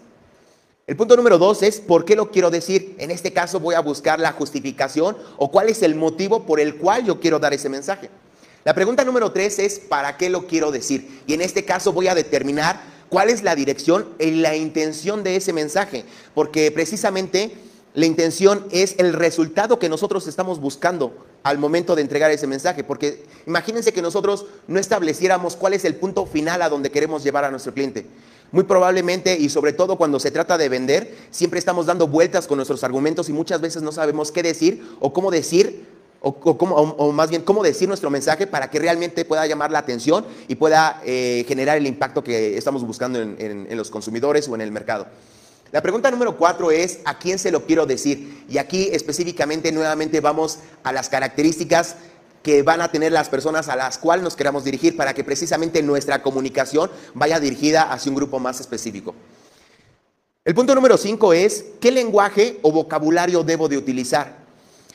El 0.85 0.95
punto 0.95 1.17
número 1.17 1.37
dos 1.39 1.63
es 1.63 1.81
por 1.81 2.05
qué 2.05 2.15
lo 2.15 2.31
quiero 2.31 2.51
decir. 2.51 2.95
En 2.99 3.11
este 3.11 3.33
caso 3.33 3.59
voy 3.59 3.73
a 3.75 3.81
buscar 3.81 4.19
la 4.19 4.31
justificación 4.31 5.17
o 5.35 5.51
cuál 5.51 5.67
es 5.67 5.81
el 5.81 5.95
motivo 5.95 6.45
por 6.45 6.59
el 6.59 6.77
cual 6.77 7.05
yo 7.05 7.19
quiero 7.19 7.39
dar 7.39 7.53
ese 7.53 7.69
mensaje. 7.69 8.09
La 8.63 8.75
pregunta 8.75 9.03
número 9.03 9.31
tres 9.31 9.57
es 9.59 9.79
para 9.79 10.15
qué 10.15 10.29
lo 10.29 10.45
quiero 10.45 10.71
decir. 10.71 11.21
Y 11.25 11.33
en 11.33 11.41
este 11.41 11.65
caso 11.65 11.91
voy 11.91 12.07
a 12.07 12.15
determinar 12.15 12.79
cuál 13.09 13.29
es 13.29 13.41
la 13.41 13.55
dirección 13.55 14.07
y 14.19 14.31
la 14.31 14.55
intención 14.55 15.23
de 15.23 15.37
ese 15.37 15.53
mensaje. 15.53 16.05
Porque 16.35 16.71
precisamente 16.71 17.51
la 17.93 18.05
intención 18.05 18.65
es 18.71 18.95
el 18.99 19.13
resultado 19.13 19.79
que 19.79 19.89
nosotros 19.89 20.27
estamos 20.27 20.59
buscando 20.59 21.25
al 21.43 21.57
momento 21.57 21.95
de 21.95 22.01
entregar 22.01 22.29
ese 22.29 22.45
mensaje, 22.45 22.83
porque 22.83 23.23
imagínense 23.45 23.93
que 23.93 24.01
nosotros 24.01 24.45
no 24.67 24.79
estableciéramos 24.79 25.55
cuál 25.55 25.73
es 25.73 25.85
el 25.85 25.95
punto 25.95 26.25
final 26.25 26.61
a 26.61 26.69
donde 26.69 26.91
queremos 26.91 27.23
llevar 27.23 27.45
a 27.45 27.51
nuestro 27.51 27.73
cliente. 27.73 28.05
Muy 28.51 28.63
probablemente, 28.63 29.37
y 29.37 29.49
sobre 29.49 29.73
todo 29.73 29.97
cuando 29.97 30.19
se 30.19 30.31
trata 30.31 30.57
de 30.57 30.69
vender, 30.69 31.15
siempre 31.31 31.59
estamos 31.59 31.85
dando 31.85 32.07
vueltas 32.07 32.47
con 32.47 32.57
nuestros 32.57 32.83
argumentos 32.83 33.29
y 33.29 33.33
muchas 33.33 33.61
veces 33.61 33.81
no 33.81 33.91
sabemos 33.91 34.31
qué 34.31 34.43
decir 34.43 34.85
o 34.99 35.11
cómo 35.11 35.31
decir, 35.31 35.85
o, 36.21 37.11
más 37.13 37.29
bien 37.29 37.41
cómo 37.41 37.63
decir 37.63 37.87
nuestro 37.87 38.09
mensaje 38.09 38.47
para 38.47 38.69
que 38.69 38.79
realmente 38.79 39.25
pueda 39.25 39.45
llamar 39.47 39.71
la 39.71 39.79
atención 39.79 40.25
y 40.47 40.55
pueda 40.55 41.01
eh, 41.05 41.45
generar 41.47 41.77
el 41.77 41.87
impacto 41.87 42.23
que 42.23 42.57
estamos 42.57 42.85
buscando 42.85 43.21
en 43.21 43.77
los 43.77 43.89
consumidores 43.89 44.47
o 44.47 44.55
en 44.55 44.61
el 44.61 44.71
mercado. 44.71 45.07
La 45.71 45.81
pregunta 45.81 46.09
número 46.09 46.37
cuatro 46.37 46.71
es, 46.71 46.99
¿a 47.05 47.19
quién 47.19 47.39
se 47.39 47.51
lo 47.51 47.65
quiero 47.65 47.85
decir? 47.85 48.45
Y 48.49 48.57
aquí 48.57 48.89
específicamente 48.91 49.71
nuevamente 49.71 50.21
vamos 50.21 50.59
a 50.83 50.93
las 50.93 51.09
características 51.09 51.95
que 52.41 52.63
van 52.63 52.81
a 52.81 52.89
tener 52.89 53.11
las 53.11 53.27
personas 53.27 53.67
a 53.67 53.75
las 53.75 53.97
cuales 53.97 54.23
nos 54.23 54.37
queramos 54.37 54.63
dirigir 54.63 54.95
para 54.95 55.13
que 55.13 55.25
precisamente 55.25 55.83
nuestra 55.83 56.21
comunicación 56.23 56.89
vaya 57.13 57.39
dirigida 57.39 57.91
hacia 57.91 58.09
un 58.09 58.15
grupo 58.15 58.39
más 58.39 58.61
específico. 58.61 59.13
El 60.45 60.55
punto 60.55 60.73
número 60.73 60.97
cinco 60.97 61.33
es, 61.33 61.65
¿qué 61.81 61.91
lenguaje 61.91 62.59
o 62.61 62.71
vocabulario 62.71 63.43
debo 63.43 63.67
de 63.67 63.77
utilizar? 63.77 64.37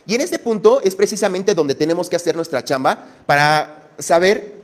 Y 0.07 0.15
en 0.15 0.23
este 0.23 0.39
punto 0.39 0.81
es 0.81 0.95
precisamente 0.95 1.55
donde 1.55 1.75
tenemos 1.75 2.09
que 2.09 2.17
hacer 2.17 2.35
nuestra 2.35 2.65
chamba 2.65 3.07
para 3.27 3.91
saber 3.99 4.55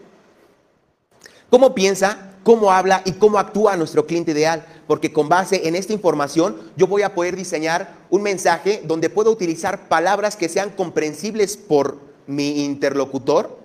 cómo 1.50 1.74
piensa, 1.74 2.27
cómo 2.48 2.72
habla 2.72 3.02
y 3.04 3.12
cómo 3.12 3.38
actúa 3.38 3.76
nuestro 3.76 4.06
cliente 4.06 4.30
ideal, 4.30 4.64
porque 4.86 5.12
con 5.12 5.28
base 5.28 5.68
en 5.68 5.76
esta 5.76 5.92
información 5.92 6.56
yo 6.76 6.86
voy 6.86 7.02
a 7.02 7.14
poder 7.14 7.36
diseñar 7.36 7.94
un 8.08 8.22
mensaje 8.22 8.80
donde 8.86 9.10
puedo 9.10 9.30
utilizar 9.30 9.86
palabras 9.86 10.34
que 10.34 10.48
sean 10.48 10.70
comprensibles 10.70 11.58
por 11.58 11.98
mi 12.26 12.64
interlocutor 12.64 13.58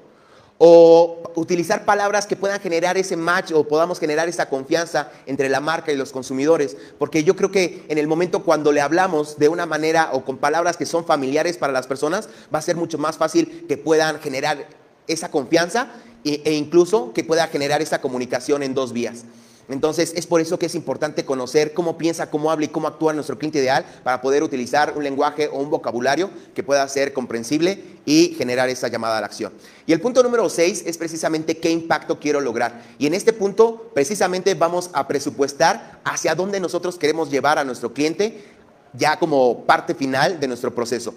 o 0.58 1.32
utilizar 1.36 1.86
palabras 1.86 2.28
que 2.28 2.36
puedan 2.36 2.60
generar 2.60 2.98
ese 2.98 3.16
match 3.16 3.54
o 3.54 3.66
podamos 3.66 4.02
generar 4.02 4.28
esa 4.28 4.50
confianza 4.50 5.14
entre 5.28 5.48
la 5.48 5.62
marca 5.62 5.94
y 5.94 5.96
los 5.96 6.12
consumidores, 6.12 6.76
porque 7.00 7.24
yo 7.24 7.38
creo 7.38 7.52
que 7.52 7.86
en 7.88 7.98
el 7.98 8.08
momento 8.10 8.44
cuando 8.44 8.74
le 8.74 8.82
hablamos 8.82 9.40
de 9.40 9.48
una 9.48 9.66
manera 9.66 10.10
o 10.12 10.26
con 10.26 10.40
palabras 10.40 10.76
que 10.76 10.86
son 10.86 11.06
familiares 11.06 11.58
para 11.58 11.72
las 11.72 11.88
personas, 11.88 12.28
va 12.54 12.60
a 12.60 12.62
ser 12.62 12.76
mucho 12.76 12.98
más 12.98 13.16
fácil 13.16 13.66
que 13.66 13.78
puedan 13.78 14.20
generar 14.20 14.68
esa 15.08 15.32
confianza 15.32 15.88
e 16.24 16.54
incluso 16.54 17.14
que 17.14 17.24
pueda 17.24 17.48
generar 17.48 17.82
esa 17.82 18.02
comunicación 18.02 18.64
en 18.64 18.74
dos 18.74 18.94
vías. 18.94 19.26
Entonces, 19.70 20.14
es 20.16 20.28
por 20.28 20.42
eso 20.42 20.60
que 20.60 20.66
es 20.66 20.76
importante 20.76 21.24
conocer 21.24 21.74
cómo 21.74 21.98
piensa, 21.98 22.30
cómo 22.30 22.52
habla 22.52 22.66
y 22.66 22.70
cómo 22.70 22.88
actúa 22.88 23.14
nuestro 23.14 23.38
cliente 23.38 23.60
ideal 23.60 23.86
para 24.04 24.22
poder 24.22 24.44
utilizar 24.44 24.94
un 24.98 25.04
lenguaje 25.04 25.48
o 25.48 25.58
un 25.58 25.70
vocabulario 25.70 26.30
que 26.54 26.64
pueda 26.64 26.88
ser 26.90 27.14
comprensible 27.14 27.82
y 28.06 28.36
generar 28.38 28.68
esa 28.68 28.90
llamada 28.90 29.18
a 29.18 29.22
la 29.22 29.28
acción. 29.28 29.54
Y 29.86 29.94
el 29.94 30.02
punto 30.02 30.22
número 30.22 30.50
6 30.50 30.84
es 30.86 30.98
precisamente 30.98 31.58
qué 31.58 31.70
impacto 31.70 32.20
quiero 32.20 32.42
lograr. 32.42 32.84
Y 32.98 33.08
en 33.08 33.14
este 33.14 33.32
punto, 33.32 33.90
precisamente 33.94 34.54
vamos 34.54 34.90
a 34.94 35.08
presupuestar 35.08 36.02
hacia 36.04 36.36
dónde 36.36 36.60
nosotros 36.60 36.98
queremos 36.98 37.32
llevar 37.32 37.58
a 37.58 37.64
nuestro 37.64 37.94
cliente 37.94 38.44
ya 38.92 39.18
como 39.18 39.64
parte 39.64 39.96
final 39.96 40.40
de 40.40 40.48
nuestro 40.48 40.76
proceso. 40.76 41.16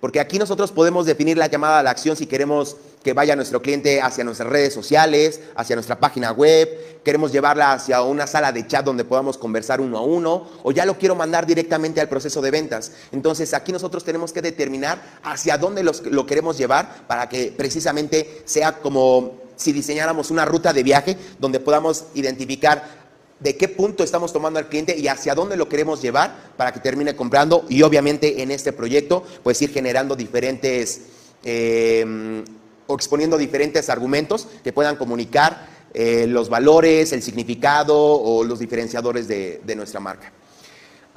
Porque 0.00 0.20
aquí 0.20 0.38
nosotros 0.38 0.72
podemos 0.72 1.06
definir 1.06 1.38
la 1.38 1.46
llamada 1.46 1.78
a 1.78 1.82
la 1.82 1.90
acción 1.90 2.16
si 2.16 2.26
queremos 2.26 2.76
que 3.02 3.12
vaya 3.12 3.36
nuestro 3.36 3.62
cliente 3.62 4.02
hacia 4.02 4.24
nuestras 4.24 4.48
redes 4.48 4.74
sociales, 4.74 5.40
hacia 5.54 5.76
nuestra 5.76 6.00
página 6.00 6.32
web, 6.32 7.00
queremos 7.04 7.30
llevarla 7.30 7.72
hacia 7.72 8.02
una 8.02 8.26
sala 8.26 8.50
de 8.50 8.66
chat 8.66 8.84
donde 8.84 9.04
podamos 9.04 9.38
conversar 9.38 9.80
uno 9.80 9.98
a 9.98 10.02
uno, 10.02 10.48
o 10.64 10.72
ya 10.72 10.84
lo 10.84 10.98
quiero 10.98 11.14
mandar 11.14 11.46
directamente 11.46 12.00
al 12.00 12.08
proceso 12.08 12.42
de 12.42 12.50
ventas. 12.50 12.90
Entonces 13.12 13.54
aquí 13.54 13.70
nosotros 13.70 14.02
tenemos 14.02 14.32
que 14.32 14.42
determinar 14.42 15.00
hacia 15.22 15.56
dónde 15.56 15.84
lo 15.84 16.26
queremos 16.26 16.58
llevar 16.58 17.06
para 17.06 17.28
que 17.28 17.54
precisamente 17.56 18.42
sea 18.44 18.72
como 18.72 19.46
si 19.54 19.72
diseñáramos 19.72 20.30
una 20.30 20.44
ruta 20.44 20.72
de 20.72 20.82
viaje 20.82 21.16
donde 21.38 21.60
podamos 21.60 22.06
identificar 22.14 23.05
de 23.40 23.56
qué 23.56 23.68
punto 23.68 24.02
estamos 24.02 24.32
tomando 24.32 24.58
al 24.58 24.68
cliente 24.68 24.96
y 24.96 25.08
hacia 25.08 25.34
dónde 25.34 25.56
lo 25.56 25.68
queremos 25.68 26.00
llevar 26.00 26.52
para 26.56 26.72
que 26.72 26.80
termine 26.80 27.14
comprando 27.14 27.66
y 27.68 27.82
obviamente 27.82 28.42
en 28.42 28.50
este 28.50 28.72
proyecto 28.72 29.24
pues 29.42 29.60
ir 29.60 29.70
generando 29.70 30.16
diferentes 30.16 31.02
em, 31.44 32.44
o 32.86 32.94
exponiendo 32.94 33.36
diferentes 33.36 33.90
argumentos 33.90 34.48
que 34.64 34.72
puedan 34.72 34.96
comunicar 34.96 35.68
eh, 35.92 36.26
los 36.26 36.48
valores, 36.48 37.12
el 37.12 37.22
significado 37.22 37.96
o 37.96 38.44
los 38.44 38.58
diferenciadores 38.58 39.28
de 39.28 39.74
nuestra 39.76 40.00
marca. 40.00 40.32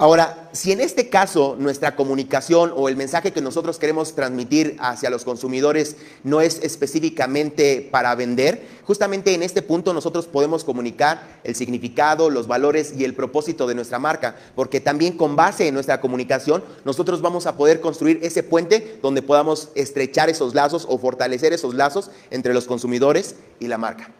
Ahora, 0.00 0.48
si 0.52 0.72
en 0.72 0.80
este 0.80 1.10
caso 1.10 1.56
nuestra 1.58 1.94
comunicación 1.94 2.72
o 2.74 2.88
el 2.88 2.96
mensaje 2.96 3.32
que 3.32 3.42
nosotros 3.42 3.78
queremos 3.78 4.14
transmitir 4.14 4.78
hacia 4.80 5.10
los 5.10 5.26
consumidores 5.26 5.98
no 6.24 6.40
es 6.40 6.58
específicamente 6.62 7.86
para 7.90 8.14
vender, 8.14 8.66
justamente 8.86 9.34
en 9.34 9.42
este 9.42 9.60
punto 9.60 9.92
nosotros 9.92 10.26
podemos 10.26 10.64
comunicar 10.64 11.40
el 11.44 11.54
significado, 11.54 12.30
los 12.30 12.46
valores 12.46 12.94
y 12.96 13.04
el 13.04 13.12
propósito 13.12 13.66
de 13.66 13.74
nuestra 13.74 13.98
marca, 13.98 14.36
porque 14.54 14.80
también 14.80 15.18
con 15.18 15.36
base 15.36 15.68
en 15.68 15.74
nuestra 15.74 16.00
comunicación 16.00 16.64
nosotros 16.86 17.20
vamos 17.20 17.46
a 17.46 17.58
poder 17.58 17.82
construir 17.82 18.20
ese 18.22 18.42
puente 18.42 18.98
donde 19.02 19.20
podamos 19.20 19.68
estrechar 19.74 20.30
esos 20.30 20.54
lazos 20.54 20.86
o 20.88 20.96
fortalecer 20.96 21.52
esos 21.52 21.74
lazos 21.74 22.10
entre 22.30 22.54
los 22.54 22.64
consumidores 22.64 23.34
y 23.58 23.66
la 23.66 23.76
marca. 23.76 24.10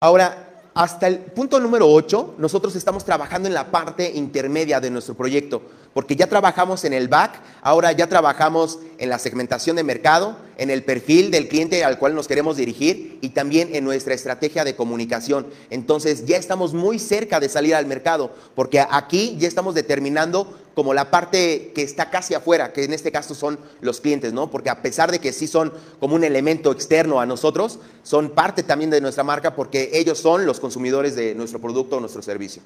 Ahora, 0.00 0.47
hasta 0.78 1.08
el 1.08 1.18
punto 1.18 1.58
número 1.58 1.90
8, 1.90 2.36
nosotros 2.38 2.76
estamos 2.76 3.04
trabajando 3.04 3.48
en 3.48 3.54
la 3.54 3.72
parte 3.72 4.12
intermedia 4.14 4.78
de 4.78 4.92
nuestro 4.92 5.16
proyecto, 5.16 5.60
porque 5.92 6.14
ya 6.14 6.28
trabajamos 6.28 6.84
en 6.84 6.92
el 6.92 7.08
back, 7.08 7.40
ahora 7.62 7.90
ya 7.90 8.06
trabajamos 8.06 8.78
en 8.96 9.08
la 9.08 9.18
segmentación 9.18 9.74
de 9.74 9.82
mercado, 9.82 10.36
en 10.58 10.70
el 10.70 10.84
perfil 10.84 11.30
del 11.30 11.48
cliente 11.48 11.84
al 11.84 11.98
cual 11.98 12.14
nos 12.14 12.28
queremos 12.28 12.56
dirigir 12.56 13.18
y 13.20 13.30
también 13.30 13.74
en 13.74 13.84
nuestra 13.84 14.12
estrategia 14.12 14.64
de 14.64 14.74
comunicación. 14.74 15.46
Entonces 15.70 16.26
ya 16.26 16.36
estamos 16.36 16.74
muy 16.74 16.98
cerca 16.98 17.38
de 17.40 17.48
salir 17.48 17.76
al 17.76 17.86
mercado, 17.86 18.32
porque 18.56 18.84
aquí 18.90 19.36
ya 19.38 19.46
estamos 19.46 19.74
determinando 19.74 20.58
como 20.74 20.94
la 20.94 21.10
parte 21.10 21.72
que 21.74 21.82
está 21.82 22.10
casi 22.10 22.34
afuera, 22.34 22.72
que 22.72 22.84
en 22.84 22.92
este 22.92 23.10
caso 23.10 23.34
son 23.34 23.58
los 23.80 24.00
clientes, 24.00 24.32
¿no? 24.32 24.50
Porque 24.50 24.68
a 24.70 24.82
pesar 24.82 25.10
de 25.10 25.20
que 25.20 25.32
sí 25.32 25.46
son 25.46 25.72
como 26.00 26.16
un 26.16 26.24
elemento 26.24 26.72
externo 26.72 27.20
a 27.20 27.26
nosotros, 27.26 27.78
son 28.02 28.30
parte 28.30 28.64
también 28.64 28.90
de 28.90 29.00
nuestra 29.00 29.24
marca 29.24 29.54
porque 29.54 29.90
ellos 29.92 30.18
son 30.18 30.44
los 30.44 30.60
consumidores 30.60 31.14
de 31.14 31.34
nuestro 31.34 31.60
producto 31.60 31.96
o 31.96 32.00
nuestro 32.00 32.22
servicio. 32.22 32.62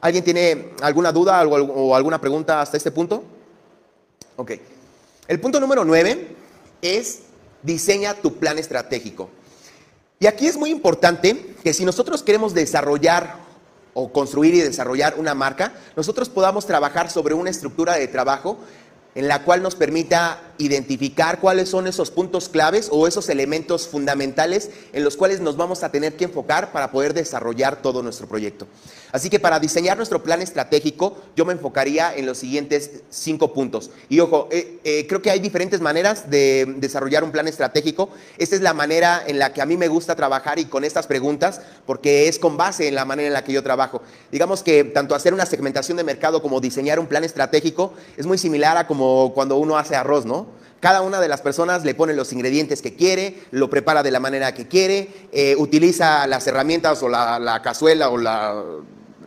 ¿Alguien 0.00 0.24
tiene 0.24 0.70
alguna 0.80 1.12
duda 1.12 1.46
o 1.46 1.94
alguna 1.94 2.18
pregunta 2.18 2.62
hasta 2.62 2.78
este 2.78 2.90
punto? 2.90 3.22
Ok. 4.36 4.52
El 5.28 5.40
punto 5.40 5.60
número 5.60 5.84
nueve 5.84 6.36
es 6.82 7.20
diseña 7.62 8.14
tu 8.14 8.34
plan 8.34 8.58
estratégico. 8.58 9.30
Y 10.18 10.26
aquí 10.26 10.46
es 10.46 10.56
muy 10.56 10.70
importante 10.70 11.54
que 11.62 11.72
si 11.72 11.84
nosotros 11.84 12.22
queremos 12.22 12.52
desarrollar 12.54 13.36
o 13.94 14.12
construir 14.12 14.54
y 14.54 14.60
desarrollar 14.60 15.14
una 15.18 15.34
marca, 15.34 15.72
nosotros 15.96 16.28
podamos 16.28 16.66
trabajar 16.66 17.10
sobre 17.10 17.34
una 17.34 17.50
estructura 17.50 17.94
de 17.94 18.06
trabajo 18.06 18.58
en 19.14 19.28
la 19.28 19.42
cual 19.44 19.62
nos 19.62 19.74
permita 19.74 20.40
identificar 20.58 21.40
cuáles 21.40 21.68
son 21.68 21.86
esos 21.86 22.10
puntos 22.10 22.48
claves 22.48 22.88
o 22.92 23.06
esos 23.06 23.28
elementos 23.28 23.88
fundamentales 23.88 24.70
en 24.92 25.04
los 25.04 25.16
cuales 25.16 25.40
nos 25.40 25.56
vamos 25.56 25.82
a 25.82 25.90
tener 25.90 26.16
que 26.16 26.24
enfocar 26.24 26.70
para 26.72 26.90
poder 26.90 27.14
desarrollar 27.14 27.80
todo 27.82 28.02
nuestro 28.02 28.28
proyecto. 28.28 28.66
Así 29.12 29.28
que 29.30 29.40
para 29.40 29.58
diseñar 29.58 29.96
nuestro 29.96 30.22
plan 30.22 30.40
estratégico, 30.42 31.18
yo 31.34 31.44
me 31.44 31.52
enfocaría 31.52 32.14
en 32.14 32.26
los 32.26 32.38
siguientes 32.38 33.02
cinco 33.10 33.52
puntos. 33.52 33.90
Y 34.08 34.20
ojo, 34.20 34.48
eh, 34.52 34.78
eh, 34.84 35.06
creo 35.08 35.22
que 35.22 35.30
hay 35.30 35.40
diferentes 35.40 35.80
maneras 35.80 36.30
de 36.30 36.74
desarrollar 36.76 37.24
un 37.24 37.32
plan 37.32 37.48
estratégico. 37.48 38.10
Esta 38.38 38.54
es 38.54 38.62
la 38.62 38.74
manera 38.74 39.22
en 39.26 39.38
la 39.38 39.52
que 39.52 39.62
a 39.62 39.66
mí 39.66 39.76
me 39.76 39.88
gusta 39.88 40.14
trabajar 40.14 40.58
y 40.58 40.66
con 40.66 40.84
estas 40.84 41.06
preguntas, 41.06 41.60
porque 41.86 42.28
es 42.28 42.38
con 42.38 42.56
base 42.56 42.86
en 42.86 42.94
la 42.94 43.04
manera 43.04 43.28
en 43.28 43.34
la 43.34 43.42
que 43.42 43.52
yo 43.52 43.62
trabajo. 43.62 44.02
Digamos 44.30 44.62
que 44.62 44.84
tanto 44.84 45.14
hacer 45.14 45.34
una 45.34 45.46
segmentación 45.46 45.96
de 45.96 46.04
mercado 46.04 46.42
como 46.42 46.60
diseñar 46.60 47.00
un 47.00 47.06
plan 47.06 47.24
estratégico 47.24 47.94
es 48.16 48.26
muy 48.26 48.38
similar 48.38 48.76
a 48.76 48.86
como 48.86 48.99
cuando 49.34 49.56
uno 49.56 49.76
hace 49.78 49.96
arroz, 49.96 50.26
¿no? 50.26 50.46
Cada 50.80 51.02
una 51.02 51.20
de 51.20 51.28
las 51.28 51.42
personas 51.42 51.84
le 51.84 51.94
pone 51.94 52.14
los 52.14 52.32
ingredientes 52.32 52.80
que 52.80 52.94
quiere, 52.94 53.42
lo 53.50 53.68
prepara 53.68 54.02
de 54.02 54.10
la 54.10 54.20
manera 54.20 54.54
que 54.54 54.66
quiere, 54.66 55.10
eh, 55.30 55.54
utiliza 55.58 56.26
las 56.26 56.46
herramientas 56.46 57.02
o 57.02 57.08
la 57.08 57.60
cazuela 57.62 58.08
o 58.08 58.18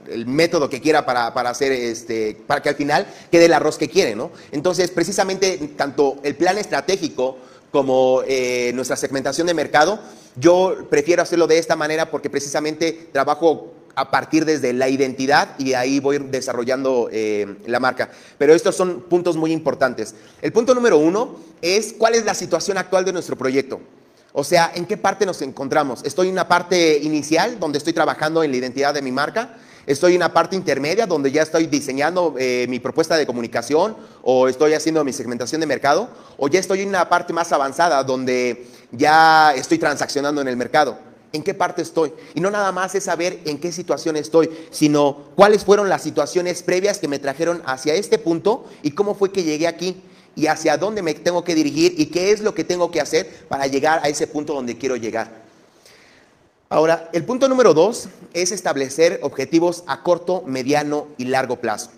el 0.09 0.25
método 0.25 0.69
que 0.69 0.81
quiera 0.81 1.05
para, 1.05 1.27
hacer 1.27 1.71
este, 1.71 2.37
para 2.47 2.61
que 2.61 2.69
al 2.69 2.75
final 2.75 3.07
quede 3.31 3.45
el 3.45 3.53
arroz 3.53 3.77
que 3.77 3.89
quiere, 3.89 4.15
¿no? 4.15 4.31
Entonces, 4.51 4.91
precisamente, 4.91 5.57
tanto 5.77 6.17
el 6.23 6.35
plan 6.35 6.57
estratégico 6.57 7.37
como 7.71 8.21
eh, 8.27 8.71
nuestra 8.75 8.95
segmentación 8.95 9.47
de 9.47 9.53
mercado, 9.53 9.99
yo 10.35 10.87
prefiero 10.89 11.21
hacerlo 11.21 11.47
de 11.47 11.57
esta 11.57 11.75
manera 11.75 12.09
porque 12.09 12.29
precisamente 12.29 13.09
trabajo 13.11 13.73
a 13.95 14.09
partir 14.11 14.45
desde 14.45 14.73
la 14.73 14.89
identidad 14.89 15.49
y 15.57 15.73
ahí 15.73 15.99
voy 15.99 16.17
desarrollando 16.17 17.09
eh, 17.11 17.57
la 17.65 17.79
marca. 17.79 18.09
Pero 18.37 18.53
estos 18.53 18.75
son 18.75 19.01
puntos 19.01 19.37
muy 19.37 19.51
importantes. 19.51 20.15
El 20.41 20.51
punto 20.51 20.73
número 20.73 20.97
uno 20.97 21.37
es 21.61 21.93
cuál 21.97 22.15
es 22.15 22.25
la 22.25 22.33
situación 22.33 22.77
actual 22.77 23.05
de 23.05 23.13
nuestro 23.13 23.35
proyecto. 23.35 23.79
O 24.33 24.43
sea, 24.43 24.71
¿en 24.73 24.85
qué 24.85 24.97
parte 24.97 25.25
nos 25.25 25.41
encontramos? 25.43 26.03
Estoy 26.03 26.27
en 26.27 26.33
una 26.33 26.47
parte 26.47 26.97
inicial 26.97 27.59
donde 27.59 27.77
estoy 27.77 27.93
trabajando 27.93 28.43
en 28.43 28.49
la 28.49 28.57
identidad 28.57 28.93
de 28.93 29.03
mi 29.03 29.11
marca. 29.11 29.57
Estoy 29.85 30.13
en 30.13 30.17
una 30.17 30.33
parte 30.33 30.55
intermedia 30.55 31.05
donde 31.05 31.31
ya 31.31 31.43
estoy 31.43 31.67
diseñando 31.67 32.33
eh, 32.39 32.65
mi 32.69 32.79
propuesta 32.79 33.15
de 33.15 33.27
comunicación 33.27 33.95
o 34.23 34.47
estoy 34.47 34.73
haciendo 34.73 35.03
mi 35.03 35.13
segmentación 35.13 35.61
de 35.61 35.67
mercado 35.67 36.09
o 36.37 36.47
ya 36.47 36.59
estoy 36.59 36.81
en 36.81 36.89
una 36.89 37.09
parte 37.09 37.33
más 37.33 37.51
avanzada 37.51 38.03
donde 38.03 38.65
ya 38.91 39.53
estoy 39.53 39.77
transaccionando 39.77 40.41
en 40.41 40.47
el 40.47 40.57
mercado. 40.57 40.97
¿En 41.33 41.41
qué 41.41 41.55
parte 41.55 41.81
estoy? 41.81 42.13
Y 42.35 42.41
no 42.41 42.51
nada 42.51 42.71
más 42.71 42.93
es 42.93 43.05
saber 43.05 43.39
en 43.45 43.57
qué 43.57 43.71
situación 43.71 44.15
estoy, 44.15 44.51
sino 44.69 45.31
cuáles 45.35 45.65
fueron 45.65 45.89
las 45.89 46.03
situaciones 46.03 46.61
previas 46.61 46.99
que 46.99 47.07
me 47.07 47.17
trajeron 47.17 47.63
hacia 47.65 47.95
este 47.95 48.19
punto 48.19 48.65
y 48.83 48.91
cómo 48.91 49.15
fue 49.15 49.31
que 49.31 49.43
llegué 49.43 49.65
aquí 49.65 49.99
y 50.35 50.45
hacia 50.45 50.77
dónde 50.77 51.01
me 51.01 51.15
tengo 51.15 51.43
que 51.43 51.55
dirigir 51.55 51.95
y 51.97 52.05
qué 52.05 52.29
es 52.29 52.41
lo 52.41 52.53
que 52.53 52.63
tengo 52.63 52.91
que 52.91 53.01
hacer 53.01 53.27
para 53.49 53.65
llegar 53.65 53.99
a 54.03 54.09
ese 54.09 54.27
punto 54.27 54.53
donde 54.53 54.77
quiero 54.77 54.95
llegar. 54.95 55.43
Ahora, 56.69 57.09
el 57.13 57.25
punto 57.25 57.49
número 57.49 57.73
dos 57.73 58.09
es 58.33 58.51
establecer 58.51 59.19
objetivos 59.23 59.83
a 59.87 60.03
corto, 60.03 60.43
mediano 60.45 61.07
y 61.17 61.25
largo 61.25 61.59
plazo. 61.59 61.89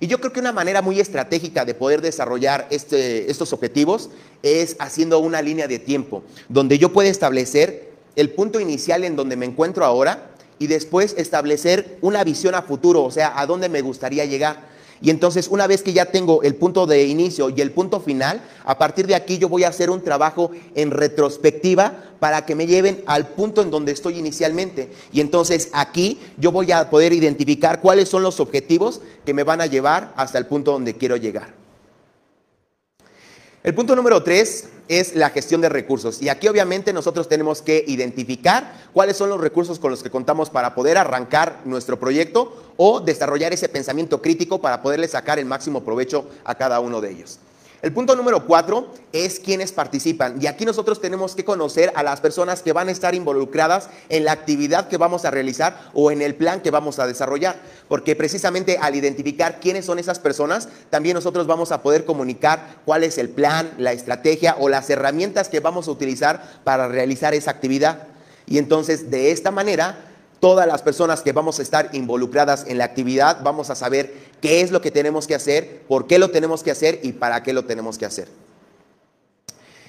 Y 0.00 0.06
yo 0.06 0.18
creo 0.18 0.32
que 0.32 0.40
una 0.40 0.52
manera 0.52 0.80
muy 0.80 0.98
estratégica 0.98 1.66
de 1.66 1.74
poder 1.74 2.00
desarrollar 2.00 2.68
este, 2.70 3.30
estos 3.30 3.52
objetivos 3.52 4.08
es 4.42 4.76
haciendo 4.78 5.18
una 5.18 5.42
línea 5.42 5.66
de 5.66 5.78
tiempo, 5.78 6.22
donde 6.48 6.78
yo 6.78 6.92
pueda 6.92 7.10
establecer 7.10 7.87
el 8.18 8.30
punto 8.30 8.58
inicial 8.58 9.04
en 9.04 9.14
donde 9.14 9.36
me 9.36 9.46
encuentro 9.46 9.84
ahora 9.84 10.30
y 10.58 10.66
después 10.66 11.14
establecer 11.16 11.98
una 12.00 12.24
visión 12.24 12.56
a 12.56 12.62
futuro, 12.62 13.04
o 13.04 13.12
sea, 13.12 13.38
a 13.38 13.46
dónde 13.46 13.68
me 13.68 13.80
gustaría 13.80 14.24
llegar. 14.24 14.66
Y 15.00 15.10
entonces 15.10 15.46
una 15.46 15.68
vez 15.68 15.84
que 15.84 15.92
ya 15.92 16.06
tengo 16.06 16.42
el 16.42 16.56
punto 16.56 16.84
de 16.88 17.04
inicio 17.04 17.48
y 17.50 17.60
el 17.60 17.70
punto 17.70 18.00
final, 18.00 18.42
a 18.64 18.76
partir 18.76 19.06
de 19.06 19.14
aquí 19.14 19.38
yo 19.38 19.48
voy 19.48 19.62
a 19.62 19.68
hacer 19.68 19.88
un 19.88 20.02
trabajo 20.02 20.50
en 20.74 20.90
retrospectiva 20.90 22.06
para 22.18 22.44
que 22.44 22.56
me 22.56 22.66
lleven 22.66 23.04
al 23.06 23.28
punto 23.28 23.62
en 23.62 23.70
donde 23.70 23.92
estoy 23.92 24.18
inicialmente. 24.18 24.90
Y 25.12 25.20
entonces 25.20 25.70
aquí 25.72 26.18
yo 26.38 26.50
voy 26.50 26.72
a 26.72 26.90
poder 26.90 27.12
identificar 27.12 27.80
cuáles 27.80 28.08
son 28.08 28.24
los 28.24 28.40
objetivos 28.40 29.00
que 29.24 29.32
me 29.32 29.44
van 29.44 29.60
a 29.60 29.66
llevar 29.66 30.12
hasta 30.16 30.38
el 30.38 30.46
punto 30.46 30.72
donde 30.72 30.94
quiero 30.94 31.16
llegar. 31.16 31.54
El 33.62 33.74
punto 33.76 33.94
número 33.94 34.20
tres 34.24 34.70
es 34.88 35.14
la 35.14 35.30
gestión 35.30 35.60
de 35.60 35.68
recursos. 35.68 36.20
Y 36.22 36.28
aquí 36.28 36.48
obviamente 36.48 36.92
nosotros 36.92 37.28
tenemos 37.28 37.62
que 37.62 37.84
identificar 37.86 38.74
cuáles 38.92 39.16
son 39.16 39.30
los 39.30 39.40
recursos 39.40 39.78
con 39.78 39.90
los 39.90 40.02
que 40.02 40.10
contamos 40.10 40.50
para 40.50 40.74
poder 40.74 40.98
arrancar 40.98 41.60
nuestro 41.64 41.98
proyecto 41.98 42.72
o 42.76 43.00
desarrollar 43.00 43.52
ese 43.52 43.68
pensamiento 43.68 44.20
crítico 44.22 44.60
para 44.60 44.82
poderle 44.82 45.08
sacar 45.08 45.38
el 45.38 45.46
máximo 45.46 45.84
provecho 45.84 46.28
a 46.44 46.54
cada 46.54 46.80
uno 46.80 47.00
de 47.00 47.10
ellos. 47.10 47.38
El 47.80 47.92
punto 47.92 48.16
número 48.16 48.44
cuatro 48.44 48.92
es 49.12 49.38
quienes 49.38 49.70
participan. 49.70 50.42
Y 50.42 50.48
aquí 50.48 50.64
nosotros 50.64 51.00
tenemos 51.00 51.36
que 51.36 51.44
conocer 51.44 51.92
a 51.94 52.02
las 52.02 52.20
personas 52.20 52.60
que 52.60 52.72
van 52.72 52.88
a 52.88 52.90
estar 52.90 53.14
involucradas 53.14 53.88
en 54.08 54.24
la 54.24 54.32
actividad 54.32 54.88
que 54.88 54.96
vamos 54.96 55.24
a 55.24 55.30
realizar 55.30 55.90
o 55.94 56.10
en 56.10 56.20
el 56.20 56.34
plan 56.34 56.60
que 56.60 56.72
vamos 56.72 56.98
a 56.98 57.06
desarrollar. 57.06 57.56
Porque 57.86 58.16
precisamente 58.16 58.78
al 58.80 58.96
identificar 58.96 59.60
quiénes 59.60 59.84
son 59.84 60.00
esas 60.00 60.18
personas, 60.18 60.68
también 60.90 61.14
nosotros 61.14 61.46
vamos 61.46 61.70
a 61.70 61.80
poder 61.80 62.04
comunicar 62.04 62.78
cuál 62.84 63.04
es 63.04 63.16
el 63.16 63.28
plan, 63.28 63.70
la 63.78 63.92
estrategia 63.92 64.56
o 64.58 64.68
las 64.68 64.90
herramientas 64.90 65.48
que 65.48 65.60
vamos 65.60 65.86
a 65.86 65.92
utilizar 65.92 66.60
para 66.64 66.88
realizar 66.88 67.32
esa 67.32 67.52
actividad. 67.52 68.08
Y 68.46 68.58
entonces 68.58 69.10
de 69.10 69.30
esta 69.30 69.52
manera 69.52 70.07
todas 70.40 70.66
las 70.66 70.82
personas 70.82 71.22
que 71.22 71.32
vamos 71.32 71.58
a 71.58 71.62
estar 71.62 71.90
involucradas 71.92 72.64
en 72.68 72.78
la 72.78 72.84
actividad 72.84 73.42
vamos 73.42 73.70
a 73.70 73.74
saber 73.74 74.12
qué 74.40 74.60
es 74.60 74.70
lo 74.70 74.80
que 74.80 74.90
tenemos 74.90 75.26
que 75.26 75.34
hacer, 75.34 75.82
por 75.88 76.06
qué 76.06 76.18
lo 76.18 76.30
tenemos 76.30 76.62
que 76.62 76.70
hacer 76.70 77.00
y 77.02 77.12
para 77.12 77.42
qué 77.42 77.52
lo 77.52 77.64
tenemos 77.64 77.98
que 77.98 78.06
hacer. 78.06 78.28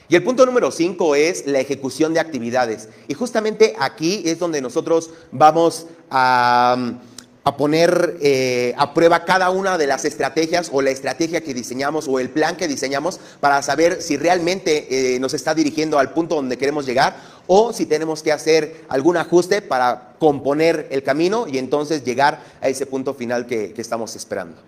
Y 0.07 0.15
el 0.15 0.23
punto 0.23 0.45
número 0.45 0.71
cinco 0.71 1.13
es 1.13 1.45
la 1.45 1.59
ejecución 1.59 2.15
de 2.15 2.19
actividades. 2.19 2.89
Y 3.07 3.13
justamente 3.13 3.75
aquí 3.79 4.23
es 4.25 4.39
donde 4.39 4.59
nosotros 4.59 5.11
vamos 5.31 5.85
a, 6.09 6.95
a 7.43 7.57
poner 7.57 8.17
eh, 8.21 8.73
a 8.77 8.93
prueba 8.93 9.23
cada 9.25 9.49
una 9.49 9.77
de 9.77 9.87
las 9.87 10.05
estrategias 10.05 10.69
o 10.73 10.81
la 10.81 10.91
estrategia 10.91 11.41
que 11.41 11.53
diseñamos 11.53 12.07
o 12.07 12.19
el 12.19 12.29
plan 12.29 12.57
que 12.57 12.67
diseñamos 12.67 13.19
para 13.39 13.61
saber 13.61 14.01
si 14.01 14.17
realmente 14.17 15.15
eh, 15.15 15.19
nos 15.19 15.33
está 15.33 15.55
dirigiendo 15.55 15.97
al 15.99 16.11
punto 16.11 16.35
donde 16.35 16.57
queremos 16.57 16.85
llegar 16.85 17.15
o 17.51 17.73
si 17.73 17.87
tenemos 17.87 18.21
que 18.21 18.31
hacer 18.31 18.85
algún 18.89 19.17
ajuste 19.17 19.63
para 19.63 20.13
componer 20.19 20.87
el 20.91 21.01
camino 21.01 21.47
y 21.47 21.57
entonces 21.57 22.03
llegar 22.03 22.43
a 22.61 22.69
ese 22.69 22.85
punto 22.85 23.15
final 23.15 23.47
que, 23.47 23.73
estamos 23.75 24.15
esperando. 24.15 24.61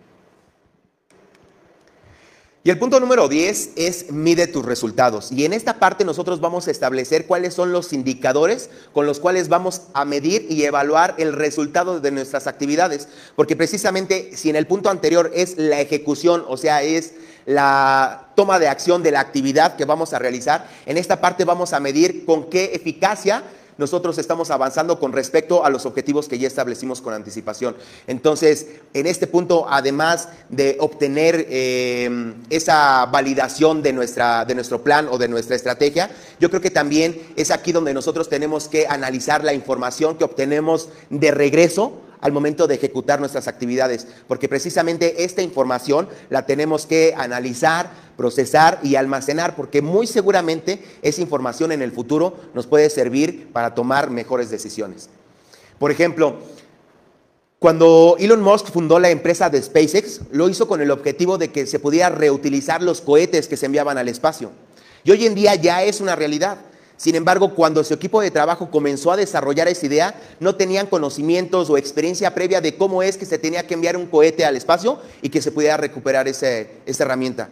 Y 2.64 2.72
el 2.72 2.80
punto 2.80 3.00
número 3.00 3.28
10 3.28 3.74
es 3.76 4.12
mide 4.12 4.48
tus 4.48 4.66
resultados. 4.66 5.32
Y 5.32 5.46
en 5.46 5.54
esta 5.54 5.78
parte 5.78 6.06
nosotros 6.06 6.40
vamos 6.40 6.68
a 6.68 6.72
establecer 6.72 7.28
cuáles 7.28 7.54
son 7.54 7.72
los 7.72 7.94
indicadores 7.94 8.72
con 8.94 9.06
los 9.06 9.20
cuales 9.20 9.48
vamos 9.48 9.84
a 9.94 10.04
medir 10.04 10.48
y 10.50 10.64
evaluar 10.64 11.14
el 11.20 11.34
resultado 11.34 12.00
de 12.00 12.10
nuestras 12.10 12.48
actividades. 12.48 13.08
Porque 13.36 13.56
precisamente 13.56 14.32
si 14.36 14.50
en 14.50 14.56
el 14.56 14.66
punto 14.66 14.90
anterior 14.90 15.30
es 15.36 15.56
la 15.58 15.82
ejecución, 15.82 16.46
o 16.48 16.58
sea, 16.58 16.82
es 16.82 17.14
la 17.46 18.28
toma 18.36 18.60
de 18.60 18.68
acción 18.68 19.04
de 19.04 19.12
la 19.12 19.20
actividad 19.20 19.76
que 19.76 19.86
vamos 19.86 20.14
a 20.14 20.20
realizar, 20.20 20.68
en 20.86 20.98
esta 20.98 21.22
parte 21.22 21.46
vamos 21.46 21.74
a 21.74 21.80
medir 21.80 22.26
con 22.26 22.50
qué 22.50 22.72
eficacia 22.74 23.44
nosotros 23.82 24.18
estamos 24.20 24.52
avanzando 24.52 25.00
con 25.00 25.12
respecto 25.12 25.66
a 25.66 25.70
los 25.70 25.88
objetivos 25.88 26.28
que 26.28 26.38
ya 26.38 26.48
establecimos 26.48 27.02
con 27.02 27.16
anticipación. 27.16 27.76
Entonces, 28.06 28.68
en 28.94 29.08
este 29.08 29.26
punto, 29.26 29.66
además 29.68 30.30
de 30.50 30.78
obtener 30.80 31.48
eh, 31.50 32.34
esa 32.52 33.08
validación 33.08 33.82
de, 33.82 33.92
nuestra, 33.92 34.46
de 34.46 34.54
nuestro 34.56 34.84
plan 34.84 35.08
o 35.10 35.18
de 35.18 35.28
nuestra 35.28 35.56
estrategia, 35.56 36.12
yo 36.39 36.50
creo 36.50 36.62
que 36.62 36.70
también 36.70 37.20
es 37.36 37.50
aquí 37.50 37.72
donde 37.72 37.94
nosotros 37.94 38.30
tenemos 38.30 38.68
que 38.68 38.86
analizar 38.88 39.44
la 39.44 39.54
información 39.54 40.16
que 40.16 40.26
obtenemos 40.26 40.89
de 41.10 41.32
regreso 41.32 41.94
al 42.22 42.32
momento 42.32 42.68
de 42.68 42.76
ejecutar 42.76 43.20
nuestras 43.20 43.48
actividades, 43.48 44.08
porque 44.28 44.48
precisamente 44.48 45.24
esta 45.24 45.42
información 45.42 46.08
la 46.30 46.46
tenemos 46.46 46.86
que 46.86 47.14
analizar, 47.18 47.92
procesar 48.16 48.80
y 48.84 48.96
almacenar, 48.96 49.56
porque 49.56 49.82
muy 49.82 50.08
seguramente 50.08 50.84
esa 51.02 51.22
información 51.22 51.72
en 51.72 51.82
el 51.82 51.92
futuro 51.92 52.36
nos 52.54 52.68
puede 52.68 52.90
servir 52.90 53.50
para 53.52 53.76
tomar 53.76 54.10
mejores 54.10 54.50
decisiones. 54.50 55.10
Por 55.80 55.92
ejemplo, 55.92 56.38
cuando 57.58 58.16
Elon 58.20 58.42
Musk 58.42 58.72
fundó 58.72 58.98
la 59.00 59.10
empresa 59.10 59.50
de 59.50 59.62
SpaceX, 59.62 60.22
lo 60.32 60.50
hizo 60.50 60.68
con 60.68 60.82
el 60.82 60.90
objetivo 60.90 61.38
de 61.38 61.52
que 61.52 61.68
se 61.68 61.80
pudiera 61.80 62.10
reutilizar 62.10 62.82
los 62.82 63.02
cohetes 63.02 63.48
que 63.48 63.58
se 63.58 63.68
enviaban 63.68 63.98
al 63.98 64.08
espacio. 64.08 64.52
Y 65.04 65.12
hoy 65.12 65.26
en 65.26 65.36
día 65.36 65.56
ya 65.56 65.84
es 65.84 66.02
una 66.02 66.16
realidad. 66.16 66.58
Sin 67.02 67.16
embargo, 67.16 67.56
cuando 67.56 67.84
su 67.84 67.95
equipo 67.95 68.22
de 68.22 68.30
trabajo 68.30 68.70
comenzó 68.70 69.12
a 69.12 69.18
desarrollar 69.18 69.68
esa 69.68 69.88
idea, 69.88 70.22
no 70.39 70.56
tenían 70.56 70.86
conocimientos 70.86 71.68
o 71.72 71.78
experiencia 71.80 72.36
previa 72.36 72.62
de 72.62 72.78
cómo 72.78 73.02
es 73.02 73.18
que 73.18 73.26
se 73.26 73.39
tenía 73.39 73.66
que 73.66 73.74
enviar 73.74 73.97
un 73.97 74.06
cohete 74.06 74.45
al 74.45 74.56
espacio 74.56 74.99
y 75.24 75.30
que 75.30 75.41
se 75.41 75.52
pudiera 75.52 75.78
recuperar 75.78 76.28
esa 76.28 76.68
herramienta. 76.86 77.49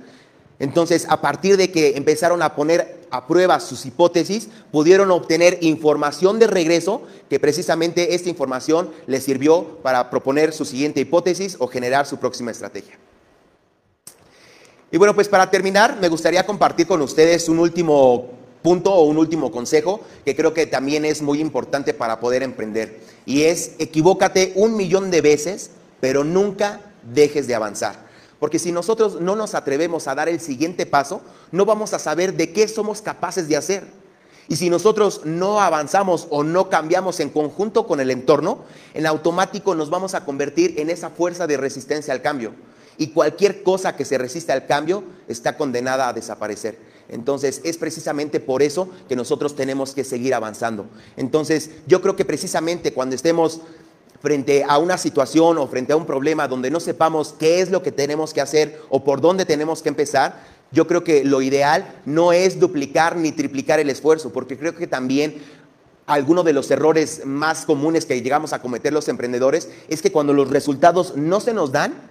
Entonces, 0.60 1.08
a 1.10 1.20
partir 1.20 1.58
de 1.58 1.72
que 1.72 1.98
empezaron 1.98 2.44
a 2.44 2.56
poner 2.56 3.00
a 3.10 3.26
prueba 3.26 3.60
sus 3.60 3.88
hipótesis, 3.88 4.50
pudieron 4.72 5.10
obtener 5.10 5.58
información 5.62 6.38
de 6.38 6.46
regreso 6.46 7.02
que 7.28 7.40
precisamente 7.40 8.14
esta 8.14 8.30
información 8.30 8.92
les 9.08 9.24
sirvió 9.24 9.80
para 9.82 10.12
proponer 10.12 10.54
su 10.54 10.64
siguiente 10.64 11.00
hipótesis 11.00 11.56
o 11.58 11.66
generar 11.66 12.06
su 12.06 12.18
próxima 12.18 12.52
estrategia. 12.52 13.00
Y 14.92 14.98
bueno, 15.00 15.16
pues 15.16 15.28
para 15.28 15.50
terminar, 15.50 15.98
me 16.00 16.08
gustaría 16.08 16.46
compartir 16.46 16.86
con 16.86 17.02
ustedes 17.02 17.50
un 17.50 17.58
último 17.58 18.38
punto 18.62 18.94
o 18.94 19.04
un 19.04 19.18
último 19.18 19.52
consejo 19.52 20.02
que 20.26 20.36
creo 20.36 20.54
que 20.54 20.66
también 20.66 21.06
es 21.06 21.22
muy 21.22 21.40
importante 21.40 21.94
para 21.94 22.20
poder 22.20 22.44
emprender. 22.44 23.00
Y 23.26 23.44
es, 23.44 23.74
equivócate 23.80 24.54
un 24.56 24.76
millón 24.76 25.12
de 25.12 25.22
veces, 25.22 25.72
pero 26.00 26.24
nunca 26.24 26.82
dejes 27.14 27.48
de 27.48 27.56
avanzar. 27.56 28.08
Porque 28.40 28.60
si 28.60 28.72
nosotros 28.72 29.20
no 29.20 29.36
nos 29.36 29.54
atrevemos 29.54 30.08
a 30.08 30.16
dar 30.16 30.30
el 30.30 30.40
siguiente 30.40 30.86
paso, 30.86 31.22
no 31.52 31.66
vamos 31.66 31.94
a 31.94 32.00
saber 32.00 32.34
de 32.34 32.54
qué 32.54 32.68
somos 32.68 33.02
capaces 33.02 33.48
de 33.48 33.58
hacer. 33.58 33.84
Y 34.48 34.56
si 34.56 34.70
nosotros 34.70 35.22
no 35.26 35.62
avanzamos 35.62 36.26
o 36.32 36.44
no 36.44 36.70
cambiamos 36.70 37.20
en 37.20 37.30
conjunto 37.30 37.86
con 37.86 38.00
el 38.00 38.10
entorno, 38.10 38.64
en 38.96 39.06
automático 39.06 39.76
nos 39.76 39.92
vamos 39.92 40.16
a 40.16 40.26
convertir 40.26 40.80
en 40.80 40.90
esa 40.90 41.12
fuerza 41.12 41.46
de 41.46 41.58
resistencia 41.58 42.14
al 42.14 42.24
cambio. 42.24 42.54
Y 42.98 43.10
cualquier 43.12 43.62
cosa 43.62 43.96
que 43.96 44.06
se 44.06 44.18
resista 44.18 44.54
al 44.54 44.66
cambio 44.66 45.04
está 45.28 45.56
condenada 45.56 46.08
a 46.08 46.14
desaparecer. 46.14 46.89
Entonces, 47.10 47.62
es 47.64 47.78
precisamente 47.78 48.40
por 48.40 48.62
eso 48.62 48.90
que 49.08 49.16
nosotros 49.16 49.56
tenemos 49.56 49.94
que 49.94 50.04
seguir 50.04 50.34
avanzando. 50.34 50.86
Entonces, 51.18 51.72
yo 51.88 52.02
creo 52.02 52.16
que 52.16 52.26
precisamente 52.26 52.94
cuando 52.94 53.16
estemos 53.16 53.62
frente 54.22 54.66
a 54.68 54.78
una 54.78 54.98
situación 54.98 55.58
o 55.58 55.68
frente 55.68 55.94
a 55.94 55.96
un 55.96 56.06
problema 56.06 56.48
donde 56.48 56.72
no 56.72 56.80
sepamos 56.80 57.34
qué 57.40 57.62
es 57.62 57.72
lo 57.72 57.82
que 57.82 57.92
tenemos 57.92 58.34
que 58.34 58.42
hacer 58.42 58.82
o 58.90 59.04
por 59.04 59.22
dónde 59.22 59.46
tenemos 59.46 59.82
que 59.82 59.90
empezar, 59.90 60.44
yo 60.72 60.88
creo 60.88 61.04
que 61.04 61.24
lo 61.24 61.42
ideal 61.42 62.02
no 62.06 62.32
es 62.32 62.60
duplicar 62.60 63.16
ni 63.16 63.32
triplicar 63.32 63.80
el 63.80 63.90
esfuerzo, 63.90 64.32
porque 64.32 64.58
creo 64.58 64.76
que 64.76 64.88
también 64.88 65.42
alguno 66.06 66.44
de 66.44 66.54
los 66.54 66.70
errores 66.72 67.22
más 67.26 67.66
comunes 67.66 68.06
que 68.06 68.22
llegamos 68.22 68.54
a 68.54 68.62
cometer 68.62 68.92
los 68.92 69.08
emprendedores 69.08 69.70
es 69.88 70.02
que 70.02 70.12
cuando 70.12 70.34
los 70.34 70.50
resultados 70.50 71.16
no 71.16 71.40
se 71.40 71.54
nos 71.54 71.72
dan, 71.72 72.09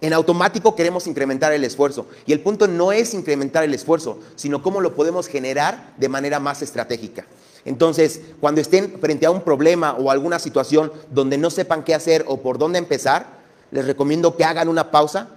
en 0.00 0.12
automático 0.12 0.76
queremos 0.76 1.06
incrementar 1.06 1.52
el 1.52 1.64
esfuerzo. 1.64 2.06
Y 2.24 2.32
el 2.32 2.40
punto 2.40 2.68
no 2.68 2.92
es 2.92 3.14
incrementar 3.14 3.64
el 3.64 3.74
esfuerzo, 3.74 4.18
sino 4.36 4.62
cómo 4.62 4.80
lo 4.80 4.94
podemos 4.94 5.26
generar 5.26 5.94
de 5.96 6.08
manera 6.08 6.38
más 6.38 6.62
estratégica. 6.62 7.26
Entonces, 7.64 8.20
cuando 8.40 8.60
estén 8.60 8.98
frente 9.00 9.26
a 9.26 9.30
un 9.30 9.42
problema 9.42 9.94
o 9.94 10.10
alguna 10.10 10.38
situación 10.38 10.92
donde 11.10 11.36
no 11.36 11.50
sepan 11.50 11.82
qué 11.82 11.94
hacer 11.94 12.24
o 12.28 12.38
por 12.40 12.58
dónde 12.58 12.78
empezar, 12.78 13.38
les 13.70 13.86
recomiendo 13.86 14.36
que 14.36 14.44
hagan 14.44 14.68
una 14.68 14.90
pausa, 14.90 15.30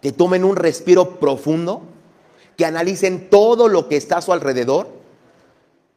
que 0.00 0.12
tomen 0.12 0.44
un 0.44 0.56
respiro 0.56 1.18
profundo, 1.18 1.82
que 2.56 2.64
analicen 2.64 3.28
todo 3.28 3.68
lo 3.68 3.88
que 3.88 3.96
está 3.96 4.18
a 4.18 4.22
su 4.22 4.32
alrededor, 4.32 4.88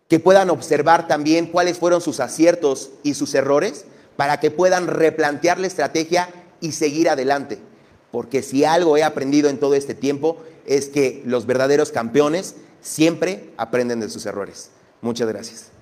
que 0.07 0.19
puedan 0.19 0.49
observar 0.49 1.07
también 1.07 1.45
cuáles 1.45 1.77
fueron 1.77 2.01
sus 2.01 2.19
aciertos 2.19 2.89
y 3.03 3.13
sus 3.13 3.35
errores 3.35 3.85
para 4.17 4.39
que 4.39 4.49
puedan 4.49 4.87
replantear 4.87 5.59
la 5.59 5.67
estrategia 5.67 6.29
y 6.59 6.71
seguir 6.71 7.07
adelante. 7.07 7.68
Porque 8.11 8.41
si 8.41 8.65
algo 8.65 8.97
he 8.97 9.03
aprendido 9.03 9.49
en 9.49 9.59
todo 9.59 9.75
este 9.75 9.93
tiempo 9.93 10.37
es 10.65 10.87
que 10.87 11.21
los 11.25 11.45
verdaderos 11.45 11.91
campeones 11.91 12.55
siempre 12.81 13.51
aprenden 13.57 13.99
de 13.99 14.09
sus 14.09 14.25
errores. 14.25 14.69
Muchas 15.01 15.27
gracias. 15.27 15.78